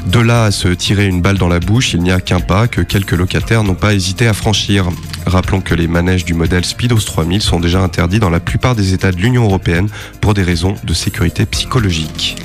De 0.07 0.21
là 0.21 0.45
à 0.45 0.51
se 0.53 0.69
tirer 0.69 1.05
une 1.07 1.21
balle 1.21 1.37
dans 1.37 1.49
la 1.49 1.61
bouche, 1.61 1.93
il 1.93 2.01
n'y 2.01 2.13
a 2.13 2.23
qu'un 2.23 2.41
pas 2.41 2.67
que 2.67 2.81
quelques 2.81 3.13
locataires 3.13 3.63
n'ont 3.63 3.75
pas 3.75 3.93
hésité 3.93 4.27
à 4.27 4.33
franchir. 4.33 4.89
Rappelons 5.27 5.61
que 5.61 5.75
les 5.75 5.87
manèges 5.87 6.25
du 6.25 6.33
modèle 6.33 6.65
Speedos 6.65 7.01
3000 7.01 7.43
sont 7.43 7.61
déjà 7.61 7.83
interdits 7.83 8.19
dans 8.19 8.31
la 8.31 8.38
plupart 8.41 8.75
des 8.75 8.95
États 8.95 9.13
de 9.13 9.17
l'Union 9.17 9.45
européenne 9.45 9.89
pour 10.21 10.35
des 10.35 10.43
raisons 10.43 10.75
de 10.85 10.95
sécurité 10.95 11.47
psychologique. 11.47 12.37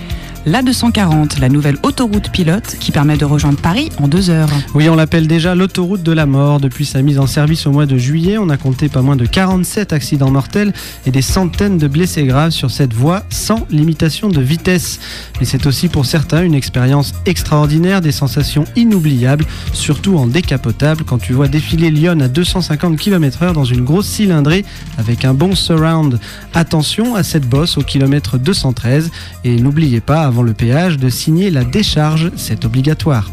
La 0.45 0.61
240, 0.61 1.39
la 1.39 1.47
nouvelle 1.47 1.77
autoroute 1.83 2.29
pilote 2.29 2.75
qui 2.77 2.91
permet 2.91 3.15
de 3.15 3.23
rejoindre 3.23 3.57
Paris 3.57 3.89
en 3.97 4.09
deux 4.09 4.29
heures. 4.29 4.49
Oui, 4.73 4.89
on 4.89 4.95
l'appelle 4.95 5.25
déjà 5.25 5.55
l'autoroute 5.55 6.03
de 6.03 6.11
la 6.11 6.25
mort. 6.25 6.59
Depuis 6.59 6.85
sa 6.85 7.01
mise 7.01 7.17
en 7.17 7.27
service 7.27 7.65
au 7.65 7.71
mois 7.71 7.85
de 7.85 7.97
juillet, 7.97 8.37
on 8.37 8.49
a 8.49 8.57
compté 8.57 8.89
pas 8.89 9.01
moins 9.01 9.15
de 9.15 9.25
47 9.25 9.93
accidents 9.93 10.31
mortels 10.31 10.73
et 11.05 11.11
des 11.11 11.21
centaines 11.21 11.77
de 11.77 11.87
blessés 11.87 12.25
graves 12.25 12.51
sur 12.51 12.71
cette 12.71 12.93
voie 12.93 13.23
sans 13.29 13.65
limitation 13.69 14.27
de 14.27 14.41
vitesse. 14.41 14.99
Mais 15.39 15.45
c'est 15.45 15.65
aussi 15.65 15.87
pour 15.87 16.05
certains 16.05 16.43
une 16.43 16.55
expérience 16.55 17.13
extraordinaire, 17.25 18.01
des 18.01 18.11
sensations 18.11 18.65
inoubliables, 18.75 19.45
surtout 19.71 20.17
en 20.17 20.27
décapotable 20.27 21.05
quand 21.05 21.19
tu 21.19 21.31
vois 21.31 21.47
défiler 21.47 21.89
Lyon 21.89 22.19
à 22.19 22.27
250 22.27 22.97
km/h 22.97 23.53
dans 23.53 23.63
une 23.63 23.85
grosse 23.85 24.07
cylindrée 24.07 24.65
avec 24.97 25.23
un 25.23 25.33
bon 25.33 25.55
surround. 25.55 26.19
Attention 26.53 27.15
à 27.15 27.23
cette 27.23 27.47
bosse 27.47 27.77
au 27.77 27.81
kilomètre 27.81 28.37
213 28.37 29.09
et 29.45 29.55
n'oubliez 29.55 30.01
pas 30.01 30.32
avant 30.33 30.41
le 30.41 30.53
péage 30.53 30.97
de 30.97 31.09
signer 31.09 31.51
la 31.51 31.63
décharge, 31.63 32.31
c'est 32.35 32.65
obligatoire. 32.65 33.29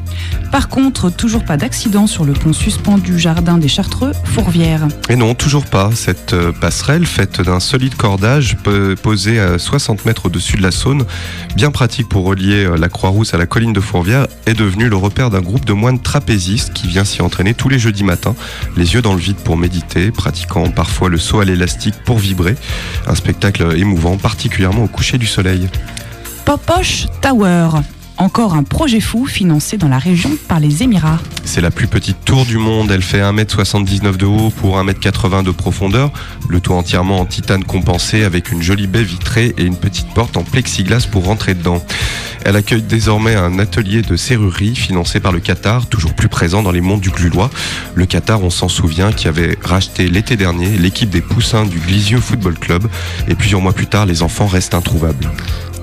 Par 0.53 0.69
contre, 0.69 1.09
toujours 1.09 1.47
pas 1.47 1.57
d'accident 1.57 2.07
sur 2.07 2.27
le 2.27 2.35
pont 2.35 2.53
suspendu 2.53 3.19
jardin 3.19 3.57
des 3.57 3.69
Chartreux, 3.69 4.13
Fourvière. 4.25 4.87
Et 5.09 5.17
non, 5.17 5.35
toujours 5.35 5.65
pas. 5.65 5.93
Cette 5.95 6.35
euh, 6.35 6.53
passerelle 6.53 7.07
faite 7.07 7.41
d'un 7.41 7.59
solide 7.59 7.95
cordage 7.95 8.59
posé 9.03 9.41
à 9.41 9.59
60 9.59 10.05
mètres 10.05 10.27
au-dessus 10.27 10.59
de 10.59 10.63
la 10.63 10.73
Saône, 10.73 11.07
bien 11.57 11.71
pratique 11.71 12.07
pour 12.07 12.27
relier 12.27 12.67
euh, 12.67 12.77
la 12.77 12.91
Croix-Rousse 12.91 13.33
à 13.33 13.39
la 13.39 13.47
colline 13.47 13.73
de 13.73 13.81
Fourvière, 13.81 14.27
est 14.45 14.53
devenue 14.53 14.91
le 14.91 14.97
repère 14.97 15.31
d'un 15.31 15.41
groupe 15.41 15.65
de 15.65 15.73
moines 15.73 16.03
trapézistes 16.03 16.75
qui 16.75 16.87
vient 16.87 17.05
s'y 17.05 17.23
entraîner 17.23 17.55
tous 17.55 17.71
les 17.71 17.79
jeudis 17.79 18.05
matins, 18.05 18.35
les 18.77 18.93
yeux 18.93 19.01
dans 19.01 19.15
le 19.15 19.21
vide 19.21 19.37
pour 19.37 19.57
méditer, 19.57 20.11
pratiquant 20.11 20.69
parfois 20.71 21.09
le 21.09 21.17
saut 21.17 21.41
à 21.41 21.47
l'élastique 21.47 21.95
pour 22.05 22.19
vibrer. 22.19 22.57
Un 23.07 23.15
spectacle 23.15 23.75
émouvant, 23.75 24.19
particulièrement 24.19 24.85
au 24.85 24.89
coucher 24.89 25.17
du 25.17 25.27
soleil. 25.27 25.67
Popoche 26.45 27.07
Tower. 27.21 27.69
Encore 28.17 28.55
un 28.55 28.65
projet 28.65 29.01
fou 29.01 29.25
financé 29.25 29.79
dans 29.79 29.89
la 29.89 29.99
région 29.99 30.31
par 30.49 30.61
les 30.61 30.83
Émirats. 30.83 31.19
C'est 31.45 31.61
la 31.61 31.71
plus 31.71 31.87
petite 31.87 32.25
tour 32.25 32.45
du 32.45 32.59
monde. 32.59 32.91
Elle 32.91 33.03
fait 33.03 33.21
1m79 33.21 34.17
de 34.17 34.27
haut 34.27 34.51
pour 34.51 34.79
1m80 34.79 35.43
de 35.43 35.51
profondeur. 35.51 36.11
Le 36.49 36.61
tout 36.61 36.75
entièrement 36.75 37.21
en 37.21 37.25
titane 37.25 37.65
compensé 37.65 38.25
avec 38.25 38.53
une 38.53 38.63
jolie 38.63 38.87
baie 38.87 39.03
vitrée 39.03 39.55
et 39.57 39.63
une 39.63 39.77
petite 39.77 40.13
porte 40.13 40.37
en 40.37 40.43
plexiglas 40.43 41.07
pour 41.11 41.25
rentrer 41.25 41.55
dedans. 41.55 41.83
Elle 42.45 42.57
accueille 42.57 42.83
désormais 42.83 43.37
un 43.37 43.59
atelier 43.59 44.03
de 44.03 44.17
serrurerie 44.17 44.75
financé 44.75 45.21
par 45.21 45.33
le 45.33 45.41
Qatar, 45.41 45.87
toujours 45.87 46.15
plus 46.15 46.29
présent 46.29 46.63
dans 46.63 46.73
les 46.73 46.81
mondes 46.81 47.01
du 47.01 47.11
Glulois. 47.11 47.51
Le 47.95 48.07
Qatar, 48.07 48.43
on 48.43 48.51
s'en 48.51 48.69
souvient, 48.69 49.13
qui 49.13 49.29
avait 49.29 49.59
racheté 49.63 50.09
l'été 50.09 50.37
dernier 50.37 50.69
l'équipe 50.79 51.11
des 51.11 51.21
Poussins 51.21 51.65
du 51.65 51.79
Glisieux 51.79 52.21
Football 52.21 52.59
Club. 52.59 52.87
Et 53.29 53.35
plusieurs 53.35 53.61
mois 53.61 53.73
plus 53.73 53.87
tard, 53.87 54.07
les 54.07 54.23
enfants 54.23 54.47
restent 54.47 54.75
introuvables. 54.75 55.31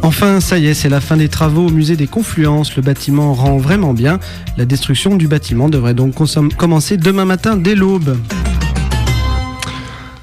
Enfin, 0.02 0.39
ça 0.39 0.58
y 0.58 0.68
est, 0.68 0.74
c'est 0.74 0.89
la 0.89 1.02
fin 1.02 1.18
des 1.18 1.28
travaux 1.28 1.68
au 1.68 1.70
musée 1.70 1.95
des 1.95 2.08
Confluences. 2.08 2.76
Le 2.76 2.82
bâtiment 2.82 3.34
rend 3.34 3.58
vraiment 3.58 3.93
bien. 3.93 4.20
La 4.58 4.66
destruction 4.66 5.16
du 5.16 5.28
bâtiment 5.28 5.70
devrait 5.70 5.93
donc 5.93 6.16
commencer 6.56 6.98
demain 6.98 7.26
matin 7.26 7.58
dès 7.58 7.76
l'aube. 7.76 8.18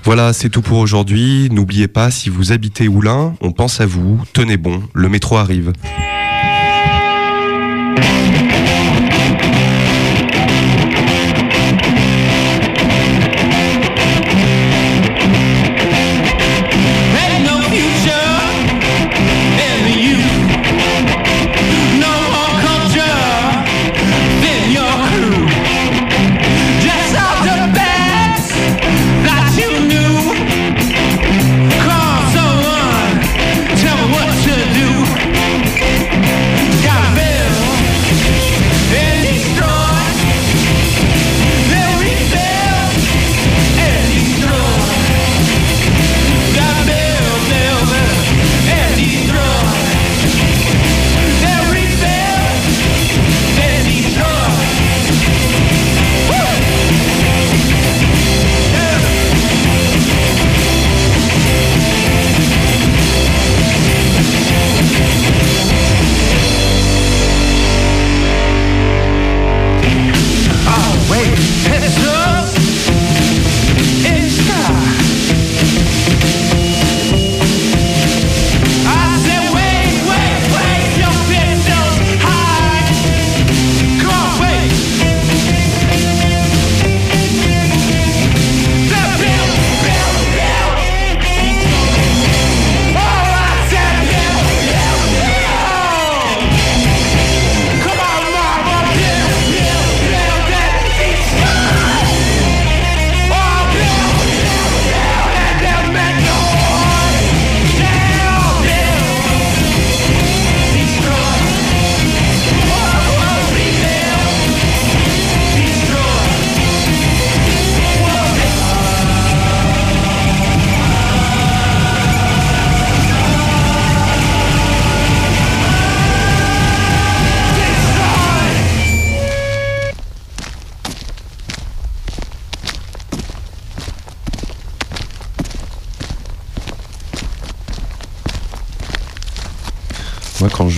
Voilà, 0.04 0.32
c'est 0.32 0.50
tout 0.50 0.62
pour 0.62 0.78
aujourd'hui. 0.78 1.48
N'oubliez 1.50 1.88
pas, 1.88 2.10
si 2.10 2.28
vous 2.28 2.52
habitez 2.52 2.88
Oulin, 2.88 3.34
on 3.40 3.52
pense 3.52 3.80
à 3.80 3.86
vous. 3.86 4.20
Tenez 4.32 4.56
bon, 4.56 4.82
le 4.92 5.08
métro 5.08 5.36
arrive. 5.36 5.72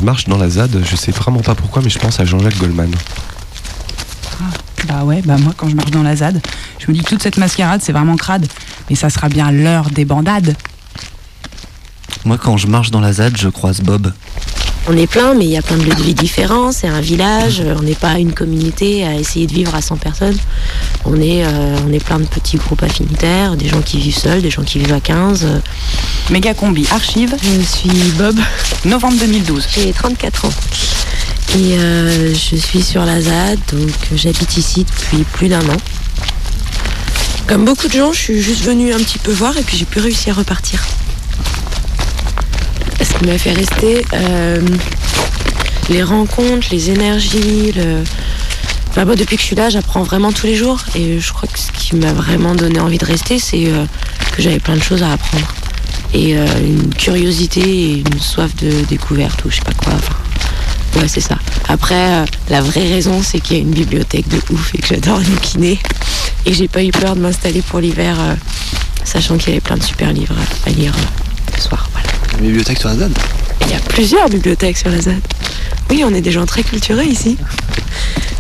Marche 0.06 0.28
dans 0.28 0.38
la 0.38 0.48
ZAD, 0.48 0.84
je 0.88 0.94
sais 0.94 1.10
vraiment 1.10 1.40
pas 1.40 1.56
pourquoi, 1.56 1.82
mais 1.82 1.90
je 1.90 1.98
pense 1.98 2.20
à 2.20 2.24
Jean-Jacques 2.24 2.58
Goldman. 2.58 2.92
Bah 4.86 5.02
ouais, 5.02 5.20
bah 5.24 5.36
moi 5.36 5.52
quand 5.56 5.68
je 5.68 5.74
marche 5.74 5.90
dans 5.90 6.04
la 6.04 6.14
ZAD, 6.14 6.40
je 6.78 6.86
me 6.88 6.94
dis 6.94 7.02
que 7.02 7.08
toute 7.08 7.22
cette 7.24 7.38
mascarade 7.38 7.80
c'est 7.82 7.90
vraiment 7.90 8.14
crade. 8.14 8.46
Mais 8.88 8.94
ça 8.94 9.10
sera 9.10 9.28
bien 9.28 9.50
l'heure 9.50 9.90
des 9.90 10.04
bandades. 10.04 10.54
Moi, 12.24 12.38
quand 12.38 12.56
je 12.56 12.68
marche 12.68 12.92
dans 12.92 13.00
la 13.00 13.12
ZAD, 13.12 13.36
je 13.36 13.48
croise 13.48 13.80
Bob. 13.80 14.12
On 14.88 14.96
est 14.96 15.08
plein, 15.08 15.34
mais 15.34 15.44
il 15.44 15.50
y 15.50 15.56
a 15.56 15.62
plein 15.62 15.76
de 15.76 15.82
lieux 15.82 15.94
de 15.94 16.02
vie 16.02 16.14
différents. 16.14 16.70
C'est 16.70 16.86
un 16.86 17.00
village. 17.00 17.60
On 17.76 17.82
n'est 17.82 17.96
pas 17.96 18.18
une 18.18 18.32
communauté 18.32 19.04
à 19.04 19.14
essayer 19.16 19.48
de 19.48 19.52
vivre 19.52 19.74
à 19.74 19.82
100 19.82 19.96
personnes. 19.96 20.36
On 21.04 21.20
est, 21.20 21.44
euh, 21.44 21.76
on 21.88 21.92
est 21.92 22.02
plein 22.02 22.20
de 22.20 22.26
petits 22.26 22.56
groupes 22.56 22.84
affinitaires, 22.84 23.56
des 23.56 23.68
gens 23.68 23.82
qui 23.82 23.98
vivent 23.98 24.16
seuls, 24.16 24.42
des 24.42 24.50
gens 24.50 24.62
qui 24.62 24.78
vivent 24.78 24.92
à 24.92 25.00
15. 25.00 25.46
Méga 26.30 26.54
combi 26.54 26.86
archive. 26.92 27.34
Je 27.42 27.62
suis 27.62 28.12
Bob. 28.16 28.38
Novembre 28.84 29.16
2012. 29.18 29.66
J'ai 29.74 29.92
34 29.92 30.44
ans. 30.44 30.52
Et 31.54 31.78
euh, 31.78 32.34
je 32.34 32.56
suis 32.56 32.82
sur 32.82 33.04
la 33.04 33.20
ZAD, 33.20 33.58
donc 33.72 33.90
j'habite 34.14 34.56
ici 34.56 34.84
depuis 34.84 35.24
plus 35.24 35.48
d'un 35.48 35.66
an. 35.68 35.76
Comme 37.46 37.64
beaucoup 37.64 37.88
de 37.88 37.92
gens, 37.92 38.12
je 38.12 38.20
suis 38.20 38.42
juste 38.42 38.62
venue 38.62 38.92
un 38.92 38.98
petit 38.98 39.18
peu 39.18 39.32
voir 39.32 39.56
et 39.56 39.62
puis 39.62 39.76
j'ai 39.76 39.84
plus 39.84 40.00
réussi 40.00 40.30
à 40.30 40.34
repartir. 40.34 40.84
Ce 43.16 43.20
qui 43.20 43.30
m'a 43.30 43.38
fait 43.38 43.52
rester, 43.52 44.04
euh, 44.12 44.60
les 45.88 46.02
rencontres, 46.02 46.66
les 46.70 46.90
énergies, 46.90 47.72
le... 47.72 48.02
Enfin, 48.90 49.06
moi, 49.06 49.16
depuis 49.16 49.36
que 49.36 49.42
je 49.42 49.46
suis 49.46 49.56
là, 49.56 49.70
j'apprends 49.70 50.02
vraiment 50.02 50.32
tous 50.32 50.46
les 50.46 50.54
jours. 50.54 50.80
Et 50.94 51.18
je 51.18 51.32
crois 51.32 51.48
que 51.48 51.58
ce 51.58 51.72
qui 51.72 51.96
m'a 51.96 52.12
vraiment 52.12 52.54
donné 52.54 52.78
envie 52.78 52.98
de 52.98 53.06
rester, 53.06 53.38
c'est 53.38 53.68
euh, 53.68 53.86
que 54.32 54.42
j'avais 54.42 54.58
plein 54.58 54.76
de 54.76 54.82
choses 54.82 55.02
à 55.02 55.12
apprendre. 55.12 55.46
Et 56.12 56.36
euh, 56.36 56.46
une 56.62 56.92
curiosité 56.94 57.60
et 57.62 57.92
une 58.00 58.20
soif 58.20 58.54
de 58.56 58.84
découverte 58.84 59.42
ou 59.46 59.50
je 59.50 59.56
sais 59.56 59.62
pas 59.62 59.72
quoi. 59.72 59.94
Ouais, 61.00 61.08
c'est 61.08 61.22
ça. 61.22 61.38
Après, 61.68 62.26
la 62.50 62.60
vraie 62.60 62.86
raison, 62.86 63.22
c'est 63.22 63.40
qu'il 63.40 63.56
y 63.56 63.60
a 63.60 63.62
une 63.62 63.72
bibliothèque 63.72 64.28
de 64.28 64.40
ouf 64.50 64.74
et 64.74 64.78
que 64.78 64.88
j'adore 64.88 65.20
bouquiner. 65.20 65.78
Et 66.44 66.52
j'ai 66.52 66.68
pas 66.68 66.84
eu 66.84 66.90
peur 66.90 67.16
de 67.16 67.20
m'installer 67.20 67.62
pour 67.62 67.80
l'hiver, 67.80 68.18
sachant 69.04 69.38
qu'il 69.38 69.48
y 69.48 69.52
avait 69.52 69.60
plein 69.60 69.76
de 69.78 69.82
super 69.82 70.12
livres 70.12 70.36
à, 70.66 70.70
lire 70.70 70.92
le 71.54 71.60
soir. 71.60 71.88
Voilà. 71.92 72.15
Une 72.34 72.46
bibliothèque 72.46 72.78
sur 72.78 72.88
la 72.88 72.96
ZAD 72.96 73.12
Il 73.62 73.70
y 73.70 73.74
a 73.74 73.80
plusieurs 73.80 74.28
bibliothèques 74.28 74.76
sur 74.76 74.90
la 74.90 75.00
ZAD. 75.00 75.20
Oui, 75.90 76.02
on 76.04 76.12
est 76.14 76.20
des 76.20 76.32
gens 76.32 76.46
très 76.46 76.62
culturés 76.62 77.06
ici. 77.06 77.36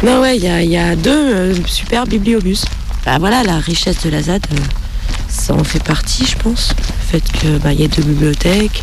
Non, 0.02 0.20
ouais, 0.20 0.36
il 0.36 0.44
y 0.44 0.76
a, 0.76 0.96
deux 0.96 1.10
euh, 1.10 1.54
super 1.66 2.06
bibliobus. 2.06 2.64
Bah 3.06 3.18
voilà, 3.18 3.42
la 3.44 3.58
richesse 3.58 4.02
de 4.04 4.10
la 4.10 4.20
ZAD, 4.20 4.44
euh, 4.52 4.56
ça 5.28 5.54
en 5.54 5.64
fait 5.64 5.82
partie, 5.82 6.26
je 6.26 6.36
pense. 6.36 6.74
Le 6.76 7.20
fait 7.20 7.32
que 7.40 7.58
bah, 7.58 7.72
y 7.72 7.84
a 7.84 7.88
deux 7.88 8.02
bibliothèques, 8.02 8.82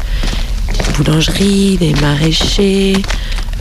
des 0.72 0.94
boulangeries, 0.98 1.78
des 1.78 1.94
maraîchers, 1.96 2.96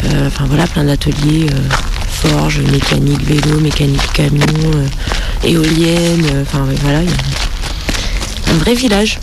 euh, 0.05 0.29
enfin 0.29 0.45
voilà, 0.47 0.67
plein 0.67 0.85
d'ateliers, 0.85 1.47
euh, 1.53 1.69
forge, 2.09 2.61
mécanique 2.61 3.23
vélo, 3.23 3.61
mécanique 3.61 4.13
camion, 4.13 4.47
éolienne, 5.45 6.27
enfin 6.43 6.65
voilà, 6.83 7.03
il 7.03 7.11
y 7.11 8.51
a 8.51 8.55
un 8.55 8.59
vrai 8.59 8.75
village 8.75 9.19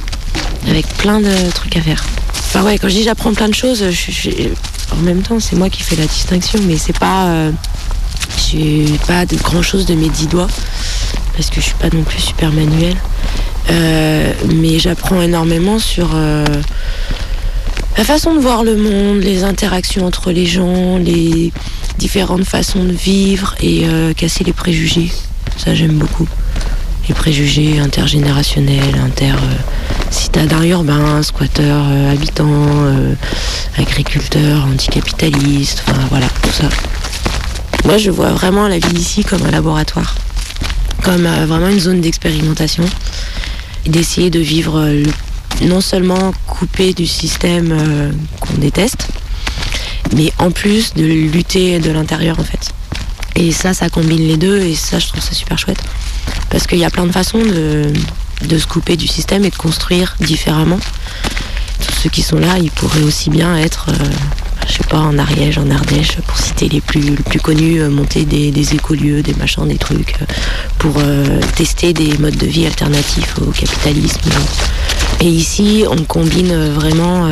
avec 0.68 0.88
plein 0.98 1.20
de 1.20 1.52
trucs 1.54 1.76
à 1.78 1.82
faire. 1.82 2.04
Enfin 2.34 2.64
ouais, 2.64 2.78
quand 2.78 2.88
je 2.88 2.96
dis 2.96 3.04
j'apprends 3.04 3.34
plein 3.34 3.48
de 3.48 3.54
choses, 3.54 3.84
en 4.92 5.02
même 5.04 5.22
temps 5.22 5.40
c'est 5.40 5.56
moi 5.56 5.70
qui 5.70 5.84
fais 5.84 5.96
la 5.96 6.06
distinction, 6.06 6.60
mais 6.68 6.78
c'est 6.78 6.98
pas, 6.98 7.28
euh, 7.28 7.52
pas 9.08 9.26
de 9.26 9.36
grand 9.38 9.62
chose 9.62 9.86
de 9.86 9.94
mes 9.94 10.10
dix 10.10 10.28
doigts 10.28 10.48
parce 11.36 11.50
que 11.50 11.62
je 11.62 11.66
suis 11.68 11.76
pas 11.76 11.90
non 11.94 12.04
plus 12.04 12.20
super 12.20 12.52
manuel. 12.52 12.96
Euh, 13.70 14.34
mais 14.56 14.80
j'apprends 14.80 15.22
énormément 15.22 15.78
sur 15.78 16.10
euh, 16.16 16.44
la 17.98 18.04
façon 18.04 18.34
de 18.34 18.40
voir 18.40 18.64
le 18.64 18.76
monde, 18.76 19.22
les 19.22 19.44
interactions 19.44 20.06
entre 20.06 20.32
les 20.32 20.48
gens, 20.48 20.98
les 20.98 21.54
différentes 22.00 22.46
façons 22.46 22.84
de 22.84 22.94
vivre 22.94 23.56
et 23.62 23.86
casser 24.18 24.44
les 24.44 24.54
préjugés. 24.54 25.12
Ça 25.58 25.76
j'aime 25.76 25.98
beaucoup. 25.98 26.28
Les 27.10 27.16
préjugés 27.16 27.80
intergénérationnels, 27.80 28.95
inter 29.03 29.32
euh, 29.32 30.12
citadins 30.12 30.62
urbains, 30.62 31.24
squatteurs, 31.24 31.86
euh, 31.89 32.14
habitants, 32.14 32.45
euh, 32.47 33.16
agriculteurs, 33.80 34.64
anticapitalistes, 34.72 35.84
enfin 35.88 36.01
voilà, 36.12 36.28
tout 36.43 36.51
ça. 36.51 36.70
Moi 37.86 37.97
je 37.97 38.12
vois 38.12 38.30
vraiment 38.30 38.68
la 38.68 38.78
vie 38.78 38.95
ici 38.95 39.24
comme 39.24 39.43
un 39.43 39.49
laboratoire, 39.49 40.14
comme 41.03 41.24
vraiment 41.24 41.70
une 41.70 41.80
zone 41.80 41.99
d'expérimentation 41.99 42.86
d'essayer 43.88 44.30
de 44.30 44.39
vivre 44.39 44.88
non 45.64 45.82
seulement 45.82 46.32
coupé 46.45 46.93
du 46.93 47.07
système 47.07 48.14
qu'on 48.39 48.53
déteste, 48.60 49.07
mais 50.16 50.32
en 50.38 50.51
plus 50.51 50.93
de 50.93 51.05
lutter 51.05 51.80
de 51.80 51.89
l'intérieur 51.89 52.39
en 52.39 52.43
fait. 52.43 52.72
Et 53.40 53.54
ça, 53.54 53.74
ça 53.74 53.90
combine 53.90 54.28
les 54.28 54.36
deux 54.36 54.60
et 54.60 54.76
ça, 54.76 55.00
je 55.00 55.08
trouve 55.08 55.22
ça 55.22 55.34
super 55.34 55.58
chouette. 55.58 55.82
Parce 56.50 56.68
qu'il 56.68 56.78
y 56.78 56.84
a 56.84 56.90
plein 56.90 57.06
de 57.06 57.12
façons 57.14 57.40
de, 57.40 57.92
de 58.46 58.58
se 58.58 58.68
couper 58.68 58.98
du 58.98 59.08
système 59.08 59.46
et 59.46 59.50
de 59.50 59.56
construire 59.56 60.18
différemment. 60.20 60.80
Tous 61.80 61.94
ceux 62.04 62.10
qui 62.10 62.22
sont 62.22 62.38
là, 62.38 62.58
ils 62.62 62.70
pourraient 62.70 63.04
aussi 63.04 63.30
bien 63.30 63.56
être, 63.58 63.88
euh, 63.90 64.10
je 64.68 64.74
sais 64.74 64.84
pas, 64.90 65.00
en 65.00 65.18
Ariège, 65.18 65.58
en 65.58 65.72
Ardèche, 65.72 66.18
pour 66.28 66.38
citer 66.38 66.68
les 66.68 66.82
plus, 66.82 67.00
les 67.00 67.16
plus 67.16 67.40
connus, 67.40 67.82
euh, 67.82 67.90
monter 67.90 68.26
des, 68.26 68.52
des 68.52 68.74
écolieux, 68.76 69.24
des 69.24 69.34
machins, 69.36 69.66
des 69.66 69.78
trucs, 69.78 70.16
euh, 70.22 70.26
pour 70.78 70.96
euh, 70.98 71.40
tester 71.56 71.94
des 71.94 72.18
modes 72.18 72.36
de 72.36 72.46
vie 72.46 72.66
alternatifs 72.66 73.36
au 73.42 73.52
capitalisme. 73.52 74.20
Et 75.22 75.30
ici, 75.30 75.86
on 75.90 76.04
combine 76.04 76.74
vraiment 76.74 77.30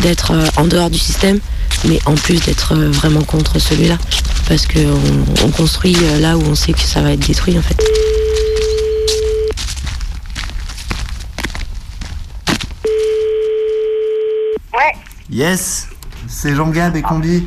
d'être 0.00 0.32
euh, 0.32 0.46
en 0.56 0.64
dehors 0.64 0.90
du 0.90 0.98
système, 0.98 1.38
mais 1.86 1.98
en 2.06 2.14
plus 2.14 2.40
d'être 2.40 2.74
euh, 2.74 2.90
vraiment 2.90 3.22
contre 3.22 3.58
celui-là. 3.58 3.96
Parce 4.48 4.66
qu'on 4.66 5.00
on 5.44 5.50
construit 5.50 5.96
euh, 6.02 6.20
là 6.20 6.36
où 6.36 6.42
on 6.42 6.54
sait 6.54 6.72
que 6.72 6.80
ça 6.80 7.02
va 7.02 7.12
être 7.12 7.26
détruit 7.26 7.58
en 7.58 7.62
fait. 7.62 7.76
Ouais. 14.74 14.94
Yes, 15.30 15.88
c'est 16.26 16.54
Jean-Gab 16.54 16.96
et 16.96 17.02
Combi. 17.02 17.46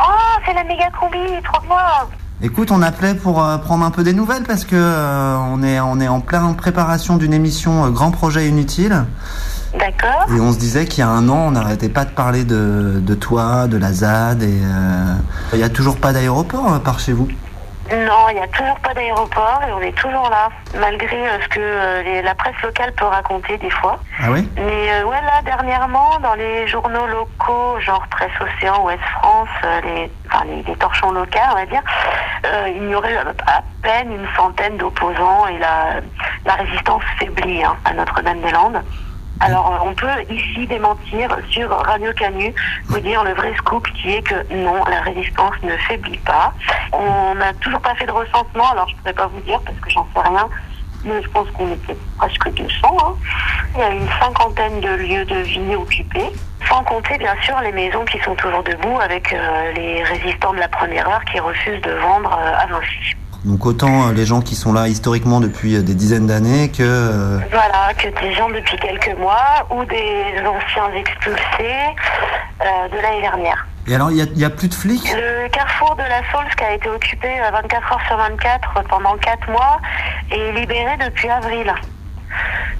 Oh, 0.00 0.04
c'est 0.44 0.54
la 0.54 0.64
méga 0.64 0.90
combi, 0.98 1.18
trop 1.44 1.60
bien. 1.62 2.08
Écoute, 2.44 2.72
on 2.72 2.82
appelait 2.82 3.14
pour 3.14 3.44
euh, 3.44 3.56
prendre 3.58 3.84
un 3.84 3.92
peu 3.92 4.02
des 4.02 4.12
nouvelles 4.12 4.42
parce 4.42 4.64
que 4.64 4.74
euh, 4.74 5.36
on 5.36 5.62
est 5.62 5.78
on 5.78 6.00
est 6.00 6.08
en 6.08 6.20
pleine 6.20 6.56
préparation 6.56 7.16
d'une 7.16 7.32
émission 7.32 7.84
euh, 7.84 7.90
Grand 7.90 8.10
Projet 8.10 8.48
Inutile. 8.48 9.04
D'accord. 9.74 10.26
Et 10.36 10.40
on 10.40 10.52
se 10.52 10.58
disait 10.58 10.84
qu'il 10.86 11.00
y 11.00 11.02
a 11.02 11.08
un 11.08 11.28
an, 11.28 11.46
on 11.48 11.50
n'arrêtait 11.52 11.88
pas 11.88 12.04
de 12.04 12.10
parler 12.10 12.44
de, 12.44 13.00
de 13.00 13.14
toi, 13.14 13.66
de 13.68 13.78
la 13.78 13.92
ZAD 13.92 14.42
et 14.42 14.46
euh, 14.62 15.14
il 15.54 15.58
n'y 15.58 15.64
a 15.64 15.70
toujours 15.70 15.98
pas 15.98 16.12
d'aéroport 16.12 16.74
euh, 16.74 16.78
par 16.78 17.00
chez 17.00 17.12
vous? 17.12 17.28
Non, 17.90 18.28
il 18.30 18.34
n'y 18.36 18.40
a 18.40 18.46
toujours 18.48 18.78
pas 18.78 18.94
d'aéroport 18.94 19.60
et 19.68 19.72
on 19.72 19.80
est 19.80 19.96
toujours 19.96 20.30
là, 20.30 20.48
malgré 20.78 21.16
euh, 21.28 21.38
ce 21.42 21.48
que 21.48 21.60
euh, 21.60 22.02
les- 22.02 22.22
la 22.22 22.34
presse 22.34 22.54
locale 22.62 22.92
peut 22.92 23.04
raconter 23.06 23.58
des 23.58 23.70
fois. 23.70 23.98
Ah 24.20 24.30
oui? 24.30 24.48
Mais 24.56 24.92
euh, 24.92 25.04
ouais, 25.04 25.20
là, 25.20 25.42
dernièrement, 25.44 26.18
dans 26.22 26.34
les 26.34 26.66
journaux 26.68 27.06
locaux, 27.06 27.80
genre 27.80 28.06
Presse 28.08 28.30
Océan, 28.40 28.84
Ouest 28.84 29.02
France, 29.20 29.48
euh, 29.64 29.80
les, 29.84 30.12
enfin, 30.30 30.44
les, 30.46 30.62
les 30.62 30.76
torchons 30.76 31.10
locaux, 31.10 31.38
on 31.50 31.54
va 31.54 31.66
dire, 31.66 31.82
euh, 32.46 32.68
il 32.76 32.88
y 32.88 32.94
aurait 32.94 33.16
à 33.16 33.62
peine 33.82 34.12
une 34.12 34.28
centaine 34.36 34.76
d'opposants 34.78 35.46
et 35.48 35.58
la, 35.58 36.00
la 36.46 36.54
résistance 36.54 37.02
faiblit 37.18 37.64
hein, 37.64 37.74
à 37.84 37.92
Notre-Dame-des-Landes. 37.94 38.82
Alors, 39.40 39.72
euh, 39.72 39.88
on 39.88 39.94
peut 39.94 40.06
ici 40.30 40.66
démentir 40.66 41.36
sur 41.50 41.68
Radio 41.70 42.12
Canu, 42.12 42.54
vous 42.86 43.00
dire 43.00 43.24
le 43.24 43.32
vrai 43.34 43.52
scoop 43.56 43.86
qui 43.94 44.12
est 44.12 44.22
que 44.22 44.54
non, 44.54 44.84
la 44.84 45.00
résistance 45.00 45.54
ne 45.62 45.76
faiblit 45.78 46.18
pas. 46.18 46.52
On 46.92 47.34
n'a 47.34 47.52
toujours 47.54 47.80
pas 47.80 47.94
fait 47.96 48.06
de 48.06 48.12
recensement, 48.12 48.70
alors 48.70 48.88
je 48.88 48.94
ne 48.94 48.98
pourrais 48.98 49.12
pas 49.14 49.26
vous 49.26 49.40
dire 49.40 49.60
parce 49.64 49.78
que 49.78 49.90
j'en 49.90 50.06
sais 50.14 50.28
rien. 50.28 50.48
Mais 51.04 51.20
je 51.20 51.28
pense 51.30 51.50
qu'on 51.50 51.72
était 51.72 51.96
presque 52.16 52.48
200. 52.54 52.70
hein. 52.84 53.14
Il 53.74 53.80
y 53.80 53.82
a 53.82 53.90
une 53.90 54.08
cinquantaine 54.20 54.80
de 54.80 54.88
lieux 54.90 55.24
de 55.24 55.36
vie 55.38 55.74
occupés, 55.74 56.30
sans 56.68 56.84
compter 56.84 57.18
bien 57.18 57.34
sûr 57.42 57.58
les 57.62 57.72
maisons 57.72 58.04
qui 58.04 58.20
sont 58.20 58.36
toujours 58.36 58.62
debout 58.62 59.00
avec 59.00 59.32
euh, 59.32 59.72
les 59.72 60.04
résistants 60.04 60.52
de 60.52 60.60
la 60.60 60.68
première 60.68 61.08
heure 61.08 61.24
qui 61.24 61.40
refusent 61.40 61.80
de 61.82 61.90
vendre 61.92 62.30
euh, 62.40 62.58
à 62.62 62.66
Vinci. 62.66 63.16
Donc 63.44 63.66
autant 63.66 64.08
euh, 64.08 64.12
les 64.12 64.24
gens 64.24 64.40
qui 64.40 64.54
sont 64.54 64.72
là 64.72 64.86
historiquement 64.86 65.40
depuis 65.40 65.74
euh, 65.74 65.82
des 65.82 65.94
dizaines 65.94 66.28
d'années 66.28 66.70
que 66.70 66.82
euh, 66.82 67.38
Voilà, 67.50 67.92
que 67.94 68.08
des 68.20 68.32
gens 68.34 68.48
depuis 68.50 68.76
quelques 68.76 69.18
mois 69.18 69.66
ou 69.70 69.84
des 69.84 70.34
anciens 70.46 70.92
expulsés 70.94 71.40
euh, 72.60 72.88
de 72.88 73.02
l'année 73.02 73.20
dernière. 73.20 73.66
Et 73.88 73.96
alors 73.96 74.12
il 74.12 74.38
y 74.38 74.44
a, 74.44 74.50
plus 74.50 74.68
de 74.68 74.74
flics? 74.74 75.12
Le 75.12 75.48
carrefour 75.48 75.96
de 75.96 76.02
la 76.02 76.22
Saulce 76.30 76.54
qui 76.56 76.62
a 76.62 76.74
été 76.74 76.88
occupé 76.88 77.28
euh, 77.40 77.50
24 77.50 77.92
heures 77.92 78.06
sur 78.06 78.16
24 78.16 78.84
pendant 78.88 79.16
4 79.16 79.50
mois 79.50 79.80
est 80.30 80.52
libéré 80.52 80.96
depuis 81.04 81.28
avril. 81.28 81.74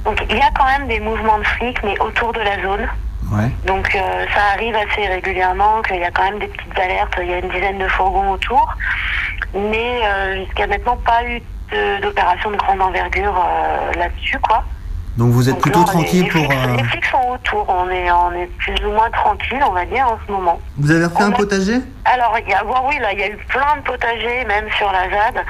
Donc 0.05 0.25
il 0.31 0.37
y 0.37 0.41
a 0.41 0.51
quand 0.57 0.67
même 0.67 0.87
des 0.87 1.01
mouvements 1.01 1.39
de 1.39 1.45
flics, 1.45 1.83
mais 1.83 1.99
autour 1.99 2.33
de 2.33 2.41
la 2.41 2.63
zone. 2.63 2.89
Ouais. 3.33 3.51
Donc 3.67 3.93
euh, 3.95 4.27
ça 4.35 4.41
arrive 4.55 4.77
assez 4.77 5.07
régulièrement 5.09 5.83
qu'il 5.83 5.97
y 5.97 6.05
a 6.05 6.11
quand 6.11 6.25
même 6.25 6.39
des 6.39 6.49
petites 6.49 6.79
alertes, 6.79 7.15
il 7.21 7.31
y 7.31 7.35
a 7.35 7.39
une 7.39 7.49
dizaine 7.49 7.79
de 7.79 7.89
fourgons 7.89 8.31
autour. 8.33 8.77
Mais 9.55 10.01
euh, 10.05 10.45
jusqu'à 10.45 10.67
maintenant, 10.67 10.97
pas 10.97 11.25
eu 11.25 11.43
d'opération 12.03 12.51
de 12.51 12.57
grande 12.57 12.83
envergure 12.83 13.35
euh, 13.35 13.93
là-dessus, 13.93 14.39
quoi. 14.41 14.65
Donc 15.17 15.31
vous 15.31 15.49
êtes 15.49 15.55
Donc 15.57 15.63
plutôt 15.63 15.85
tranquille 15.85 16.29
pour... 16.29 16.41
les, 16.41 16.57
euh, 16.57 16.77
les 16.77 16.85
flics 16.85 17.05
sont 17.05 17.29
autour, 17.31 17.67
on 17.69 17.89
est, 17.91 18.11
on 18.11 18.33
est 18.33 18.47
plus 18.59 18.75
ou 18.87 18.93
moins 18.93 19.11
tranquille, 19.11 19.61
on 19.67 19.73
va 19.73 19.85
dire, 19.85 20.07
en 20.09 20.19
ce 20.27 20.33
moment. 20.33 20.59
Vous 20.79 20.91
avez 20.91 21.05
refait 21.05 21.23
On 21.25 21.27
un 21.27 21.33
a- 21.33 21.37
potager? 21.37 21.77
Alors, 22.07 22.37
y 22.49 22.53
a, 22.55 22.65
oui, 22.87 22.99
là, 22.99 23.13
il 23.13 23.19
y 23.19 23.23
a 23.23 23.29
eu 23.29 23.37
plein 23.49 23.77
de 23.77 23.83
potagers, 23.83 24.45
même 24.47 24.71
sur 24.79 24.91
la 24.91 25.11
ZAD. 25.11 25.45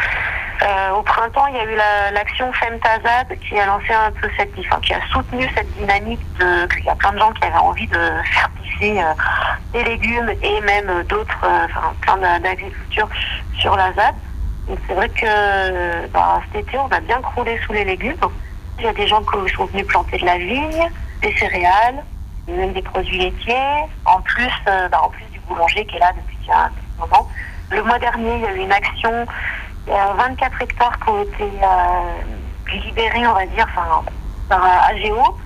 Euh, 0.64 0.90
au 0.92 1.02
printemps, 1.02 1.46
il 1.46 1.56
y 1.56 1.58
a 1.60 1.64
eu 1.64 1.76
la- 1.76 2.10
l'action 2.12 2.52
Femtazad 2.52 3.28
qui 3.48 3.58
a 3.58 3.66
lancé 3.66 3.92
un 3.92 4.10
peu 4.20 4.28
cette, 4.36 4.52
enfin, 4.58 4.80
qui 4.80 4.94
a 4.94 5.00
soutenu 5.12 5.48
cette 5.56 5.72
dynamique 5.76 6.20
de, 6.38 6.66
qu'il 6.74 6.84
y 6.84 6.88
a 6.88 6.94
plein 6.96 7.12
de 7.12 7.18
gens 7.18 7.32
qui 7.32 7.44
avaient 7.44 7.54
envie 7.56 7.86
de 7.86 7.94
faire 8.32 8.50
pousser 8.50 9.00
euh, 9.00 9.12
des 9.72 9.84
légumes 9.84 10.30
et 10.42 10.60
même 10.62 10.88
euh, 10.88 11.02
d'autres, 11.04 11.44
euh, 11.44 11.66
enfin, 11.66 11.92
plein 12.00 12.16
d'a- 12.16 12.38
d'agriculture 12.40 13.08
sur 13.58 13.76
la 13.76 13.92
ZAD. 13.92 14.14
Donc, 14.68 14.78
c'est 14.88 14.94
vrai 14.94 15.08
que, 15.08 16.06
bah, 16.08 16.40
cet 16.52 16.66
été, 16.68 16.78
on 16.78 16.88
a 16.88 17.00
bien 17.00 17.20
croulé 17.22 17.58
sous 17.64 17.72
les 17.72 17.84
légumes. 17.84 18.14
Il 18.82 18.86
y 18.86 18.88
a 18.88 18.92
des 18.94 19.06
gens 19.06 19.20
qui 19.22 19.54
sont 19.54 19.64
venus 19.66 19.86
planter 19.86 20.18
de 20.18 20.24
la 20.26 20.38
vigne, 20.38 20.90
des 21.22 21.32
céréales, 21.36 22.02
même 22.48 22.72
des 22.72 22.82
produits 22.82 23.16
laitiers, 23.16 23.54
en 24.04 24.20
plus, 24.22 24.50
euh, 24.66 24.88
bah, 24.88 24.98
en 25.04 25.08
plus 25.08 25.24
du 25.32 25.38
boulanger 25.48 25.86
qui 25.86 25.94
est 25.94 26.00
là 26.00 26.10
depuis 26.16 26.50
un 26.50 26.68
petit 26.70 26.98
moment. 26.98 27.28
Le 27.70 27.80
mois 27.84 28.00
dernier, 28.00 28.34
il 28.34 28.40
y 28.42 28.46
a 28.46 28.52
eu 28.54 28.58
une 28.58 28.72
action, 28.72 29.24
il 29.86 29.92
y 29.92 29.96
a 29.96 30.12
24 30.14 30.62
hectares 30.62 30.98
qui 30.98 31.10
ont 31.10 31.22
été 31.22 31.44
euh, 31.44 32.76
libérés, 32.84 33.24
on 33.28 33.34
va 33.34 33.46
dire, 33.46 33.66
enfin, 33.70 34.02
par 34.48 34.64
AGO 34.90 35.38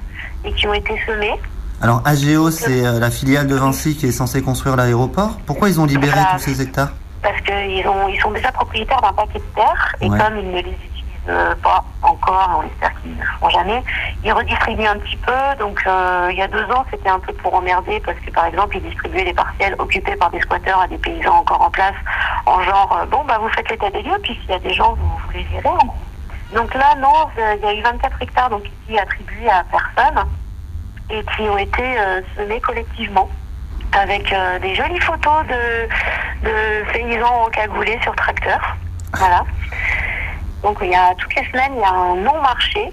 et 0.46 0.52
qui 0.52 0.66
ont 0.66 0.72
été 0.74 0.98
semés. 1.06 1.38
Alors 1.82 2.00
AGO, 2.06 2.50
c'est 2.50 2.86
euh, 2.86 2.98
la 2.98 3.10
filiale 3.10 3.48
de 3.48 3.54
Vinci 3.54 3.96
qui 3.98 4.06
est 4.06 4.12
censée 4.12 4.40
construire 4.40 4.76
l'aéroport. 4.76 5.36
Pourquoi 5.44 5.68
ils 5.68 5.78
ont 5.78 5.84
libéré 5.84 6.12
Voilà. 6.14 6.30
tous 6.32 6.38
ces 6.38 6.62
hectares? 6.62 6.92
Parce 7.22 7.38
qu'ils 7.42 7.84
ils 7.84 8.18
sont 8.22 8.30
déjà 8.30 8.50
propriétaires 8.50 9.02
d'un 9.02 9.12
paquet 9.12 9.38
de 9.40 9.54
terres 9.54 9.94
et 10.00 10.08
Ouais. 10.08 10.18
comme 10.18 10.38
ils 10.38 10.46
ne 10.48 10.54
les 10.54 10.60
utilisent 10.60 10.95
euh, 11.28 11.54
pas 11.56 11.84
encore, 12.02 12.62
on 12.62 12.66
espère 12.66 13.00
qu'ils 13.00 13.16
ne 13.16 13.20
le 13.20 13.26
feront 13.26 13.50
jamais, 13.50 13.82
ils 14.24 14.32
redistribuent 14.32 14.86
un 14.86 14.98
petit 14.98 15.16
peu. 15.16 15.32
Donc 15.58 15.82
euh, 15.86 16.28
il 16.30 16.38
y 16.38 16.42
a 16.42 16.48
deux 16.48 16.64
ans, 16.70 16.84
c'était 16.90 17.08
un 17.08 17.18
peu 17.18 17.32
pour 17.34 17.54
emmerder 17.54 18.00
parce 18.00 18.18
que 18.18 18.30
par 18.30 18.46
exemple, 18.46 18.76
ils 18.76 18.82
distribuaient 18.82 19.24
les 19.24 19.34
parcelles 19.34 19.74
occupées 19.78 20.16
par 20.16 20.30
des 20.30 20.40
squatteurs 20.40 20.80
à 20.80 20.88
des 20.88 20.98
paysans 20.98 21.38
encore 21.38 21.62
en 21.62 21.70
place, 21.70 21.94
en 22.46 22.62
genre 22.62 22.98
euh, 23.00 23.06
bon 23.06 23.24
bah 23.24 23.38
vous 23.40 23.48
faites 23.50 23.68
l'état 23.70 23.90
des 23.90 24.02
lieux, 24.02 24.18
puis 24.22 24.38
s'il 24.40 24.50
y 24.50 24.54
a 24.54 24.58
des 24.58 24.72
gens, 24.72 24.94
vous, 24.94 25.08
vous 25.26 25.32
les 25.32 25.60
gros. 25.62 25.78
Donc 26.54 26.72
là, 26.74 26.94
non, 26.98 27.28
euh, 27.38 27.56
il 27.58 27.64
y 27.64 27.68
a 27.68 27.74
eu 27.74 27.82
24 27.82 28.22
hectares 28.22 28.50
donc 28.50 28.62
ici 28.64 28.98
attribués 28.98 29.50
à 29.50 29.64
personne 29.64 30.24
et 31.10 31.24
qui 31.36 31.42
ont 31.42 31.58
été 31.58 31.82
semés 32.36 32.60
collectivement 32.60 33.28
avec 33.92 34.34
des 34.60 34.74
jolies 34.74 34.98
photos 34.98 35.46
de, 35.46 35.88
de 36.42 36.92
paysans 36.92 37.44
encagoulés 37.46 37.98
sur 38.02 38.14
tracteur. 38.16 38.76
Voilà. 39.14 39.44
Donc 40.66 40.78
il 40.82 40.88
y 40.90 40.94
a 40.96 41.14
toutes 41.16 41.32
les 41.36 41.44
semaines, 41.46 41.74
il 41.76 41.80
y 41.80 41.84
a 41.84 41.92
un 41.92 42.16
non-marché 42.16 42.90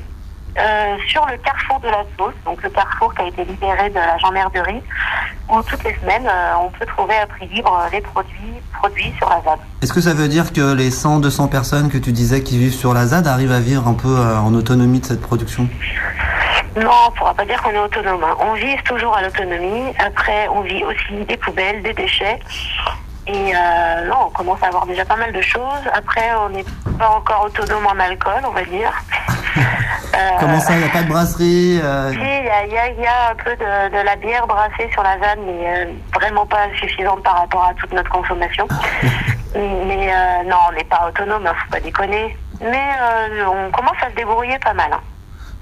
euh, 0.59 0.95
sur 1.07 1.25
le 1.25 1.35
carrefour 1.37 1.79
de 1.79 1.87
la 1.87 2.03
sauce, 2.15 2.35
donc 2.45 2.61
le 2.61 2.69
carrefour 2.69 3.11
qui 3.15 3.23
a 3.23 3.27
été 3.29 3.43
libéré 3.45 3.89
de 3.89 3.95
la 3.95 4.15
gendarmerie, 4.19 4.79
où 5.49 5.59
toutes 5.63 5.83
les 5.83 5.95
semaines, 5.95 6.27
euh, 6.27 6.53
on 6.61 6.69
peut 6.69 6.85
trouver 6.85 7.15
à 7.15 7.25
prix 7.25 7.47
libre 7.47 7.75
euh, 7.83 7.89
les 7.91 8.01
produits 8.01 8.53
produits 8.77 9.11
sur 9.17 9.27
la 9.27 9.41
ZAD. 9.41 9.59
Est-ce 9.81 9.91
que 9.91 10.01
ça 10.01 10.13
veut 10.13 10.27
dire 10.27 10.53
que 10.53 10.75
les 10.75 10.91
100, 10.91 11.21
200 11.21 11.47
personnes 11.47 11.89
que 11.89 11.97
tu 11.97 12.11
disais 12.11 12.43
qui 12.43 12.59
vivent 12.59 12.75
sur 12.75 12.93
la 12.93 13.07
ZAD 13.07 13.25
arrivent 13.25 13.51
à 13.51 13.59
vivre 13.59 13.87
un 13.87 13.95
peu 13.95 14.19
euh, 14.19 14.37
en 14.37 14.53
autonomie 14.53 14.99
de 14.99 15.07
cette 15.07 15.21
production? 15.21 15.67
Non, 16.75 16.91
on 17.07 17.09
ne 17.11 17.15
pourra 17.17 17.33
pas 17.33 17.45
dire 17.45 17.59
qu'on 17.63 17.71
est 17.71 17.79
autonome. 17.79 18.23
hein. 18.23 18.35
On 18.39 18.53
vise 18.53 18.81
toujours 18.85 19.17
à 19.17 19.23
l'autonomie. 19.23 19.91
Après, 19.97 20.47
on 20.49 20.61
vit 20.61 20.83
aussi 20.83 21.25
des 21.25 21.37
poubelles, 21.37 21.81
des 21.81 21.93
déchets. 21.93 22.39
Et 23.27 23.53
euh, 23.55 24.05
non, 24.07 24.25
on 24.27 24.29
commence 24.31 24.61
à 24.61 24.67
avoir 24.67 24.85
déjà 24.85 25.05
pas 25.05 25.15
mal 25.15 25.31
de 25.31 25.41
choses. 25.41 25.83
Après, 25.93 26.29
on 26.45 26.49
n'est 26.49 26.65
pas 26.99 27.09
encore 27.09 27.45
autonome 27.45 27.85
en 27.87 27.99
alcool, 27.99 28.41
on 28.45 28.51
va 28.51 28.63
dire. 28.63 28.91
Euh, 30.15 30.29
Comment 30.39 30.59
ça, 30.59 30.73
il 30.73 30.79
n'y 30.79 30.85
a 30.85 30.89
pas 30.89 31.01
de 31.01 31.09
brasserie 31.09 31.79
euh, 31.83 32.11
Si, 32.11 32.17
il 32.17 32.45
y 32.45 32.49
a, 32.49 32.65
y 32.87 33.01
y 33.01 33.07
un 33.07 33.35
peu 33.43 33.49
de, 33.55 33.89
de 33.97 34.03
la 34.05 34.15
bière 34.15 34.45
brassée 34.45 34.87
sur 34.91 35.01
la 35.01 35.17
ZAD, 35.19 35.39
mais 35.43 35.67
euh, 35.67 35.85
vraiment 36.13 36.45
pas 36.45 36.67
suffisante 36.79 37.23
par 37.23 37.37
rapport 37.39 37.65
à 37.65 37.73
toute 37.73 37.91
notre 37.93 38.11
consommation. 38.11 38.67
mais 39.55 40.11
euh, 40.13 40.43
non, 40.47 40.57
on 40.69 40.73
n'est 40.75 40.83
pas 40.83 41.07
autonome, 41.07 41.47
hein, 41.47 41.53
faut 41.65 41.71
pas 41.71 41.79
déconner. 41.79 42.37
Mais 42.61 42.89
euh, 43.01 43.45
on 43.47 43.71
commence 43.71 43.97
à 44.05 44.09
se 44.11 44.15
débrouiller 44.15 44.57
pas 44.59 44.73
mal. 44.73 44.91
hein. 44.93 45.01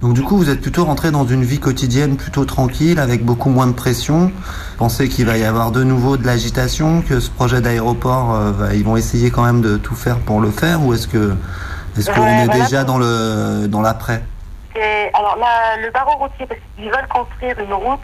Donc 0.02 0.14
du 0.14 0.24
coup, 0.24 0.36
vous 0.36 0.50
êtes 0.50 0.62
plutôt 0.62 0.86
rentré 0.86 1.12
dans 1.12 1.26
une 1.28 1.44
vie 1.44 1.60
quotidienne 1.60 2.18
plutôt 2.18 2.44
tranquille, 2.46 3.00
avec 3.00 3.24
beaucoup 3.24 3.50
moins 3.50 3.68
de 3.68 3.74
pression. 3.74 4.32
Pensez 4.78 5.08
qu'il 5.10 5.28
va 5.28 5.38
y 5.38 5.44
avoir 5.46 5.72
de 5.72 5.84
nouveau 5.84 6.18
de 6.18 6.26
l'agitation, 6.26 7.04
que 7.04 7.20
ce 7.20 7.30
projet 7.30 7.62
d'aéroport, 7.62 8.34
euh, 8.34 8.52
va- 8.52 8.74
ils 8.74 8.84
vont 8.84 8.98
essayer 8.98 9.30
quand 9.30 9.44
même 9.44 9.62
de 9.62 9.78
tout 9.78 9.94
faire 9.96 10.18
pour 10.20 10.42
le 10.42 10.50
faire, 10.50 10.84
ou 10.84 10.94
est-ce 10.96 11.08
que 11.08 11.36
est-ce 11.98 12.10
qu'on 12.10 12.26
est 12.26 12.46
voilà. 12.46 12.64
déjà 12.64 12.84
dans 12.84 12.98
le 12.98 13.68
dans 13.68 13.82
l'après? 13.82 14.24
Alors 15.14 15.36
là, 15.38 15.78
le 15.84 15.92
barreau 15.92 16.16
routier, 16.18 16.48
parce 16.48 16.60
qu'ils 16.76 16.86
veulent 16.90 17.08
construire 17.10 17.60
une 17.60 17.74
route 17.74 18.00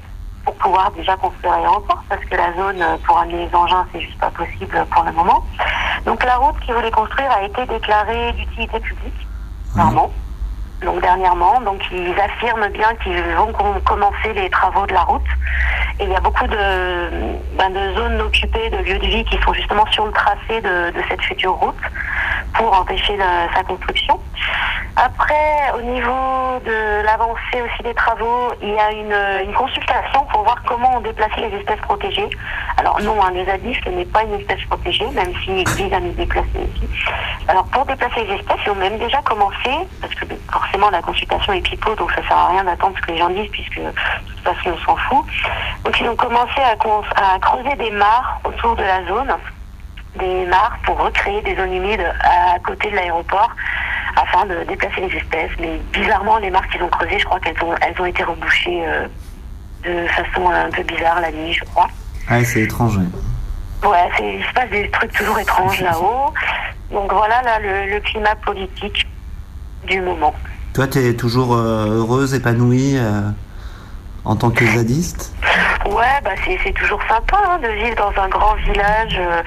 pour 0.45 0.53
pouvoir 0.55 0.91
déjà 0.91 1.15
construire 1.15 1.53
l'aéroport, 1.53 2.03
parce 2.09 2.23
que 2.25 2.35
la 2.35 2.53
zone 2.55 2.83
pour 3.07 3.17
amener 3.17 3.47
les 3.47 3.55
engins, 3.55 3.85
c'est 3.91 4.01
juste 4.01 4.19
pas 4.19 4.29
possible 4.29 4.85
pour 4.91 5.03
le 5.03 5.13
moment. 5.13 5.43
Donc 6.05 6.23
la 6.23 6.35
route 6.35 6.55
qu'ils 6.63 6.75
voulaient 6.75 6.91
construire 6.91 7.31
a 7.31 7.43
été 7.43 7.65
déclarée 7.65 8.33
d'utilité 8.33 8.79
publique, 8.81 9.27
pardon. 9.75 10.11
Donc 10.84 11.01
dernièrement, 11.01 11.59
donc 11.61 11.82
ils 11.91 12.13
affirment 12.19 12.67
bien 12.69 12.93
qu'ils 13.03 13.19
vont 13.36 13.51
com- 13.51 13.82
commencer 13.84 14.32
les 14.36 14.49
travaux 14.49 14.86
de 14.86 14.93
la 14.93 15.01
route. 15.01 15.25
Et 15.99 16.03
il 16.03 16.09
y 16.11 16.15
a 16.15 16.19
beaucoup 16.19 16.45
de, 16.45 16.57
ben, 17.57 17.69
de 17.71 17.93
zones 17.95 18.21
occupées, 18.21 18.69
de 18.69 18.78
lieux 18.78 18.99
de 18.99 19.07
vie 19.07 19.23
qui 19.25 19.38
sont 19.41 19.53
justement 19.53 19.86
sur 19.91 20.05
le 20.05 20.11
tracé 20.11 20.61
de, 20.61 20.93
cette 21.09 21.21
future 21.23 21.53
route 21.53 21.75
pour 22.53 22.71
empêcher 22.80 23.17
la- 23.17 23.51
sa 23.55 23.63
construction. 23.63 24.19
Après, 24.99 25.71
au 25.75 25.81
niveau 25.81 26.59
de 26.65 27.03
l'avancée 27.05 27.61
aussi 27.61 27.83
des 27.83 27.93
travaux, 27.93 28.51
il 28.63 28.69
y 28.69 28.79
a 28.79 28.91
une, 28.91 29.47
une 29.47 29.53
consultation 29.53 30.25
pour 30.31 30.41
voir 30.41 30.57
comment 30.65 30.95
on 30.95 31.01
déplaçait 31.01 31.41
les 31.41 31.55
espèces 31.55 31.79
protégées. 31.81 32.27
Alors 32.77 32.99
non, 33.01 33.23
un 33.23 33.45
zadiste 33.45 33.85
n'est 33.85 34.05
pas 34.05 34.23
une 34.23 34.33
espèce 34.33 34.63
protégée, 34.65 35.05
même 35.11 35.31
s'il 35.43 35.69
vise 35.69 35.93
à 35.93 35.99
nous 35.99 36.13
déplacer 36.13 36.49
aussi. 36.55 36.89
Alors 37.47 37.65
pour 37.65 37.85
déplacer 37.85 38.23
les 38.23 38.33
espèces, 38.33 38.57
ils 38.65 38.71
ont 38.71 38.75
même 38.75 38.97
déjà 38.97 39.21
commencé, 39.21 39.69
parce 40.01 40.15
que 40.15 40.25
forcément 40.51 40.89
la 40.89 41.03
consultation 41.03 41.53
est 41.53 41.61
pipeau, 41.61 41.93
donc 41.93 42.11
ça 42.13 42.23
sert 42.23 42.37
à 42.37 42.47
rien 42.47 42.63
d'attendre 42.63 42.95
ce 42.97 43.05
que 43.05 43.11
les 43.11 43.19
gens 43.19 43.29
disent, 43.29 43.51
puisque 43.51 43.77
de 43.79 43.91
toute 43.91 44.43
façon 44.43 44.71
on 44.73 44.77
s'en 44.83 44.95
fout. 44.95 45.25
Donc 45.83 45.99
ils 45.99 46.09
ont 46.09 46.15
commencé 46.15 46.59
à 46.59 46.75
creuser 47.39 47.75
des 47.75 47.91
mares 47.91 48.39
autour 48.43 48.75
de 48.75 48.83
la 48.83 49.05
zone 49.05 49.35
des 50.15 50.45
mares 50.47 50.77
pour 50.83 50.97
recréer 50.99 51.41
des 51.43 51.55
zones 51.55 51.73
humides 51.73 52.11
à 52.23 52.57
côté 52.59 52.89
de 52.89 52.95
l'aéroport 52.95 53.51
afin 54.22 54.45
de 54.45 54.63
déplacer 54.68 55.01
les 55.01 55.15
espèces. 55.18 55.51
Mais 55.59 55.80
bizarrement, 55.93 56.38
les 56.38 56.49
mares 56.49 56.68
qu'ils 56.70 56.82
ont 56.84 56.89
creusées, 56.89 57.20
je 57.20 57.26
crois 57.26 57.39
qu'elles 57.39 57.61
ont, 57.63 57.76
elles 57.82 58.01
ont 58.01 58.05
été 58.05 58.24
rebouchées 58.24 58.84
euh, 58.88 59.07
de 59.84 60.07
façon 60.09 60.49
un 60.49 60.70
peu 60.72 60.84
bizarre 60.84 61.22
la 61.22 61.32
nuit, 61.32 61.53
je 61.53 61.63
crois. 61.65 61.88
Ah, 62.30 62.43
c'est 62.43 62.61
étrange. 62.61 62.97
Ouais, 63.84 64.09
c'est- 64.18 64.36
il 64.36 64.43
se 64.43 64.53
passe 64.53 64.70
des 64.70 64.89
trucs 64.91 65.11
toujours 65.13 65.38
étranges 65.39 65.82
là-haut. 65.82 66.34
Donc 66.91 67.11
voilà 67.13 67.41
là, 67.43 67.59
le, 67.59 67.93
le 67.93 67.99
climat 68.01 68.36
politique 68.36 69.07
du 69.86 70.01
moment. 70.01 70.34
Toi, 70.74 70.88
tu 70.88 70.99
es 70.99 71.13
toujours 71.15 71.53
euh, 71.55 71.88
heureuse, 71.99 72.34
épanouie 72.34 72.97
euh, 72.97 73.22
en 74.26 74.36
tant 74.36 74.49
que 74.51 74.65
zadiste? 74.65 75.34
Ouais, 75.86 76.20
bah 76.24 76.32
c'est 76.43 76.57
c'est 76.63 76.74
toujours 76.74 76.99
sympa 77.07 77.38
hein, 77.47 77.59
de 77.59 77.68
vivre 77.70 77.95
dans 77.95 78.22
un 78.22 78.28
grand 78.28 78.55
village. 78.55 79.15
euh, 79.20 79.41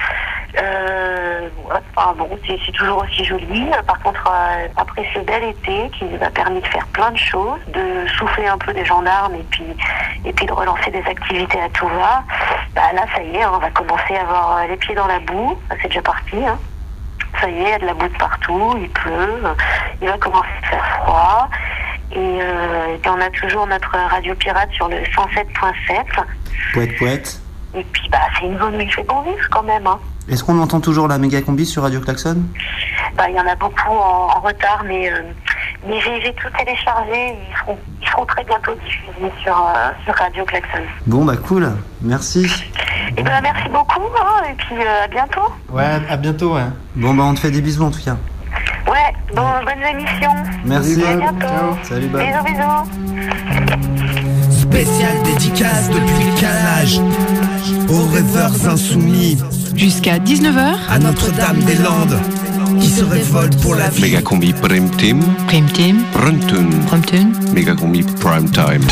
euh, 0.57 1.49
enfin, 1.95 2.13
bon, 2.17 2.29
c'est 2.45 2.71
toujours 2.73 3.03
aussi 3.03 3.23
joli. 3.23 3.69
Par 3.87 3.99
contre, 3.99 4.29
euh, 4.29 4.67
après 4.75 5.05
ce 5.13 5.19
bel 5.19 5.43
été 5.43 5.89
qui 5.97 6.05
nous 6.05 6.21
a 6.21 6.29
permis 6.29 6.59
de 6.59 6.67
faire 6.67 6.85
plein 6.87 7.11
de 7.11 7.17
choses, 7.17 7.59
de 7.67 8.07
souffler 8.17 8.47
un 8.47 8.57
peu 8.57 8.73
des 8.73 8.85
gendarmes 8.85 9.35
et 9.35 9.45
puis 9.49 9.63
et 10.25 10.33
puis 10.33 10.45
de 10.45 10.51
relancer 10.51 10.91
des 10.91 11.03
activités 11.03 11.59
à 11.61 11.69
tout 11.69 11.87
va, 11.87 12.23
bah 12.75 12.91
là 12.93 13.05
ça 13.15 13.23
y 13.23 13.35
est, 13.35 13.43
hein, 13.43 13.51
on 13.53 13.59
va 13.59 13.69
commencer 13.71 14.15
à 14.15 14.21
avoir 14.21 14.67
les 14.67 14.75
pieds 14.77 14.95
dans 14.95 15.07
la 15.07 15.19
boue. 15.19 15.57
C'est 15.81 15.87
déjà 15.87 16.01
parti. 16.01 16.37
Hein. 16.45 16.59
Ça 17.39 17.49
y 17.49 17.61
est, 17.61 17.63
il 17.63 17.69
y 17.69 17.73
a 17.73 17.79
de 17.79 17.85
la 17.85 17.93
boue 17.93 18.07
de 18.09 18.17
partout, 18.17 18.77
il 18.81 18.89
pleut, 18.89 19.41
il 20.01 20.07
va 20.07 20.17
commencer 20.17 20.49
à 20.63 20.67
faire 20.67 20.85
froid. 21.03 21.49
Et, 22.11 22.17
euh, 22.17 22.93
et 22.93 22.97
puis 22.97 23.09
on 23.09 23.21
a 23.21 23.29
toujours 23.29 23.65
notre 23.67 23.91
radio 23.91 24.35
pirate 24.35 24.69
sur 24.73 24.89
le 24.89 24.97
107.7. 24.97 26.03
Poète, 26.73 26.97
poète. 26.97 27.41
Et 27.73 27.83
puis 27.85 28.09
bah 28.09 28.19
c'est 28.37 28.45
une 28.45 28.59
zone 28.59 28.75
où 28.75 28.81
il 28.81 28.93
fait 28.93 29.03
bon 29.03 29.21
vivre 29.21 29.47
quand 29.49 29.63
même. 29.63 29.87
Hein. 29.87 29.99
Est-ce 30.29 30.43
qu'on 30.43 30.59
entend 30.59 30.79
toujours 30.79 31.07
la 31.07 31.17
méga 31.17 31.41
combi 31.41 31.65
sur 31.65 31.83
Radio 31.83 31.99
Klaxon? 31.99 32.37
Bah 33.17 33.23
il 33.29 33.35
y 33.35 33.39
en 33.39 33.47
a 33.47 33.55
beaucoup 33.55 33.89
en, 33.89 34.29
en 34.37 34.39
retard, 34.39 34.83
mais 34.87 35.11
euh, 35.11 35.21
mais 35.87 35.99
j'ai 35.99 36.21
j'ai 36.21 36.33
tout 36.33 36.47
téléchargé. 36.57 37.33
Ils 37.33 37.57
seront 37.59 37.77
ils 38.01 38.07
seront 38.07 38.25
très 38.25 38.43
bientôt 38.45 38.71
diffusés 38.85 39.31
sur 39.43 39.57
euh, 39.57 39.89
sur 40.05 40.13
Radio 40.15 40.45
Klaxon. 40.45 40.79
Bon, 41.07 41.25
bah 41.25 41.35
cool. 41.35 41.69
Merci. 42.01 42.45
Et 43.17 43.23
ben 43.23 43.41
merci 43.41 43.67
beaucoup. 43.69 44.01
Hein, 44.01 44.43
et 44.49 44.53
puis 44.53 44.75
euh, 44.77 45.03
à 45.05 45.07
bientôt. 45.07 45.51
Ouais, 45.69 45.99
à 46.09 46.15
bientôt, 46.17 46.55
ouais. 46.55 46.67
Bon, 46.95 47.13
bah 47.13 47.23
on 47.25 47.33
te 47.33 47.41
fait 47.41 47.51
des 47.51 47.61
bisous 47.61 47.83
en 47.83 47.91
tout 47.91 48.01
cas. 48.03 48.15
Ouais. 48.87 49.13
Bon 49.35 49.49
bonne 49.65 49.83
émission. 49.99 50.31
Merci. 50.63 51.03
À 51.03 51.15
bientôt. 51.15 51.77
Salut, 51.83 52.07
Bob. 52.07 52.21
Bisous 52.21 52.43
bisous. 52.45 52.85
Spécial 54.51 55.23
dédicace 55.23 55.89
depuis 55.89 56.23
le 56.25 56.39
calage 56.39 56.99
aux 57.89 58.07
rêveurs 58.13 58.69
insoumis 58.69 59.37
Jusqu'à 59.75 60.17
19h, 60.19 60.75
à 60.89 60.99
Notre-Dame-des-Landes. 60.99 62.19
qui 62.79 62.89
se 62.89 63.03
révolte 63.03 63.59
pour 63.61 63.75
la 63.75 63.89
vie. 63.89 64.01
Méga 64.01 64.21
combi 64.21 64.53
Prime 64.53 64.89
Team. 64.97 65.21
Prime 65.47 65.65
Team. 65.71 66.03
Runtun. 66.15 66.69
Promptune. 66.87 67.33
Méga 67.53 67.73
combi 67.75 68.03
Prime 68.03 68.49
Time. 68.51 68.85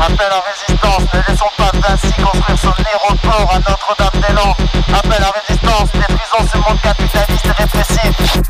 Appel 0.00 0.26
à 0.30 0.42
résistance, 0.50 1.02
ne 1.14 1.32
laissons 1.32 1.44
pas 1.56 1.70
Vinci 1.88 2.12
construire 2.22 2.58
son 2.58 2.82
aéroport 2.84 3.52
à 3.54 3.58
Notre-Dame-des-Landes. 3.58 4.68
Appel 4.94 5.22
à 5.22 5.32
résistance, 5.38 5.88
détruisons 5.92 6.50
ce 6.52 6.56
monde 6.58 6.80
capitaliste 6.82 7.46
et 7.46 7.62
répressif. 7.62 8.49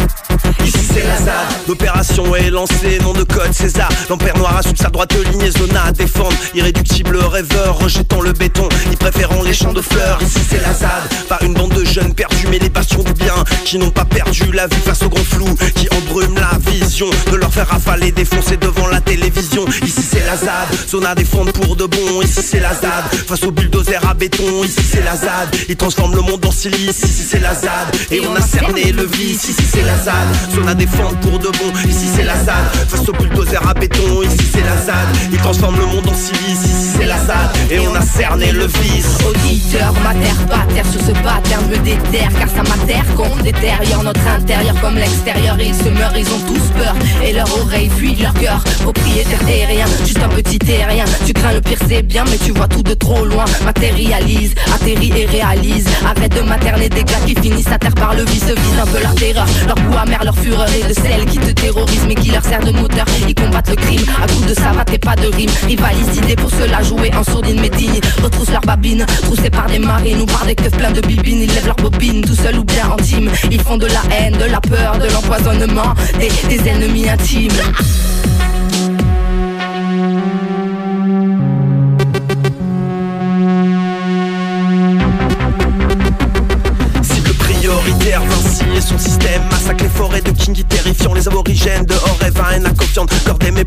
Est 2.01 2.51
lancée, 2.51 2.99
nom 3.03 3.13
de 3.13 3.25
code 3.25 3.53
César. 3.53 3.89
L'empire 4.09 4.37
noir 4.39 4.57
assume 4.57 4.77
sa 4.77 4.89
droite 4.89 5.15
lignée, 5.33 5.51
zone 5.51 5.77
à 5.77 5.93
défendre. 5.93 6.35
Irréductible 6.55 7.17
rêveur, 7.19 7.79
rejetant 7.79 8.21
le 8.23 8.33
béton, 8.33 8.69
y 8.91 8.97
préférant 8.97 9.43
les 9.43 9.53
champs 9.53 9.73
de 9.73 9.83
fleurs. 9.83 10.19
Ici 10.23 10.41
c'est 10.49 10.63
la 10.63 10.73
ZAD, 10.73 11.27
pas 11.29 11.39
une 11.43 11.55
bande 11.55 11.75
de 11.75 11.85
jeunes 11.85 12.15
perdus, 12.15 12.47
mais 12.51 12.59
les 12.59 12.71
passions 12.71 13.03
du 13.03 13.13
bien, 13.13 13.35
qui 13.65 13.79
n'ont 13.79 13.91
pas 13.91 14.05
perdu 14.05 14.51
la 14.53 14.67
vue 14.67 14.81
face 14.85 15.03
au 15.03 15.09
grand 15.09 15.25
flou, 15.25 15.47
qui 15.75 15.89
embrume 15.91 16.37
la 16.37 16.59
vision, 16.71 17.11
de 17.31 17.37
leur 17.37 17.53
faire 17.53 17.73
avaler, 17.73 18.13
défoncer 18.13 18.57
devant 18.57 18.87
la 18.87 19.01
télévision. 19.01 19.67
Ici 19.83 20.03
c'est 20.03 20.25
la 20.27 20.37
ZAD, 20.37 20.69
zone 20.89 21.07
à 21.07 21.15
défendre 21.15 21.53
pour 21.53 21.77
de 21.77 21.85
bon. 21.85 22.23
Ici 22.23 22.41
c'est 22.43 22.61
la 22.61 22.75
ZAD, 22.75 23.05
face 23.29 23.43
au 23.43 23.51
bulldozer 23.51 24.01
à 24.09 24.15
béton. 24.15 24.65
Ici 24.65 24.81
c'est 24.91 25.05
la 25.05 25.17
ZAD, 25.17 25.55
ils 25.69 25.77
transforment 25.77 26.17
le 26.17 26.23
monde 26.23 26.45
en 26.47 26.53
silice. 26.53 27.03
Ici 27.03 27.25
c'est 27.31 27.41
la 27.41 27.55
ZAD, 27.55 27.95
et 28.11 28.21
on 28.27 28.35
a 28.35 28.41
cerné 28.41 28.93
le 28.93 29.05
vice. 29.05 29.49
Ici 29.49 29.65
c'est 29.71 29.83
la 29.83 29.99
ZAD, 29.99 30.55
zone 30.55 30.69
à 30.69 30.75
défendre 30.75 31.19
pour 31.21 31.39
de 31.39 31.49
bon. 31.49 31.73
Ici 31.91 32.07
c'est 32.15 32.23
la 32.23 32.37
ZAD, 32.37 32.89
face 32.89 33.09
au 33.09 33.13
bulldozer 33.13 33.61
à 33.69 33.75
béton. 33.75 34.23
Ici 34.23 34.47
c'est 34.53 34.63
la 34.63 34.77
ZAD, 34.77 35.09
ils 35.33 35.39
transforment 35.39 35.81
le 35.81 35.87
monde 35.87 36.09
en 36.09 36.15
silice. 36.15 36.65
Ici 36.65 36.91
c'est 36.97 37.07
la 37.07 37.19
ZAD, 37.19 37.51
et 37.69 37.81
on 37.81 37.95
a 37.97 38.01
cerné 38.01 38.53
le 38.53 38.67
vice. 38.67 39.19
Auditeur, 39.29 39.93
mater, 40.05 40.33
pater 40.49 40.89
sur 40.89 41.01
ce 41.01 41.11
pattern 41.11 41.67
me 41.69 41.77
déterre 41.79 42.31
Car 42.39 42.49
ça 42.49 42.63
m'atterre 42.63 43.05
qu'on 43.17 43.43
détériore 43.43 44.05
notre 44.05 44.25
intérieur 44.29 44.81
comme 44.81 44.95
l'extérieur. 44.95 45.57
Ils 45.61 45.75
se 45.75 45.89
meurent, 45.89 46.17
ils 46.17 46.29
ont 46.29 46.41
tous 46.47 46.63
peur 46.79 46.95
Et 47.25 47.33
leur 47.33 47.49
oreille 47.61 47.91
fuit 47.91 48.15
leur 48.15 48.35
cœur. 48.35 48.63
Propriétaire 48.83 49.45
terrien, 49.45 49.87
juste 50.05 50.23
un 50.23 50.29
petit 50.29 50.61
terrien. 50.61 51.05
Tu 51.27 51.33
crains 51.33 51.55
le 51.55 51.61
pire 51.61 51.79
c'est 51.89 52.03
bien 52.03 52.25
mais 52.31 52.39
tu 52.39 52.53
vois 52.53 52.69
tout 52.69 52.85
de 52.85 52.95
trop 52.95 53.25
loin. 53.25 53.45
Matérialise, 53.65 54.55
atterrit 54.73 55.13
et 55.17 55.27
réalise. 55.27 55.87
Arrête 56.07 56.37
de 56.37 56.43
materner 56.43 56.89
des 56.89 57.03
gars 57.03 57.21
qui 57.27 57.35
finissent 57.35 57.73
à 57.73 57.79
terre 57.79 57.95
par 57.95 58.15
le 58.15 58.25
vice 58.27 58.45
Vise 58.45 58.81
un 58.81 58.87
peu 58.87 59.03
leur 59.03 59.15
terreur, 59.17 59.47
leur 59.67 59.77
goût 59.77 59.97
amer, 59.97 60.25
leur 60.25 60.37
fureur 60.37 60.69
Et 60.73 60.89
de 60.89 60.95
celle 60.95 61.25
qui 61.27 61.39
te 61.39 61.51
terrorise 61.51 61.80
mais 62.07 62.15
qui 62.15 62.31
leur 62.31 62.45
sert 62.45 62.61
de 62.61 62.73
moteur. 62.73 63.05
Ils 63.29 63.35
combattent 63.35 63.71
le 63.71 63.77
crime. 63.77 64.03
À 64.23 64.27
coups 64.27 64.47
de 64.47 64.55
savate 64.55 64.93
et 64.93 64.99
pas 64.99 65.17
de 65.17 65.27
rime. 65.29 65.51
Rivalisent 65.67 66.11
d'idées 66.11 66.37
pour 66.37 66.51
cela 66.51 66.83
jouer 66.83 67.11
en 67.15 67.25
sourdine 67.25 67.61
mais 67.61 67.71
digne 67.71 68.01
Retroussent 68.23 68.51
leur 68.51 68.63
babine, 68.63 69.05
troussés 69.23 69.51
par 69.51 69.67
des 69.67 69.79
marines 69.79 70.21
ou 70.21 70.27
par 70.27 70.45
des 70.47 70.55
keufs 70.55 70.77
pleins 70.77 70.93
de 70.93 71.01
bibines. 71.01 71.43
Ils 71.43 71.53
lèvent 71.55 71.67
leurs 71.67 71.77
bobines, 71.77 72.23
tout 72.23 72.35
seuls 72.35 72.59
ou 72.59 72.65
bien 72.65 72.91
intimes 72.93 73.31
Ils 73.51 73.61
font 73.61 73.77
de 73.77 73.87
la 73.87 74.03
haine, 74.17 74.37
de 74.37 74.45
la 74.45 74.61
peur, 74.61 74.99
de 74.99 75.09
l'empoisonnement 75.13 75.95
Des, 76.19 76.57
des 76.57 76.69
ennemis 76.69 77.09
intimes 77.09 77.51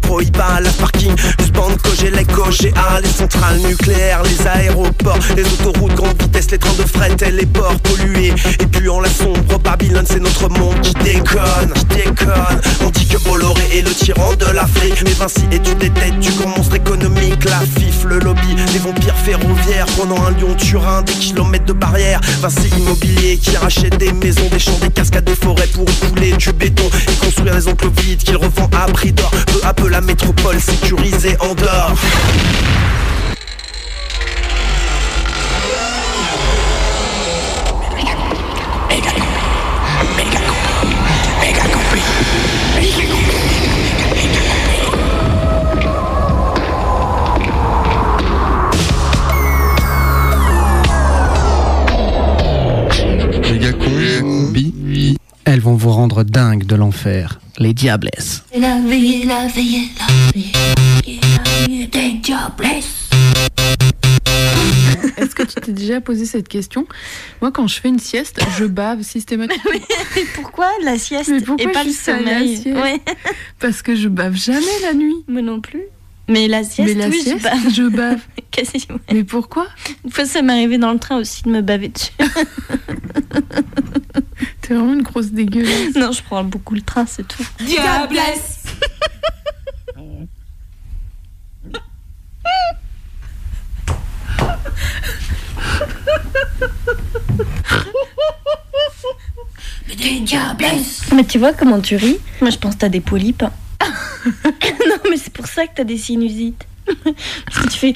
Leur 0.04 0.20
des 0.20 0.32
prohiba 0.32 0.60
la 0.60 0.70
parking 0.72 1.43
Bande 2.04 2.26
Cogelec, 2.28 2.74
GA 2.74 3.00
Les 3.02 3.10
centrales 3.10 3.60
nucléaires, 3.60 4.24
les 4.24 4.48
aéroports 4.48 5.18
Les 5.36 5.44
autoroutes 5.44 5.94
grande 5.94 6.22
vitesse, 6.22 6.52
les 6.52 6.58
trains 6.58 6.74
de 6.74 6.88
fret 6.88 7.16
et 7.26 7.32
les 7.32 7.46
ports 7.46 7.80
pollués 7.80 8.34
Et 8.60 8.66
puis 8.66 8.90
en 8.90 9.00
la 9.00 9.10
sombre 9.10 9.60
Babylone 9.60 10.06
c'est 10.08 10.20
notre 10.20 10.50
monde 10.50 10.80
qui 10.82 10.94
déconne 10.96 11.74
Qui 11.74 11.86
déconne 11.86 12.62
On 12.86 12.90
dit 12.90 13.08
que 13.08 13.18
Bolloré 13.18 13.64
est 13.78 13.82
le 13.82 13.92
tyran 13.92 14.34
de 14.34 14.46
l'Afrique 14.54 15.02
Mais 15.06 15.14
Vinci 15.14 15.44
est 15.52 15.68
une 15.68 15.78
des 15.78 15.90
têtes 15.92 16.20
du 16.20 16.32
grand 16.32 16.58
monstre 16.58 16.76
économique 16.76 17.44
La 17.46 17.62
FIF, 17.62 18.04
le 18.06 18.20
lobby, 18.20 18.56
les 18.74 18.80
vampires 18.80 19.18
ferroviaires 19.18 19.86
Prenant 19.98 20.26
un 20.26 20.32
lion 20.32 20.54
turin, 20.56 21.02
des 21.04 21.14
kilomètres 21.14 21.66
de 21.66 21.74
barrières 21.74 22.20
Vinci 22.42 22.70
immobilier 22.78 23.38
qui 23.38 23.56
rachète 23.58 23.98
des 23.98 24.12
maisons, 24.12 24.48
des 24.52 24.60
champs, 24.60 24.78
des 24.82 24.90
cascades, 24.90 25.24
des 25.24 25.36
forêts 25.36 25.68
pour 25.68 25.86
couler 26.00 26.34
du 26.34 26.52
béton 26.54 26.84
et 27.08 27.26
construire 27.26 27.56
des 27.56 27.68
enclos 27.68 27.92
vides 28.02 28.24
qu'il 28.24 28.38
revend 28.38 28.70
à 28.74 28.86
prix 28.92 29.12
d'or. 29.12 29.32
Peu 29.48 29.60
à 29.64 29.74
peu 29.74 29.90
la 29.90 30.02
métropole 30.02 30.60
sécurisée 30.60 31.36
en 31.40 31.54
dehors. 31.56 31.93
Elles 55.46 55.60
vont 55.60 55.76
vous 55.76 55.92
rendre 55.92 56.24
dingue 56.24 56.66
de 56.66 56.76
l'enfer. 56.76 57.40
Les 57.60 57.74
diablesses. 57.74 58.44
La 58.58 58.80
vie, 58.80 59.26
la 59.26 59.46
vie, 59.48 59.92
la 60.00 60.32
vie, 60.34 60.52
la 61.06 61.68
vie 61.68 61.88
des 61.88 62.14
diablesses. 62.14 63.10
Est-ce 65.18 65.36
que 65.36 65.44
tu 65.44 65.62
t'es 65.62 65.72
déjà 65.72 66.02
posé 66.02 66.26
cette 66.26 66.48
question? 66.48 66.88
Moi, 67.42 67.52
quand 67.52 67.68
je 67.68 67.80
fais 67.80 67.90
une 67.90 68.00
sieste, 68.00 68.40
je 68.58 68.66
bave 68.66 69.04
systématiquement. 69.04 69.72
Mais 70.16 70.26
pourquoi 70.34 70.68
la 70.84 70.98
sieste 70.98 71.30
Mais 71.30 71.42
pourquoi 71.42 71.70
et 71.70 71.72
pas 71.72 71.84
je 71.84 71.90
le 71.90 71.94
sommeil? 71.94 72.74
Ouais. 72.74 73.00
Parce 73.60 73.84
que 73.84 73.96
je 73.96 74.10
bave 74.10 74.36
jamais 74.36 74.80
la 74.82 74.96
nuit. 74.96 75.24
Moi 75.28 75.44
non 75.44 75.62
plus. 75.62 75.84
Mais 76.30 76.48
la 76.48 76.64
sieste, 76.64 76.96
Mais 76.96 77.02
la 77.02 77.10
oui, 77.10 77.22
sieste, 77.22 77.40
je 77.40 77.44
bave. 77.44 77.74
je 77.74 77.84
bave. 77.90 78.22
Quasi, 78.52 78.86
ouais. 78.90 78.96
Mais 79.12 79.24
pourquoi? 79.24 79.68
Une 80.06 80.12
fois, 80.12 80.26
ça 80.26 80.42
m'est 80.42 80.54
arrivé 80.54 80.78
dans 80.78 80.94
le 80.94 81.00
train 81.00 81.18
aussi 81.18 81.44
de 81.44 81.50
me 81.50 81.62
baver 81.62 81.90
dessus. 81.90 82.12
T'es 84.62 84.74
vraiment 84.74 84.94
une 84.94 85.02
grosse 85.02 85.32
dégueulasse. 85.32 85.96
non, 85.96 86.12
je 86.14 86.24
prends 86.24 86.44
beaucoup 86.46 86.76
le 86.76 86.82
train, 86.82 87.06
c'est 87.06 87.28
tout. 87.28 87.46
Diablesse 87.60 88.62
Des 99.98 100.20
diablesses 100.22 101.02
Mais 101.16 101.24
tu 101.24 101.38
vois 101.38 101.54
comment 101.54 101.80
tu 101.80 101.96
ris? 101.96 102.18
Moi, 102.42 102.50
je 102.50 102.58
pense 102.58 102.76
que 102.76 102.80
t'as 102.80 102.90
des 102.90 103.02
polypes. 103.02 103.44
mais 105.14 105.20
c'est 105.20 105.32
pour 105.34 105.46
ça 105.48 105.68
que 105.68 105.76
t'as 105.76 105.84
des 105.84 105.98
sinusites. 105.98 106.66
Parce 107.46 107.60
que 107.60 107.70
tu 107.70 107.78
fais... 107.78 107.94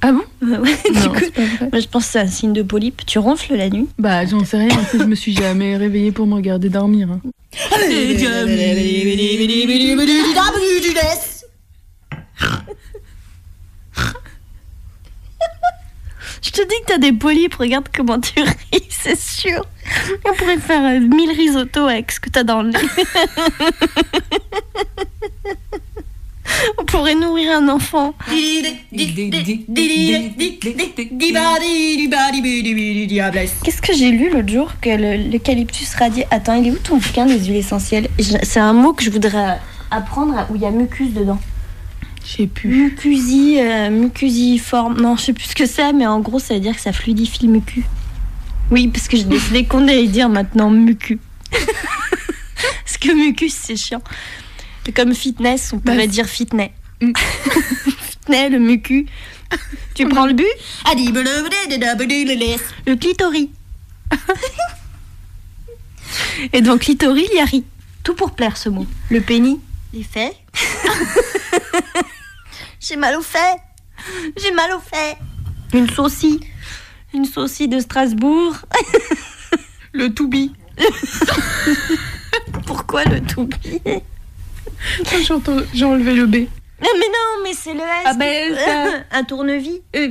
Ah 0.00 0.12
bon? 0.12 0.22
Bah 0.40 0.58
ouais, 0.60 0.76
Non, 0.94 1.00
du 1.00 1.08
coup, 1.08 1.40
moi, 1.72 1.80
je 1.80 1.86
pense 1.88 2.04
que 2.06 2.12
c'est 2.12 2.20
un 2.20 2.26
signe 2.28 2.52
de 2.52 2.62
polype. 2.62 3.04
Tu 3.06 3.18
ronfles 3.18 3.56
la 3.56 3.68
nuit 3.68 3.88
Bah, 3.98 4.24
j'en 4.26 4.44
sais 4.44 4.58
rien. 4.58 4.78
Je 4.92 5.02
me 5.02 5.14
suis 5.16 5.34
jamais 5.34 5.76
réveillée 5.76 6.12
pour 6.12 6.26
me 6.26 6.34
regarder 6.34 6.68
dormir. 6.68 7.08
hein. 7.10 7.20
Je 16.42 16.50
te 16.50 16.60
dis 16.62 16.74
que 16.82 16.86
t'as 16.86 16.98
des 16.98 17.12
polypes, 17.12 17.54
regarde 17.54 17.88
comment 17.94 18.20
tu 18.20 18.40
ris, 18.40 18.82
c'est 18.90 19.18
sûr. 19.18 19.64
On 20.24 20.32
pourrait 20.34 20.58
faire 20.58 20.84
euh, 20.84 21.00
mille 21.00 21.30
risottos 21.30 21.86
avec 21.86 22.12
ce 22.12 22.20
que 22.20 22.30
t'as 22.30 22.44
dans 22.44 22.62
le 22.62 22.70
nez. 22.70 22.78
On 26.78 26.84
pourrait 26.84 27.14
nourrir 27.14 27.52
un 27.58 27.68
enfant. 27.68 28.14
Qu'est-ce 33.64 33.82
que 33.82 33.92
j'ai 33.92 34.10
lu 34.10 34.30
l'autre 34.30 34.48
jour 34.48 34.72
que 34.80 34.90
le- 34.90 35.30
l'eucalyptus 35.30 35.94
radié. 35.94 36.26
Attends, 36.30 36.54
il 36.54 36.68
est 36.68 36.70
où 36.70 36.78
ton 36.78 36.96
bouquin 36.98 37.26
des 37.26 37.38
huiles 37.44 37.56
essentielles? 37.56 38.08
C'est 38.42 38.60
un 38.60 38.72
mot 38.72 38.92
que 38.92 39.02
je 39.04 39.10
voudrais 39.10 39.58
apprendre 39.90 40.46
où 40.50 40.56
il 40.56 40.62
y 40.62 40.66
a 40.66 40.70
mucus 40.70 41.12
dedans. 41.12 41.38
Je 42.24 42.36
sais 42.38 42.46
plus. 42.46 42.68
Mucusi, 42.70 43.56
euh, 43.60 43.90
mucusiforme. 43.90 45.00
Non, 45.00 45.16
je 45.16 45.22
sais 45.22 45.32
plus 45.32 45.44
ce 45.44 45.54
que 45.54 45.66
c'est, 45.66 45.92
mais 45.92 46.06
en 46.06 46.20
gros, 46.20 46.38
ça 46.40 46.54
veut 46.54 46.60
dire 46.60 46.74
que 46.74 46.80
ça 46.80 46.92
fluidifie 46.92 47.46
le 47.46 47.52
mucu. 47.52 47.84
Oui, 48.70 48.88
parce 48.88 49.06
que 49.06 49.16
j'ai 49.16 49.24
décidé 49.24 49.64
qu'on 49.64 49.86
allait 49.86 50.08
dire 50.08 50.28
maintenant 50.28 50.70
mucu. 50.70 51.20
parce 52.84 52.98
que 52.98 53.12
mucus, 53.14 53.54
c'est 53.54 53.76
chiant. 53.76 54.02
Comme 54.94 55.14
fitness, 55.14 55.72
on 55.72 55.78
pourrait 55.78 56.06
dire 56.06 56.26
fitness. 56.26 56.70
fitness, 57.00 58.50
le 58.50 58.58
mucu. 58.58 59.06
Tu 59.94 60.08
prends 60.08 60.26
le 60.26 60.32
but 60.32 60.46
Le 62.86 62.94
clitori. 62.94 63.50
Et 66.52 66.60
donc, 66.60 66.80
clitori, 66.80 67.26
il 67.30 67.36
y 67.36 67.40
a 67.40 67.44
ri. 67.44 67.64
Tout 68.02 68.14
pour 68.14 68.32
plaire, 68.32 68.56
ce 68.56 68.68
mot. 68.68 68.86
Le 69.10 69.20
pénis. 69.20 69.58
Les 69.92 70.02
faits. 70.02 70.36
J'ai 72.80 72.96
mal 72.96 73.16
au 73.16 73.22
fait. 73.22 73.56
J'ai 74.36 74.52
mal 74.52 74.72
au 74.72 74.80
fait. 74.80 75.16
Une 75.72 75.88
saucie. 75.90 76.40
Une 77.14 77.24
saucie 77.24 77.68
de 77.68 77.80
Strasbourg. 77.80 78.54
Le 79.92 80.12
toubi. 80.12 80.52
Pourquoi 82.66 83.04
le 83.04 83.22
toupie 83.22 83.80
J'ai 85.74 85.84
enlevé 85.84 86.12
le 86.14 86.26
B. 86.26 86.34
Mais 86.80 86.88
mais 86.98 87.06
non, 87.06 87.42
mais 87.42 87.52
c'est 87.54 87.72
le 87.72 87.80
S. 87.80 87.86
Ah 88.04 88.14
ben, 88.14 88.54
ça- 88.54 89.18
Un 89.18 89.24
tournevis. 89.24 89.80
Euh, 89.94 90.08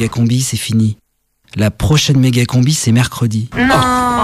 Méga 0.00 0.08
combi, 0.08 0.40
c'est 0.40 0.56
fini. 0.56 0.96
La 1.56 1.70
prochaine 1.70 2.18
méga 2.18 2.46
combi, 2.46 2.72
c'est 2.72 2.90
mercredi. 2.90 3.50
Non. 3.54 3.74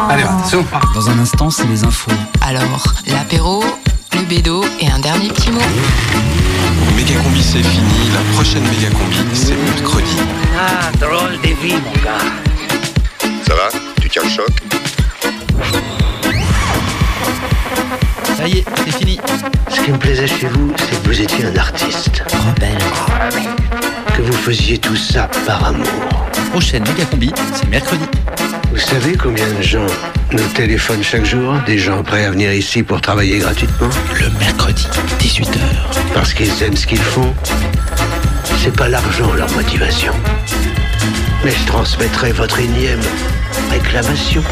Allez, 0.09 0.22
attention. 0.22 0.64
Dans 0.95 1.11
un 1.11 1.18
instant, 1.18 1.51
c'est 1.51 1.66
les 1.66 1.85
infos. 1.85 2.11
Alors, 2.41 2.95
l'apéro, 3.09 3.62
le 4.14 4.22
bédo 4.22 4.64
et 4.81 4.91
un 4.91 4.99
dernier 5.01 5.29
petit 5.29 5.51
mot. 5.51 5.61
Méga 6.97 7.20
combi 7.22 7.43
c'est 7.43 7.62
fini, 7.62 8.11
la 8.14 8.22
prochaine 8.33 8.62
méga 8.62 8.89
combi 8.89 9.16
c'est 9.35 9.55
mercredi. 9.55 10.16
Ah, 10.59 10.91
drôle 10.99 11.39
de 11.43 11.49
vie, 11.61 11.74
mon 11.74 12.03
gars. 12.03 12.24
Ça 13.47 13.55
va? 13.55 13.68
Tu 14.01 14.09
tiens 14.09 14.22
le 14.22 14.31
choc? 14.31 14.49
Ça 18.35 18.49
y 18.49 18.61
est, 18.61 18.64
c'est 18.83 18.99
fini. 18.99 19.20
Ce 19.68 19.83
qui 19.83 19.93
me 19.93 19.99
plaisait 19.99 20.27
chez 20.27 20.49
vous, 20.49 20.72
c'est 20.79 21.03
que 21.03 21.07
vous 21.07 21.20
étiez 21.20 21.45
un 21.45 21.57
artiste. 21.59 22.22
Rebelle. 22.33 22.79
Que 24.17 24.23
vous 24.23 24.33
faisiez 24.33 24.79
tout 24.79 24.97
ça 24.97 25.29
par 25.47 25.67
amour. 25.67 25.87
Prochaine 26.51 26.83
méga 26.85 27.05
combi, 27.05 27.31
c'est 27.55 27.69
mercredi. 27.69 28.05
Vous 28.71 28.79
savez 28.79 29.14
combien 29.17 29.47
de 29.47 29.61
gens 29.61 29.87
nous 30.33 30.49
téléphonent 30.55 31.03
chaque 31.03 31.27
jour? 31.27 31.55
Des 31.67 31.79
gens 31.79 32.03
prêts 32.03 32.25
à 32.25 32.31
venir 32.31 32.53
ici 32.53 32.83
pour 32.83 33.01
travailler 33.01 33.39
gratuitement? 33.39 33.89
Le 34.19 34.31
mercredi, 34.39 34.87
18h. 35.21 35.59
Parce 36.14 36.33
qu'ils 36.33 36.62
aiment 36.62 36.77
ce 36.77 36.87
qu'ils 36.87 36.99
font. 36.99 37.35
C'est 38.62 38.75
pas 38.75 38.89
l'argent 38.89 39.33
leur 39.35 39.51
motivation. 39.53 40.12
Mais 41.45 41.53
je 41.53 41.67
transmettrai 41.67 42.33
votre 42.33 42.59
énième 42.59 43.01
réclamation. 43.71 44.43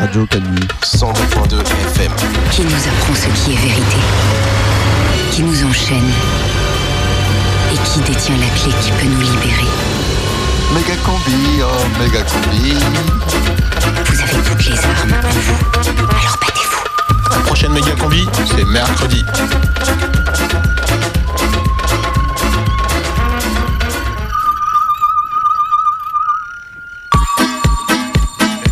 Radio 0.00 0.26
Calmi. 0.26 0.60
102.2 0.82 1.60
FM. 1.96 2.12
Qui 2.52 2.62
nous 2.62 2.70
apprend 2.70 3.14
ce 3.14 3.26
qui 3.44 3.52
est 3.52 3.56
vérité, 3.56 3.96
qui 5.34 5.42
nous 5.42 5.64
enchaîne 5.64 6.10
et 7.72 7.76
qui 7.88 7.98
détient 8.02 8.36
la 8.36 8.46
clé 8.54 8.72
qui 8.80 8.92
peut 8.92 9.06
nous 9.06 9.20
libérer. 9.20 9.66
Méga 10.72 10.94
combi, 11.04 11.60
oh 11.60 11.84
méga 11.98 12.22
combi. 12.22 12.74
Vous 14.06 14.20
avez 14.20 14.42
toutes 14.48 14.64
les 14.64 14.78
armes 14.78 15.12
en 15.12 15.30
vous, 15.40 15.58
alors 16.08 16.38
battez-vous. 16.40 16.84
La 17.32 17.38
prochaine 17.38 17.72
méga 17.72 17.96
combi, 17.98 18.28
c'est 18.46 18.64
mercredi. 18.64 19.26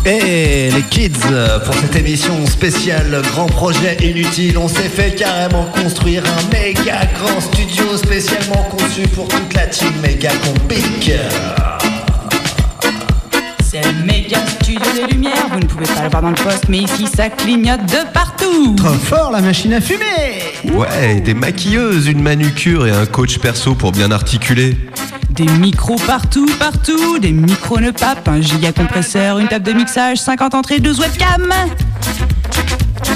Et 0.05 0.69
les 0.69 0.81
kids, 0.89 1.11
pour 1.63 1.73
cette 1.75 1.95
émission 1.95 2.45
spéciale 2.45 3.21
Grand 3.31 3.45
Projet 3.45 3.95
Inutile, 4.01 4.57
on 4.57 4.67
s'est 4.67 4.89
fait 4.89 5.15
carrément 5.15 5.63
construire 5.65 6.23
un 6.25 6.51
méga 6.51 7.05
grand 7.17 7.39
studio 7.39 7.95
spécialement 7.95 8.63
conçu 8.63 9.07
pour 9.07 9.29
toute 9.29 9.53
la 9.53 9.65
team 9.67 9.93
méga 10.01 10.31
combique. 10.43 11.11
C'est 13.63 13.81
le 13.81 14.05
méga 14.05 14.39
studio 14.61 14.81
des 14.93 15.13
lumières. 15.13 15.47
Vous 15.53 15.59
ne 15.59 15.65
pouvez 15.65 15.85
pas 15.85 16.03
le 16.03 16.09
voir 16.09 16.21
dans 16.21 16.29
le 16.29 16.35
poste, 16.35 16.65
mais 16.67 16.79
ici 16.79 17.07
ça 17.15 17.29
clignote 17.29 17.85
de 17.85 18.11
partout. 18.13 18.75
Trop 18.75 18.89
fort 18.89 19.31
la 19.31 19.39
machine 19.39 19.73
à 19.73 19.79
fumer 19.79 20.03
Ouais, 20.73 21.21
des 21.21 21.33
maquilleuses, 21.33 22.07
une 22.07 22.21
manucure 22.21 22.87
et 22.87 22.91
un 22.91 23.05
coach 23.05 23.37
perso 23.39 23.73
pour 23.73 23.93
bien 23.93 24.11
articuler. 24.11 24.75
Des 25.35 25.45
micros 25.45 25.95
partout, 26.05 26.45
partout. 26.59 27.17
Des 27.19 27.31
micros 27.31 27.79
ne 27.79 27.89
pape, 27.91 28.27
un 28.27 28.39
giga 28.41 28.71
compresseur, 28.71 29.39
une 29.39 29.47
table 29.47 29.65
de 29.65 29.73
mixage, 29.73 30.19
50 30.19 30.53
entrées, 30.53 30.79
12 30.79 30.99
webcams. 30.99 31.53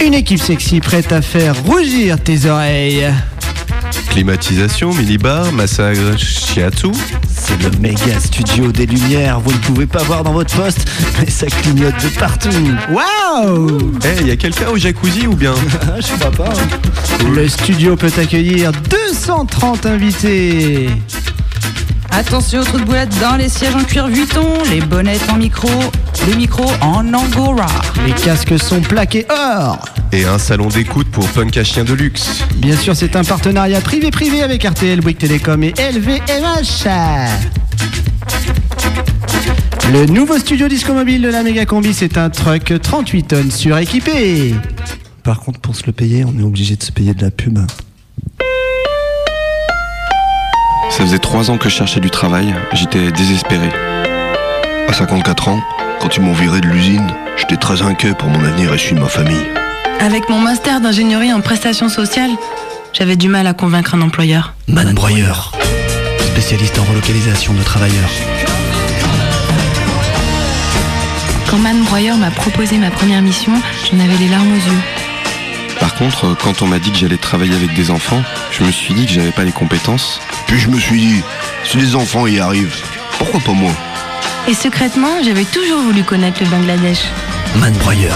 Une 0.04 0.14
équipe 0.16 0.40
sexy 0.40 0.80
prête 0.80 1.12
à 1.12 1.22
faire 1.22 1.56
rougir 1.66 2.20
tes 2.20 2.50
oreilles. 2.50 3.08
Climatisation, 4.10 4.94
minibar, 4.94 5.52
massage 5.52 6.18
shiatsu. 6.18 6.88
C'est 7.30 7.62
le 7.62 7.70
méga 7.80 8.20
studio 8.20 8.72
des 8.72 8.88
lumières, 8.88 9.40
vous 9.40 9.52
ne 9.52 9.58
pouvez 9.58 9.86
pas 9.86 10.02
voir 10.04 10.24
dans 10.24 10.34
votre 10.34 10.56
poste, 10.56 10.88
mais 11.20 11.30
ça 11.30 11.46
clignote 11.48 11.96
de 12.04 12.10
partout. 12.20 12.50
Waouh 12.92 13.92
Eh, 14.04 14.24
y 14.26 14.32
a 14.32 14.36
quelqu'un 14.36 14.70
au 14.70 14.78
jacuzzi 14.78 15.28
ou 15.28 15.36
bien? 15.36 15.54
Je 16.00 16.16
crois 16.20 16.32
pas. 16.32 16.54
Le 17.32 17.48
studio 17.48 17.96
peut 17.96 18.12
accueillir 18.18 18.72
230 18.72 19.86
invités. 19.86 20.90
Attention 22.18 22.62
aux 22.62 22.64
trous 22.64 22.80
de 22.80 22.84
boulettes 22.84 23.16
dans 23.22 23.36
les 23.36 23.48
sièges 23.48 23.76
en 23.76 23.84
cuir 23.84 24.08
vuitton, 24.08 24.48
les 24.72 24.82
bonnettes 24.82 25.30
en 25.30 25.38
micro, 25.38 25.70
les 26.28 26.36
micros 26.36 26.72
en 26.82 27.14
angora. 27.14 27.68
Les 28.08 28.12
casques 28.12 28.58
sont 28.58 28.82
plaqués 28.82 29.28
or. 29.30 29.86
Et 30.12 30.26
un 30.26 30.40
salon 30.40 30.68
d'écoute 30.68 31.08
pour 31.12 31.28
punk 31.28 31.56
à 31.58 31.64
chien 31.64 31.84
de 31.84 31.94
luxe. 31.94 32.44
Bien 32.56 32.76
sûr, 32.76 32.96
c'est 32.96 33.16
un 33.16 33.24
partenariat 33.24 33.82
privé-privé 33.82 34.42
avec 34.42 34.64
RTL, 34.64 35.00
Bouygues 35.00 35.20
Télécom 35.20 35.64
et 35.64 35.76
LVMH. 35.78 36.88
Le 39.94 40.08
nouveau 40.08 40.40
studio 40.40 40.68
disco 40.68 40.94
mobile 40.94 41.22
de 41.22 41.30
la 41.30 41.44
Méga 41.44 41.68
Combi, 41.68 41.94
c'est 41.94 42.18
un 42.18 42.32
truck 42.32 42.74
38 42.82 43.24
tonnes 43.28 43.52
suréquipé. 43.52 44.56
Par 45.22 45.42
contre, 45.42 45.60
pour 45.60 45.76
se 45.76 45.86
le 45.86 45.92
payer, 45.92 46.26
on 46.26 46.36
est 46.40 46.44
obligé 46.44 46.76
de 46.76 46.82
se 46.82 46.92
payer 46.92 47.14
de 47.14 47.22
la 47.22 47.30
pub. 47.30 47.60
Ça 50.98 51.04
faisait 51.04 51.20
trois 51.20 51.52
ans 51.52 51.60
que 51.60 51.70
je 51.70 51.76
cherchais 51.76 52.00
du 52.00 52.10
travail, 52.10 52.56
j'étais 52.74 53.12
désespéré. 53.12 53.70
À 54.88 54.94
54 54.94 55.50
ans, 55.50 55.62
quand 56.00 56.16
ils 56.16 56.24
m'ont 56.24 56.34
viré 56.34 56.60
de 56.60 56.66
l'usine, 56.66 57.06
j'étais 57.38 57.56
très 57.56 57.84
inquiet 57.84 58.16
pour 58.16 58.30
mon 58.30 58.44
avenir 58.44 58.74
et 58.74 58.80
celui 58.80 58.96
de 58.96 59.02
ma 59.02 59.08
famille. 59.08 59.46
Avec 60.00 60.28
mon 60.28 60.40
master 60.40 60.82
d'ingénierie 60.82 61.32
en 61.32 61.42
prestations 61.42 61.88
sociales, 61.88 62.32
j'avais 62.94 63.16
du 63.16 63.28
mal 63.28 63.46
à 63.46 63.54
convaincre 63.54 63.94
un 63.94 64.02
employeur. 64.02 64.56
Man 64.68 64.96
Broyeur, 64.96 65.52
spécialiste 66.32 66.80
en 66.80 66.84
relocalisation 66.86 67.54
de 67.54 67.62
travailleurs. 67.62 68.10
Quand 71.48 71.60
Man 71.60 71.84
Broyer 71.84 72.14
m'a 72.14 72.32
proposé 72.32 72.80
ma 72.80 72.90
première 72.90 73.22
mission, 73.22 73.54
j'en 73.92 74.00
avais 74.00 74.18
les 74.18 74.30
larmes 74.30 74.52
aux 74.52 74.56
yeux. 74.56 74.97
Par 75.98 76.10
contre, 76.12 76.38
quand 76.38 76.62
on 76.62 76.68
m'a 76.68 76.78
dit 76.78 76.92
que 76.92 76.98
j'allais 77.00 77.18
travailler 77.18 77.56
avec 77.56 77.74
des 77.74 77.90
enfants, 77.90 78.22
je 78.52 78.64
me 78.64 78.72
suis 78.72 78.94
dit 78.94 79.08
que 79.08 79.12
j'avais 79.12 79.32
pas 79.32 79.44
les 79.44 79.52
compétences. 79.52 80.22
Puis 80.46 80.60
je 80.60 80.70
me 80.70 80.80
suis 80.80 81.00
dit, 81.00 81.22
si 81.64 81.78
les 81.78 81.96
enfants 81.96 82.28
y 82.28 82.40
arrivent, 82.40 82.76
pourquoi 83.18 83.40
pas 83.40 83.54
moi? 83.54 83.72
Et 84.48 84.54
secrètement, 84.54 85.24
j'avais 85.26 85.46
toujours 85.46 85.82
voulu 85.82 86.04
connaître 86.04 86.44
le 86.44 86.50
Bangladesh. 86.50 87.00
Man 87.56 87.74
Broyeur. 87.78 88.16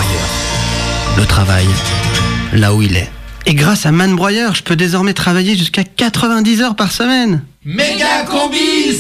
Le 1.18 1.26
travail, 1.26 1.66
là 2.54 2.72
où 2.76 2.84
il 2.84 2.96
est. 2.96 3.10
Et 3.48 3.56
grâce 3.56 3.88
à 3.88 3.92
Man 3.92 4.16
Broyer, 4.16 4.50
je 4.54 4.62
peux 4.62 4.76
désormais 4.76 5.16
travailler 5.16 5.58
jusqu'à 5.58 5.84
90 5.84 6.62
heures 6.62 6.76
par 6.76 6.92
semaine. 6.92 7.42
Méga 7.66 8.26
combi 8.30 8.94